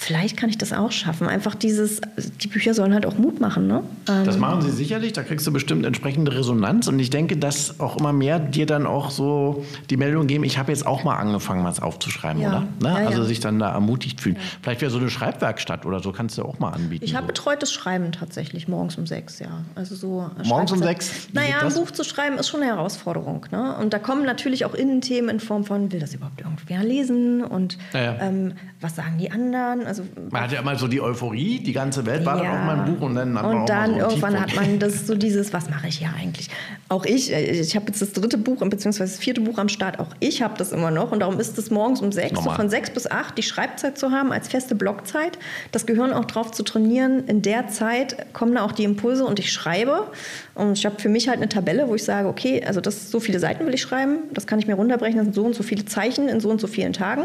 vielleicht 0.00 0.38
kann 0.38 0.48
ich 0.48 0.56
das 0.56 0.72
auch 0.72 0.92
schaffen. 0.92 1.28
Einfach 1.28 1.54
dieses, 1.54 2.00
die 2.42 2.48
Bücher 2.48 2.72
sollen 2.72 2.94
halt 2.94 3.04
auch 3.04 3.18
Mut 3.18 3.38
machen. 3.38 3.66
Ne? 3.66 3.82
das 4.06 4.34
ähm, 4.34 4.40
machen 4.40 4.62
sie 4.62 4.70
sicherlich, 4.70 5.12
da 5.12 5.22
kriegst 5.22 5.46
du 5.46 5.52
bestimmt 5.52 5.84
entsprechende 5.84 6.34
Resonanz. 6.34 6.88
Und 6.88 6.98
ich 6.98 7.10
denke, 7.10 7.36
dass 7.36 7.78
auch 7.80 7.98
immer 7.98 8.14
mehr 8.14 8.38
dir 8.38 8.64
dann 8.64 8.86
auch 8.86 9.10
so 9.10 9.64
die 9.90 9.98
Meldung 9.98 10.26
geben, 10.26 10.44
ich 10.44 10.56
habe 10.56 10.72
jetzt 10.72 10.86
auch 10.86 11.04
mal 11.04 11.16
angefangen, 11.16 11.64
was 11.64 11.82
aufzuschreiben, 11.82 12.40
ja. 12.40 12.48
oder? 12.48 12.60
Ne? 12.80 13.02
Ja, 13.02 13.08
also 13.08 13.22
ja. 13.22 13.28
sich 13.28 13.40
dann 13.40 13.58
da 13.58 13.72
ermutigt 13.72 14.22
fühlen. 14.22 14.38
Vielleicht 14.62 14.80
wäre 14.80 14.90
so 14.90 14.98
eine 14.98 15.10
Schreibwerkstatt 15.10 15.84
oder 15.84 16.00
so, 16.00 16.12
kannst 16.12 16.38
du 16.38 16.44
auch 16.44 16.58
mal 16.58 16.70
anbieten. 16.70 17.04
Ich 17.04 17.14
habe 17.14 17.24
so. 17.24 17.28
betreutes 17.28 17.70
Schreiben 17.70 18.10
tatsächlich, 18.12 18.68
morgens 18.68 18.96
um 18.96 19.06
sechs, 19.06 19.38
ja. 19.38 19.64
Also 19.74 19.94
so 19.94 20.30
morgens 20.44 20.72
um 20.72 20.78
sechs? 20.78 21.28
naja, 21.34 21.58
ein 21.60 21.74
Buch 21.74 21.90
zu 21.90 22.04
schreiben 22.04 22.38
ist 22.38 22.48
schon 22.48 22.62
eine 22.62 22.72
Herausforderung. 22.72 23.44
Ne? 23.50 23.76
Und 23.76 23.92
da 23.92 23.98
kommen 23.98 24.24
natürlich 24.24 24.64
auch 24.64 24.72
Innenthemen 24.72 25.28
in 25.28 25.40
Form 25.40 25.64
von, 25.64 25.92
will 25.92 26.00
das 26.00 26.14
überhaupt 26.14 26.40
irgendwer 26.40 26.82
lesen? 26.82 27.44
Und 27.44 27.76
ähm, 27.92 28.54
was 28.80 28.96
sagen 28.96 29.18
die 29.18 29.30
anderen? 29.30 29.89
Also, 29.90 30.04
man 30.30 30.42
hat 30.42 30.52
ja 30.52 30.60
immer 30.60 30.76
so 30.76 30.86
die 30.86 31.00
Euphorie, 31.00 31.58
die 31.58 31.72
ganze 31.72 32.06
Welt 32.06 32.24
war 32.24 32.36
ja. 32.36 32.44
dann 32.44 32.60
auch 32.60 32.64
mal 32.64 32.78
ein 32.78 32.94
Buch 32.94 33.04
und 33.04 33.16
dann, 33.16 33.34
dann 33.34 33.44
und 33.44 33.68
dann 33.68 33.94
so 33.94 33.98
irgendwann 33.98 34.40
hat 34.40 34.54
man 34.54 34.78
das 34.78 35.04
so 35.04 35.16
dieses, 35.16 35.52
was 35.52 35.68
mache 35.68 35.88
ich 35.88 35.98
hier 35.98 36.10
eigentlich? 36.16 36.48
Auch 36.88 37.04
ich, 37.04 37.32
äh, 37.32 37.60
ich 37.60 37.74
habe 37.74 37.86
jetzt 37.88 38.00
das 38.00 38.12
dritte 38.12 38.38
Buch 38.38 38.58
beziehungsweise 38.60 39.10
das 39.10 39.20
vierte 39.20 39.40
Buch 39.40 39.58
am 39.58 39.68
Start. 39.68 39.98
Auch 39.98 40.14
ich 40.20 40.42
habe 40.42 40.54
das 40.56 40.70
immer 40.70 40.92
noch 40.92 41.10
und 41.10 41.18
darum 41.18 41.40
ist 41.40 41.58
es 41.58 41.72
morgens 41.72 42.00
um 42.02 42.12
sechs, 42.12 42.40
so 42.40 42.50
von 42.50 42.70
sechs 42.70 42.90
bis 42.90 43.10
acht 43.10 43.36
die 43.36 43.42
Schreibzeit 43.42 43.98
zu 43.98 44.12
haben 44.12 44.30
als 44.30 44.46
feste 44.46 44.76
Blockzeit, 44.76 45.40
das 45.72 45.86
Gehirn 45.86 46.12
auch 46.12 46.24
drauf 46.24 46.52
zu 46.52 46.62
trainieren. 46.62 47.24
In 47.26 47.42
der 47.42 47.66
Zeit 47.66 48.32
kommen 48.32 48.54
da 48.54 48.62
auch 48.62 48.72
die 48.72 48.84
Impulse 48.84 49.24
und 49.24 49.40
ich 49.40 49.52
schreibe 49.52 50.06
und 50.54 50.78
ich 50.78 50.86
habe 50.86 51.00
für 51.00 51.08
mich 51.08 51.28
halt 51.28 51.38
eine 51.38 51.48
Tabelle, 51.48 51.88
wo 51.88 51.96
ich 51.96 52.04
sage, 52.04 52.28
okay, 52.28 52.62
also 52.64 52.80
das 52.80 53.10
so 53.10 53.18
viele 53.18 53.40
Seiten 53.40 53.66
will 53.66 53.74
ich 53.74 53.82
schreiben, 53.82 54.18
das 54.34 54.46
kann 54.46 54.60
ich 54.60 54.68
mir 54.68 54.74
runterbrechen, 54.74 55.16
das 55.16 55.24
sind 55.24 55.34
so 55.34 55.44
und 55.44 55.56
so 55.56 55.64
viele 55.64 55.84
Zeichen 55.84 56.28
in 56.28 56.38
so 56.38 56.48
und 56.48 56.60
so 56.60 56.68
vielen 56.68 56.92
Tagen 56.92 57.24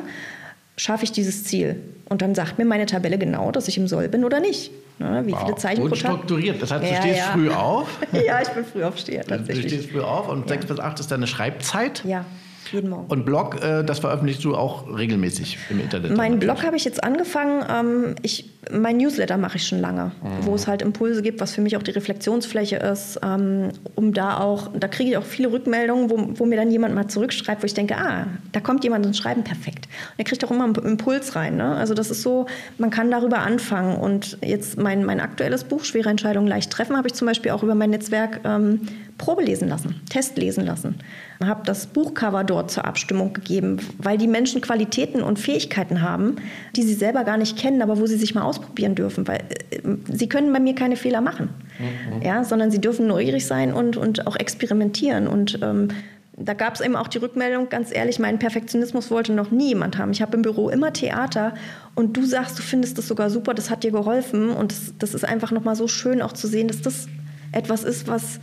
schaffe 0.78 1.04
ich 1.04 1.12
dieses 1.12 1.44
Ziel. 1.44 1.80
Und 2.08 2.22
dann 2.22 2.36
sagt 2.36 2.58
mir 2.58 2.66
meine 2.66 2.86
Tabelle 2.86 3.18
genau, 3.18 3.52
dass 3.52 3.68
ich 3.68 3.78
im 3.78 3.88
Soll 3.88 4.08
bin 4.08 4.24
oder 4.24 4.40
nicht. 4.40 4.72
Ne, 4.98 5.24
wie 5.26 5.34
wow. 5.34 5.42
viele 5.42 5.56
Zeichen 5.56 5.82
und 5.82 5.90
pro 5.90 5.96
Tag. 5.96 6.14
strukturiert. 6.14 6.62
Das 6.62 6.72
heißt, 6.72 6.84
du 6.84 6.88
ja, 6.88 7.02
stehst 7.02 7.18
ja. 7.18 7.32
früh 7.34 7.50
auf. 7.50 7.90
ja, 8.14 8.42
ich 8.42 8.48
bin 8.50 8.64
früh 8.64 8.84
aufsteher 8.84 9.26
tatsächlich. 9.26 9.66
Du 9.66 9.70
stehst 9.74 9.92
früh 9.92 10.02
auf 10.02 10.30
und 10.30 10.42
ja. 10.42 10.48
6 10.56 10.68
bis 10.68 10.80
8 10.80 11.00
ist 11.02 11.12
deine 11.12 11.28
Schreibzeit. 11.28 12.04
Ja. 12.06 12.26
Jeden 12.72 12.90
Morgen. 12.90 13.08
Und 13.08 13.26
Blog, 13.26 13.62
äh, 13.64 13.84
das 13.84 14.00
veröffentlichst 14.00 14.44
du 14.44 14.56
auch 14.56 14.86
regelmäßig 14.98 15.58
im 15.70 15.80
Internet? 15.80 16.16
Mein 16.16 16.40
Blog 16.40 16.64
habe 16.64 16.76
ich 16.76 16.86
jetzt 16.86 17.04
angefangen. 17.04 17.64
Ähm, 17.70 18.16
ich, 18.22 18.50
mein 18.72 18.98
Newsletter 18.98 19.38
mache 19.38 19.58
ich 19.58 19.68
schon 19.68 19.80
lange, 19.80 20.12
mhm. 20.22 20.46
wo 20.46 20.56
es 20.56 20.68
halt 20.68 20.82
Impulse 20.82 21.22
gibt, 21.22 21.42
was 21.42 21.54
für 21.54 21.62
mich 21.62 21.78
auch 21.78 21.84
die 21.84 21.92
Reflexionsfläche 21.92 22.78
ist, 22.78 23.20
ähm, 23.24 23.70
um 23.96 24.14
da 24.14 24.40
auch, 24.40 24.70
da 24.78 24.88
kriege 24.88 25.12
ich 25.12 25.18
auch 25.18 25.24
viele 25.24 25.52
Rückmeldungen, 25.52 26.10
wo, 26.10 26.40
wo, 26.40 26.46
mir 26.46 26.56
dann 26.56 26.72
jemand 26.72 26.96
mal 26.96 27.08
zurückschreibt, 27.08 27.62
wo 27.62 27.66
ich 27.66 27.74
denke, 27.74 27.98
ah, 27.98 28.28
da 28.52 28.60
kommt 28.60 28.84
jemand 28.84 29.06
und 29.06 29.16
schreiben 29.16 29.44
perfekt. 29.44 29.86
Und 29.86 30.20
er 30.20 30.26
kriegt 30.26 30.44
auch 30.44 30.52
immer 30.52 30.66
einen 30.66 30.76
Impuls 30.76 31.36
rein. 31.36 31.58
Ne? 31.58 31.76
Also 31.76 31.94
das 31.94 32.10
ist 32.10 32.22
so, 32.22 32.48
man 32.78 32.90
kann 32.90 33.12
darüber 33.12 33.40
anfangen. 33.40 33.98
Und 33.98 34.38
jetzt 34.44 34.78
mein, 34.78 35.06
mein 35.06 35.20
aktuelles 35.20 35.64
Buch, 35.64 35.84
Schwere 35.84 36.10
Entscheidungen 36.10 36.48
leicht 36.48 36.72
treffen, 36.72 36.98
habe 36.98 37.08
ich 37.08 37.14
zum 37.14 37.28
Beispiel 37.28 37.52
auch 37.52 37.64
über 37.64 37.76
mein 37.76 37.92
Netzwerk 37.92 38.42
ähm, 38.44 38.82
Probe 39.18 39.44
lesen 39.44 39.70
lassen, 39.70 40.02
Test 40.10 40.38
lesen 40.38 40.66
lassen. 40.66 40.96
Ich 41.40 41.48
habe 41.48 41.62
das 41.66 41.88
Buchcover 41.88 42.44
dort 42.44 42.70
zur 42.70 42.86
Abstimmung 42.86 43.34
gegeben, 43.34 43.78
weil 43.98 44.18
die 44.18 44.28
Menschen 44.28 44.62
Qualitäten 44.62 45.22
und 45.22 45.40
Fähigkeiten 45.40 46.02
haben, 46.02 46.36
die 46.76 46.84
sie 46.84 46.94
selber 46.94 47.24
gar 47.24 47.38
nicht 47.38 47.58
kennen, 47.58 47.82
aber 47.82 48.00
wo 48.00 48.06
sie 48.08 48.18
sich 48.18 48.36
mal 48.36 48.44
ausprobieren 48.44 48.96
dürfen, 48.96 49.28
weil 49.28 49.40
äh, 49.72 49.80
sie 50.12 50.28
können 50.28 50.52
bei 50.52 50.60
mir 50.60 50.76
keine 50.76 50.98
Fehler 50.98 51.22
machen, 51.22 51.50
mhm. 51.80 52.22
ja, 52.22 52.44
sondern 52.44 52.72
sie 52.72 52.82
dürfen 52.82 53.08
neugierig 53.08 53.46
sein 53.46 53.74
und, 53.74 53.96
und 53.96 54.28
auch 54.28 54.36
experimentieren 54.36 55.28
und 55.28 55.60
ähm, 55.62 55.90
da 56.38 56.54
gab 56.54 56.76
es 56.76 56.82
eben 56.82 56.98
auch 56.98 57.08
die 57.08 57.20
Rückmeldung, 57.20 57.70
ganz 57.70 57.96
ehrlich, 57.96 58.20
meinen 58.20 58.40
Perfektionismus 58.40 59.10
wollte 59.10 59.32
noch 59.32 59.52
nie 59.52 59.70
jemand 59.70 59.98
haben. 59.98 60.12
Ich 60.12 60.22
habe 60.22 60.36
im 60.36 60.42
Büro 60.42 60.70
immer 60.70 60.92
Theater 60.92 61.54
und 61.96 62.18
du 62.18 62.26
sagst, 62.26 62.60
du 62.60 62.62
findest 62.62 62.98
das 62.98 63.08
sogar 63.08 63.30
super, 63.30 63.54
das 63.54 63.70
hat 63.70 63.84
dir 63.84 63.92
geholfen 63.92 64.50
und 64.50 64.74
das, 64.74 64.94
das 65.00 65.14
ist 65.14 65.24
einfach 65.24 65.52
nochmal 65.52 65.78
so 65.78 65.88
schön 65.88 66.22
auch 66.22 66.34
zu 66.34 66.48
sehen, 66.48 66.68
dass 66.68 66.82
das 66.82 67.08
etwas 67.54 67.86
ist, 67.86 68.10
was 68.10 68.42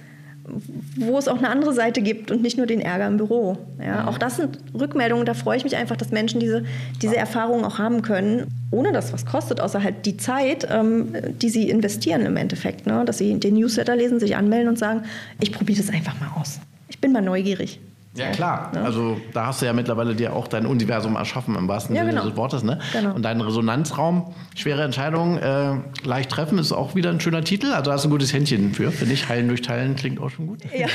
wo 0.97 1.19
es 1.19 1.29
auch 1.29 1.39
eine 1.39 1.49
andere 1.49 1.73
Seite 1.73 2.03
gibt 2.03 2.31
und 2.31 2.43
nicht 2.43 2.57
nur 2.57 2.67
den 2.67 2.81
Ärger 2.81 3.07
im 3.07 3.17
Büro. 3.17 3.59
Ja, 3.81 4.09
auch 4.09 4.19
das 4.19 4.37
sind 4.37 4.59
Rückmeldungen, 4.79 5.25
da 5.25 5.35
freue 5.35 5.57
ich 5.57 5.65
mich 5.65 5.77
einfach, 5.77 5.97
dass 5.97 6.11
Menschen 6.11 6.41
diese, 6.41 6.65
diese 7.01 7.17
Erfahrungen 7.17 7.65
auch 7.65 7.79
haben 7.79 8.03
können, 8.03 8.49
ohne 8.71 8.93
dass 8.93 9.13
was 9.13 9.25
kostet, 9.25 9.61
außer 9.61 9.83
halt 9.83 10.05
die 10.07 10.17
Zeit, 10.17 10.67
ähm, 10.71 11.15
die 11.41 11.49
sie 11.49 11.71
investieren 11.71 12.27
im 12.27 12.37
Endeffekt. 12.37 12.87
Ne? 12.87 13.05
Dass 13.05 13.19
sie 13.19 13.39
den 13.39 13.55
Newsletter 13.55 13.95
lesen, 13.95 14.19
sich 14.19 14.37
anmelden 14.37 14.69
und 14.69 14.79
sagen, 14.79 15.03
ich 15.41 15.53
probiere 15.53 15.81
das 15.81 15.95
einfach 15.95 16.19
mal 16.21 16.31
aus. 16.41 16.59
Ich 16.89 16.99
bin 16.99 17.13
mal 17.13 17.23
neugierig. 17.23 17.81
Ja, 18.15 18.31
klar. 18.31 18.73
Ja. 18.75 18.83
Also 18.83 19.19
da 19.33 19.47
hast 19.47 19.63
du 19.63 19.67
ja 19.67 19.73
mittlerweile 19.73 20.15
dir 20.15 20.35
auch 20.35 20.47
dein 20.47 20.67
Universum 20.67 21.17
erschaffen, 21.17 21.57
im 21.57 21.67
wahrsten 21.67 21.97
ja, 21.97 22.03
Sinne 22.03 22.15
genau. 22.15 22.29
des 22.29 22.37
Wortes. 22.37 22.63
Ne? 22.63 22.79
Genau. 22.93 23.15
Und 23.15 23.23
dein 23.23 23.41
Resonanzraum, 23.41 24.35
schwere 24.55 24.83
Entscheidungen, 24.83 25.39
äh, 25.39 26.07
leicht 26.07 26.31
treffen, 26.31 26.59
ist 26.59 26.73
auch 26.73 26.95
wieder 26.95 27.09
ein 27.09 27.21
schöner 27.21 27.43
Titel. 27.43 27.73
Also 27.73 27.91
hast 27.91 28.05
du 28.05 28.09
ein 28.09 28.11
gutes 28.11 28.33
Händchen 28.35 28.75
für, 28.75 28.93
finde 28.93 29.15
ich. 29.15 29.29
Heilen 29.31 29.49
durch 29.49 29.63
Teilen 29.63 29.97
klingt 29.97 30.21
auch 30.21 30.29
schon 30.29 30.47
gut. 30.47 30.59
Ja. 30.77 30.89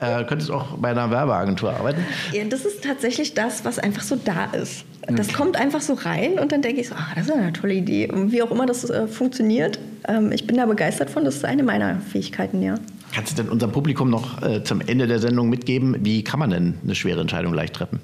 äh, 0.00 0.24
könntest 0.24 0.50
auch 0.50 0.76
bei 0.78 0.90
einer 0.90 1.10
Werbeagentur 1.10 1.70
arbeiten. 1.70 2.04
Ja, 2.32 2.42
das 2.44 2.64
ist 2.64 2.82
tatsächlich 2.82 3.34
das, 3.34 3.64
was 3.64 3.78
einfach 3.78 4.02
so 4.02 4.16
da 4.16 4.46
ist. 4.46 4.84
Das 5.06 5.28
mhm. 5.28 5.32
kommt 5.32 5.56
einfach 5.56 5.80
so 5.80 5.94
rein 5.94 6.38
und 6.38 6.50
dann 6.50 6.62
denke 6.62 6.80
ich 6.80 6.88
so, 6.88 6.94
ah, 6.94 7.08
das 7.14 7.26
ist 7.26 7.32
eine 7.32 7.52
tolle 7.52 7.74
Idee. 7.74 8.10
Und 8.10 8.32
wie 8.32 8.42
auch 8.42 8.50
immer 8.50 8.66
das 8.66 8.88
äh, 8.88 9.06
funktioniert, 9.06 9.78
ähm, 10.08 10.32
ich 10.32 10.46
bin 10.46 10.56
da 10.56 10.66
begeistert 10.66 11.10
von. 11.10 11.24
Das 11.24 11.36
ist 11.36 11.44
eine 11.44 11.62
meiner 11.62 12.00
Fähigkeiten, 12.00 12.62
ja. 12.62 12.76
Kannst 13.14 13.38
du 13.38 13.42
denn 13.42 13.52
unserem 13.52 13.70
Publikum 13.70 14.10
noch 14.10 14.42
äh, 14.42 14.64
zum 14.64 14.80
Ende 14.80 15.06
der 15.06 15.20
Sendung 15.20 15.48
mitgeben, 15.48 15.96
wie 16.00 16.24
kann 16.24 16.40
man 16.40 16.50
denn 16.50 16.74
eine 16.82 16.96
schwere 16.96 17.20
Entscheidung 17.20 17.54
leicht 17.54 17.74
treffen? 17.74 18.00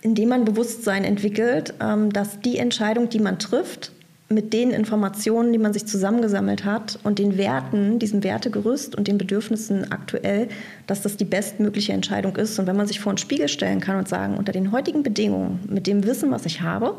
Indem 0.00 0.30
man 0.30 0.46
Bewusstsein 0.46 1.04
entwickelt, 1.04 1.74
ähm, 1.80 2.10
dass 2.10 2.40
die 2.40 2.56
Entscheidung, 2.56 3.10
die 3.10 3.18
man 3.18 3.38
trifft, 3.38 3.92
mit 4.30 4.54
den 4.54 4.70
Informationen, 4.70 5.52
die 5.52 5.58
man 5.58 5.74
sich 5.74 5.84
zusammengesammelt 5.84 6.64
hat 6.64 6.98
und 7.04 7.18
den 7.18 7.36
Werten, 7.36 7.98
diesem 7.98 8.24
Wertegerüst 8.24 8.94
und 8.94 9.08
den 9.08 9.18
Bedürfnissen 9.18 9.92
aktuell, 9.92 10.48
dass 10.86 11.02
das 11.02 11.18
die 11.18 11.26
bestmögliche 11.26 11.92
Entscheidung 11.92 12.34
ist. 12.36 12.58
Und 12.58 12.66
wenn 12.66 12.76
man 12.76 12.86
sich 12.86 13.00
vor 13.00 13.10
einen 13.10 13.18
Spiegel 13.18 13.48
stellen 13.48 13.80
kann 13.80 13.98
und 13.98 14.08
sagen, 14.08 14.38
unter 14.38 14.52
den 14.52 14.72
heutigen 14.72 15.02
Bedingungen, 15.02 15.60
mit 15.68 15.86
dem 15.86 16.06
Wissen, 16.06 16.30
was 16.30 16.46
ich 16.46 16.62
habe 16.62 16.94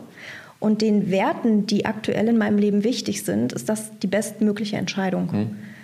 und 0.60 0.84
den 0.84 1.10
Werten, 1.10 1.66
die 1.66 1.88
aktuell 1.88 2.28
in 2.28 2.38
meinem 2.38 2.60
Leben 2.60 2.84
wichtig 2.84 3.24
sind, 3.24 3.52
ist 3.52 3.68
das 3.68 3.98
die 3.98 4.08
bestmögliche 4.08 4.78
Entscheidung. 4.78 5.30
Mhm 5.32 5.75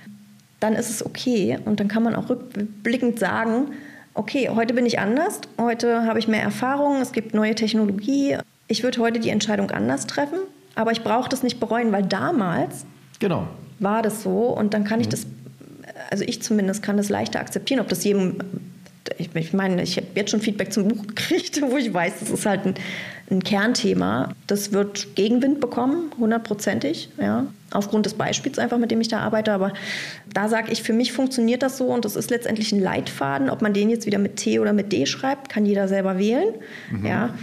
dann 0.61 0.75
ist 0.75 0.89
es 0.89 1.05
okay. 1.05 1.59
Und 1.65 1.81
dann 1.81 1.89
kann 1.89 2.03
man 2.03 2.15
auch 2.15 2.29
rückblickend 2.29 3.19
sagen, 3.19 3.71
okay, 4.13 4.49
heute 4.49 4.73
bin 4.73 4.85
ich 4.85 4.99
anders, 4.99 5.41
heute 5.59 6.05
habe 6.05 6.19
ich 6.19 6.27
mehr 6.27 6.41
Erfahrung, 6.41 7.01
es 7.01 7.11
gibt 7.11 7.33
neue 7.33 7.55
Technologie. 7.55 8.37
Ich 8.67 8.83
würde 8.83 8.99
heute 8.99 9.19
die 9.19 9.29
Entscheidung 9.29 9.71
anders 9.71 10.07
treffen, 10.07 10.39
aber 10.75 10.91
ich 10.91 11.03
brauche 11.03 11.29
das 11.29 11.43
nicht 11.43 11.59
bereuen, 11.59 11.91
weil 11.91 12.03
damals 12.03 12.85
genau. 13.19 13.47
war 13.79 14.01
das 14.01 14.23
so 14.23 14.47
und 14.47 14.73
dann 14.73 14.83
kann 14.83 15.01
ich 15.01 15.07
mhm. 15.07 15.11
das, 15.11 15.27
also 16.09 16.23
ich 16.25 16.41
zumindest 16.41 16.83
kann 16.83 16.97
das 16.97 17.09
leichter 17.09 17.39
akzeptieren, 17.39 17.79
ob 17.79 17.87
das 17.87 18.03
jedem 18.03 18.37
ich, 19.17 19.53
meine, 19.53 19.81
ich 19.81 19.97
habe 19.97 20.07
jetzt 20.15 20.31
schon 20.31 20.41
Feedback 20.41 20.71
zum 20.71 20.87
Buch 20.87 21.07
gekriegt, 21.07 21.61
wo 21.61 21.77
ich 21.77 21.93
weiß, 21.93 22.19
das 22.19 22.29
ist 22.29 22.45
halt 22.45 22.65
ein, 22.65 22.73
ein 23.29 23.43
Kernthema. 23.43 24.33
Das 24.47 24.71
wird 24.71 25.15
Gegenwind 25.15 25.59
bekommen, 25.59 26.11
hundertprozentig, 26.17 27.09
ja, 27.19 27.47
aufgrund 27.71 28.05
des 28.05 28.13
Beispiels 28.13 28.59
einfach, 28.59 28.77
mit 28.77 28.91
dem 28.91 29.01
ich 29.01 29.07
da 29.07 29.19
arbeite. 29.19 29.53
Aber 29.53 29.73
da 30.33 30.49
sage 30.49 30.71
ich, 30.71 30.83
für 30.83 30.93
mich 30.93 31.13
funktioniert 31.13 31.63
das 31.63 31.77
so 31.77 31.87
und 31.87 32.05
das 32.05 32.15
ist 32.15 32.29
letztendlich 32.29 32.71
ein 32.71 32.79
Leitfaden. 32.79 33.49
Ob 33.49 33.61
man 33.61 33.73
den 33.73 33.89
jetzt 33.89 34.05
wieder 34.05 34.19
mit 34.19 34.35
T 34.37 34.59
oder 34.59 34.73
mit 34.73 34.91
D 34.91 35.05
schreibt, 35.05 35.49
kann 35.49 35.65
jeder 35.65 35.87
selber 35.87 36.19
wählen. 36.19 36.53
Mhm. 36.91 37.05
Ja 37.05 37.33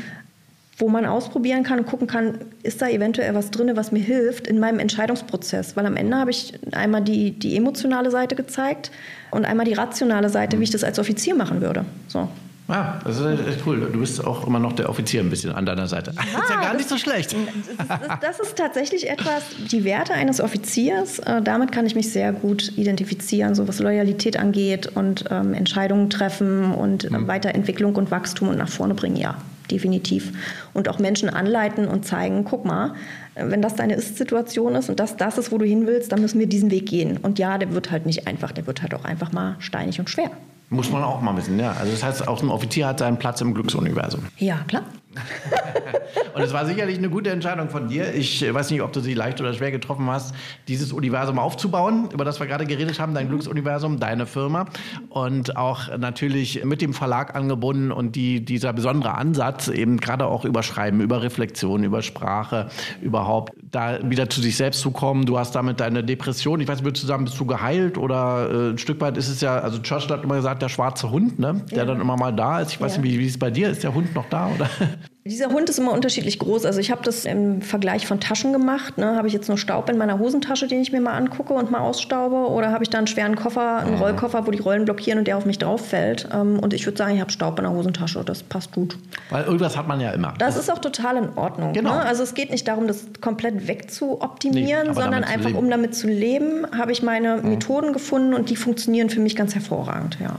wo 0.79 0.89
man 0.89 1.05
ausprobieren 1.07 1.65
kann 1.65 1.81
und 1.81 1.87
gucken 1.87 2.07
kann, 2.07 2.39
ist 2.63 2.81
da 2.81 2.89
eventuell 2.89 3.35
was 3.35 3.51
drin, 3.51 3.71
was 3.75 3.91
mir 3.91 3.99
hilft 4.03 4.47
in 4.47 4.61
meinem 4.61 4.79
Entscheidungsprozess. 4.79 5.77
Weil 5.77 5.87
am 5.87 5.97
Ende 5.97 6.17
habe 6.17 6.31
ich 6.31 6.55
einmal 6.73 7.03
die, 7.03 7.33
die 7.33 7.57
emotionale 7.57 8.11
Seite 8.11 8.37
gezeigt 8.37 8.93
und 9.33 9.45
einmal 9.45 9.67
die 9.67 9.73
rationale 9.73 10.29
Seite, 10.29 10.61
wie 10.61 10.65
ich 10.65 10.71
das 10.71 10.85
als 10.85 10.99
Offizier 10.99 11.35
machen 11.35 11.61
würde. 11.61 11.85
So. 12.07 12.29
Ja, 12.69 12.99
das 13.03 13.19
ist 13.19 13.49
echt 13.49 13.67
cool. 13.67 13.81
Du 13.91 13.99
bist 13.99 14.23
auch 14.23 14.47
immer 14.47 14.59
noch 14.59 14.75
der 14.75 14.91
Offizier 14.91 15.23
ein 15.23 15.31
bisschen 15.31 15.53
an 15.53 15.65
deiner 15.65 15.87
Seite. 15.87 16.13
Ja, 16.15 16.23
das 16.23 16.43
ist 16.43 16.51
ja 16.51 16.61
gar 16.61 16.75
nicht 16.75 16.89
so 16.89 16.99
schlecht. 16.99 17.35
Das, 18.21 18.41
ist 18.41 18.57
tatsächlich 18.57 19.09
etwas, 19.09 19.43
die 19.71 19.85
Werte 19.85 20.13
eines 20.13 20.41
Offiziers, 20.41 21.19
äh, 21.21 21.41
damit 21.41 21.73
kann 21.73 21.87
ich 21.87 21.95
mich 21.95 22.13
sehr 22.13 22.33
gut 22.33 22.73
identifizieren, 22.77 23.55
so 23.55 23.67
was 23.67 23.79
Loyalität 23.79 24.39
angeht 24.39 24.87
und 24.95 25.25
ähm, 25.31 25.55
Entscheidungen 25.55 26.11
treffen 26.11 26.73
und 26.73 27.05
äh. 27.05 27.27
Weiterentwicklung 27.27 27.97
und 27.97 28.11
Wachstum 28.11 28.49
und 28.49 28.59
nach 28.59 28.69
vorne 28.69 28.95
bringen, 28.95 29.17
ja 29.17 29.39
definitiv. 29.71 30.33
Und 30.73 30.89
auch 30.89 30.99
Menschen 30.99 31.29
anleiten 31.29 31.89
und 31.89 32.07
zeigen, 32.07 32.45
guck 32.45 32.65
mal, 32.65 32.95
wenn 33.35 33.61
das 33.61 33.75
deine 33.75 33.95
Ist-Situation 33.95 34.75
ist 34.77 34.89
und 34.89 34.99
das 34.99 35.17
das 35.19 35.37
ist, 35.37 35.53
wo 35.53 35.59
du 35.59 35.67
hin 35.67 35.87
willst, 35.87 36.11
dann 36.11 36.23
müssen 36.23 36.39
wir 36.39 36.47
diesen 36.47 36.71
Weg 36.71 36.87
gehen. 36.87 37.19
Und 37.19 37.39
ja, 37.39 37.59
der 37.59 37.73
wird 37.75 37.91
halt 37.91 38.07
nicht 38.07 38.27
einfach, 38.27 38.53
der 38.53 38.67
wird 38.67 38.81
halt 38.81 38.95
auch 38.95 39.05
einfach 39.05 39.33
mal 39.33 39.57
steinig 39.59 40.01
und 40.01 40.09
schwer. 40.09 40.31
Muss 40.71 40.91
man 40.91 41.03
auch 41.03 41.21
mal 41.23 41.35
wissen, 41.37 41.59
ja. 41.59 41.73
Also 41.73 41.93
das 41.93 42.03
heißt, 42.03 42.29
auch 42.29 42.43
ein 42.43 42.51
Offizier 42.51 42.89
hat 42.89 42.99
seinen 42.99 43.19
Platz 43.19 43.41
im 43.41 43.55
Glücksuniversum. 43.55 44.27
Ja, 44.37 44.59
klar. 44.67 44.83
und 46.35 46.43
es 46.43 46.53
war 46.53 46.67
sicherlich 46.67 46.99
eine 46.99 47.09
gute 47.09 47.31
Entscheidung 47.31 47.71
von 47.71 47.89
dir. 47.89 48.15
Ich 48.15 48.43
weiß 48.43 48.71
nicht, 48.71 48.83
ob 48.83 48.93
du 48.93 49.01
sie 49.01 49.15
leicht 49.15 49.41
oder 49.41 49.55
schwer 49.55 49.71
getroffen 49.71 50.09
hast, 50.11 50.35
dieses 50.69 50.93
Universum 50.93 51.39
aufzubauen, 51.39 52.11
über 52.13 52.25
das 52.27 52.39
wir 52.39 52.47
gerade 52.47 52.67
geredet 52.67 53.01
haben, 53.01 53.15
dein 53.15 53.27
mhm. 53.27 53.31
Glücksuniversum, 53.31 53.99
deine 53.99 54.27
Firma. 54.27 54.67
Und 55.09 55.57
auch 55.57 55.97
natürlich 55.97 56.65
mit 56.65 56.83
dem 56.83 56.93
Verlag 56.93 57.35
angebunden 57.35 57.91
und 57.91 58.15
die, 58.15 58.45
dieser 58.45 58.75
besondere 58.75 59.15
Ansatz, 59.15 59.69
eben 59.69 59.97
gerade 59.97 60.27
auch 60.27 60.45
über 60.45 60.63
Schreiben, 60.63 61.01
über 61.01 61.23
Reflexion, 61.23 61.83
über 61.83 62.03
Sprache, 62.03 62.69
überhaupt 63.01 63.53
da 63.71 63.99
wieder 64.09 64.29
zu 64.31 64.41
sich 64.41 64.57
selbst 64.57 64.81
zu 64.81 64.91
kommen. 64.91 65.27
Du 65.27 65.39
hast 65.39 65.55
damit 65.55 65.81
deine 65.81 66.05
Depression, 66.05 66.61
ich 66.61 66.69
weiß 66.69 66.83
nicht, 66.83 66.97
zusammen 66.97 67.25
bist 67.25 67.39
du 67.39 67.47
geheilt 67.47 67.99
oder 67.99 68.51
äh, 68.51 68.71
ein 68.71 68.79
Stück 68.79 69.01
weit 69.01 69.17
ist 69.17 69.29
es 69.29 69.41
ja, 69.41 69.59
also 69.59 69.79
Churchill 69.79 70.11
hat 70.11 70.25
immer 70.25 70.37
gesagt, 70.37 70.63
der 70.63 70.69
schwarze 70.69 71.11
Hund, 71.11 71.39
ne? 71.39 71.63
der 71.71 71.79
ja. 71.79 71.85
dann 71.85 72.01
immer 72.01 72.17
mal 72.17 72.33
da 72.33 72.61
ist. 72.61 72.73
Ich 72.73 72.81
weiß 72.81 72.97
ja. 72.97 73.03
nicht, 73.03 73.13
wie, 73.13 73.19
wie 73.19 73.25
ist 73.25 73.33
es 73.33 73.39
bei 73.39 73.51
dir? 73.51 73.71
Ist 73.71 73.83
der 73.83 73.95
Hund 73.95 74.15
noch 74.15 74.29
da? 74.29 74.49
Oder? 74.49 74.69
Dieser 75.25 75.51
Hund 75.51 75.69
ist 75.69 75.79
immer 75.79 75.93
unterschiedlich 75.93 76.39
groß. 76.39 76.65
Also 76.65 76.81
ich 76.81 76.91
habe 76.91 77.03
das 77.03 77.27
im 77.27 77.61
Vergleich 77.61 78.07
von 78.07 78.19
Taschen 78.19 78.53
gemacht. 78.53 78.97
Ne? 78.97 79.17
Habe 79.17 79.29
ich 79.29 79.35
jetzt 79.35 79.49
nur 79.49 79.59
Staub 79.59 79.91
in 79.91 79.99
meiner 79.99 80.19
Hosentasche, 80.19 80.67
den 80.69 80.81
ich 80.81 80.91
mir 80.91 81.01
mal 81.01 81.13
angucke 81.13 81.53
und 81.53 81.71
mal 81.71 81.81
ausstaube? 81.81 82.51
Oder 82.51 82.73
habe 82.73 82.83
ich 82.83 82.91
da 82.91 82.99
einen 82.99 83.07
schweren 83.07 83.37
Koffer, 83.37 83.79
einen 83.79 83.97
mhm. 83.97 84.01
Rollkoffer, 84.01 84.47
wo 84.47 84.51
die 84.51 84.61
Rollen 84.61 84.87
blockieren 84.87 85.19
und 85.19 85.27
der 85.27 85.37
auf 85.37 85.45
mich 85.45 85.59
drauf 85.59 85.87
fällt? 85.87 86.29
Ähm, 86.33 86.59
und 86.59 86.73
ich 86.73 86.87
würde 86.87 86.97
sagen, 86.97 87.15
ich 87.15 87.21
habe 87.21 87.31
Staub 87.31 87.59
in 87.59 87.65
der 87.65 87.73
Hosentasche. 87.73 88.25
Das 88.25 88.43
passt 88.43 88.73
gut. 88.73 88.97
Weil 89.29 89.45
irgendwas 89.45 89.77
hat 89.77 89.87
man 89.87 90.01
ja 90.01 90.13
immer. 90.13 90.33
Das, 90.39 90.55
das 90.55 90.65
ist 90.65 90.73
auch 90.73 90.79
total 90.79 91.19
in 91.19 91.37
Ordnung. 91.37 91.75
Genau. 91.75 91.97
Ne? 91.97 92.03
Also 92.03 92.23
es 92.23 92.33
geht 92.33 92.51
nicht 92.51 92.67
darum, 92.67 92.87
das 92.87 93.05
komplett 93.21 93.69
wegzuoptimieren, 93.69 94.89
nee, 94.89 94.95
sondern 94.95 95.25
einfach, 95.25 95.53
um 95.53 95.69
damit 95.69 95.95
zu 95.95 96.07
leben, 96.07 96.67
habe 96.77 96.93
ich 96.93 97.03
meine 97.03 97.37
mhm. 97.37 97.51
Methoden 97.51 97.93
gefunden 97.93 98.33
und 98.33 98.49
die 98.49 98.57
funktionieren 98.57 99.11
für 99.11 99.21
mich 99.21 99.37
ganz 99.37 99.55
hervorragend. 99.55 100.17
Ja. 100.23 100.37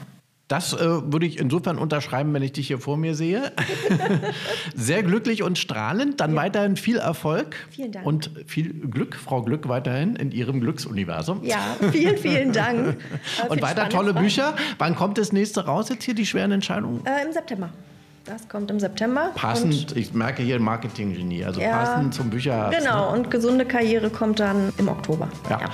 Das 0.49 0.73
äh, 0.73 0.79
würde 0.79 1.27
ich 1.27 1.37
insofern 1.37 1.77
unterschreiben, 1.77 2.33
wenn 2.33 2.41
ich 2.41 2.53
dich 2.53 2.65
hier 2.67 2.79
vor 2.79 2.97
mir 2.97 3.13
sehe. 3.13 3.51
Sehr 4.75 5.03
glücklich 5.03 5.43
und 5.43 5.59
strahlend. 5.59 6.19
Dann 6.19 6.31
ja. 6.31 6.37
weiterhin 6.37 6.75
viel 6.75 6.97
Erfolg. 6.97 7.55
Vielen 7.69 7.91
Dank. 7.91 8.03
Und 8.03 8.31
viel 8.47 8.73
Glück, 8.73 9.15
Frau 9.15 9.43
Glück, 9.43 9.69
weiterhin 9.69 10.15
in 10.15 10.31
Ihrem 10.31 10.59
Glücksuniversum. 10.59 11.43
Ja, 11.43 11.77
vielen, 11.91 12.17
vielen 12.17 12.51
Dank. 12.51 12.97
und 13.47 13.61
weiter 13.61 13.89
tolle 13.89 14.13
Fragen. 14.13 14.25
Bücher. 14.25 14.55
Wann 14.79 14.95
kommt 14.95 15.19
das 15.19 15.31
nächste 15.31 15.65
raus 15.65 15.89
jetzt 15.89 16.03
hier, 16.03 16.15
die 16.15 16.25
schweren 16.25 16.51
Entscheidungen? 16.51 17.05
Äh, 17.05 17.27
Im 17.27 17.31
September. 17.31 17.69
Das 18.29 18.47
kommt 18.47 18.69
im 18.69 18.79
September. 18.79 19.31
Passend, 19.33 19.97
ich 19.97 20.13
merke 20.13 20.43
hier 20.43 20.59
Marketing-Genie, 20.59 21.45
also 21.45 21.59
ja, 21.59 21.71
passend 21.71 22.13
zum 22.13 22.29
Bücher. 22.29 22.69
Genau, 22.77 23.11
ne? 23.11 23.17
und 23.17 23.31
gesunde 23.31 23.65
Karriere 23.65 24.11
kommt 24.11 24.39
dann 24.39 24.71
im 24.77 24.87
Oktober. 24.87 25.29
Ja. 25.49 25.61
ja. 25.61 25.69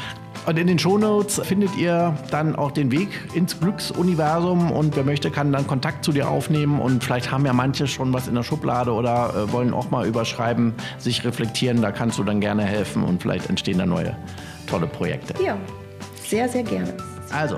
Und 0.45 0.57
in 0.57 0.67
den 0.67 0.79
Shownotes 0.79 1.41
findet 1.43 1.75
ihr 1.75 2.17
dann 2.31 2.55
auch 2.55 2.71
den 2.71 2.93
Weg 2.93 3.09
ins 3.33 3.59
Glücksuniversum 3.59 4.71
und 4.71 4.95
wer 4.95 5.03
möchte, 5.03 5.31
kann 5.31 5.51
dann 5.51 5.67
Kontakt 5.67 6.05
zu 6.05 6.13
dir 6.13 6.29
aufnehmen 6.29 6.79
und 6.79 7.03
vielleicht 7.03 7.29
haben 7.29 7.45
ja 7.45 7.51
manche 7.51 7.87
schon 7.87 8.13
was 8.13 8.29
in 8.29 8.35
der 8.35 8.43
Schublade 8.43 8.93
oder 8.93 9.33
äh, 9.35 9.51
wollen 9.51 9.73
auch 9.73 9.91
mal 9.91 10.07
überschreiben, 10.07 10.73
sich 10.97 11.25
reflektieren, 11.25 11.81
da 11.81 11.91
kannst 11.91 12.19
du 12.19 12.23
dann 12.23 12.39
gerne 12.39 12.63
helfen 12.63 13.03
und 13.03 13.21
vielleicht 13.21 13.49
entstehen 13.49 13.79
da 13.79 13.85
neue 13.85 14.15
tolle 14.65 14.87
Projekte. 14.87 15.33
Ja, 15.43 15.57
sehr, 16.23 16.47
sehr 16.47 16.63
gerne. 16.63 16.93
Also, 17.33 17.57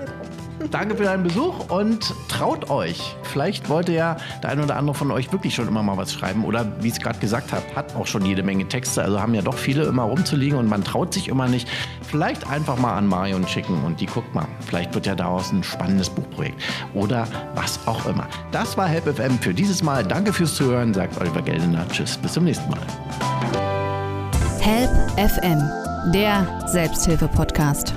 Danke 0.71 0.95
für 0.95 1.03
deinen 1.03 1.23
Besuch 1.23 1.69
und 1.69 2.13
traut 2.27 2.69
euch. 2.69 3.15
Vielleicht 3.23 3.69
wollte 3.69 3.93
ja 3.93 4.17
der 4.41 4.49
eine 4.49 4.63
oder 4.63 4.75
andere 4.75 4.95
von 4.95 5.11
euch 5.11 5.31
wirklich 5.31 5.55
schon 5.55 5.67
immer 5.67 5.83
mal 5.83 5.97
was 5.97 6.11
schreiben 6.11 6.43
oder 6.43 6.65
wie 6.81 6.87
ich 6.87 6.93
es 6.93 6.99
gerade 6.99 7.19
gesagt 7.19 7.51
habe, 7.53 7.63
hat 7.75 7.95
auch 7.95 8.07
schon 8.07 8.25
jede 8.25 8.43
Menge 8.43 8.67
Texte. 8.67 9.03
Also 9.03 9.21
haben 9.21 9.33
ja 9.33 9.41
doch 9.41 9.55
viele 9.55 9.83
immer 9.83 10.03
rumzuliegen 10.03 10.57
und 10.57 10.67
man 10.67 10.83
traut 10.83 11.13
sich 11.13 11.27
immer 11.27 11.47
nicht. 11.47 11.67
Vielleicht 12.01 12.49
einfach 12.49 12.77
mal 12.77 12.95
an 12.95 13.07
Marion 13.07 13.47
schicken 13.47 13.83
und 13.83 14.01
die 14.01 14.07
guckt 14.07 14.33
mal. 14.33 14.47
Vielleicht 14.61 14.93
wird 14.93 15.05
ja 15.05 15.15
daraus 15.15 15.51
ein 15.51 15.63
spannendes 15.63 16.09
Buchprojekt 16.09 16.61
oder 16.93 17.27
was 17.55 17.79
auch 17.85 18.05
immer. 18.05 18.27
Das 18.51 18.77
war 18.77 18.87
Help 18.87 19.05
FM 19.15 19.37
für 19.39 19.53
dieses 19.53 19.83
Mal. 19.83 20.03
Danke 20.03 20.33
fürs 20.33 20.55
Zuhören, 20.55 20.93
sagt 20.93 21.19
Oliver 21.21 21.41
Geldener. 21.41 21.87
Tschüss, 21.89 22.17
bis 22.17 22.33
zum 22.33 22.45
nächsten 22.45 22.69
Mal. 22.69 22.81
Help 24.59 24.91
FM, 25.17 25.61
der 26.11 26.67
Selbsthilfe-Podcast. 26.67 27.96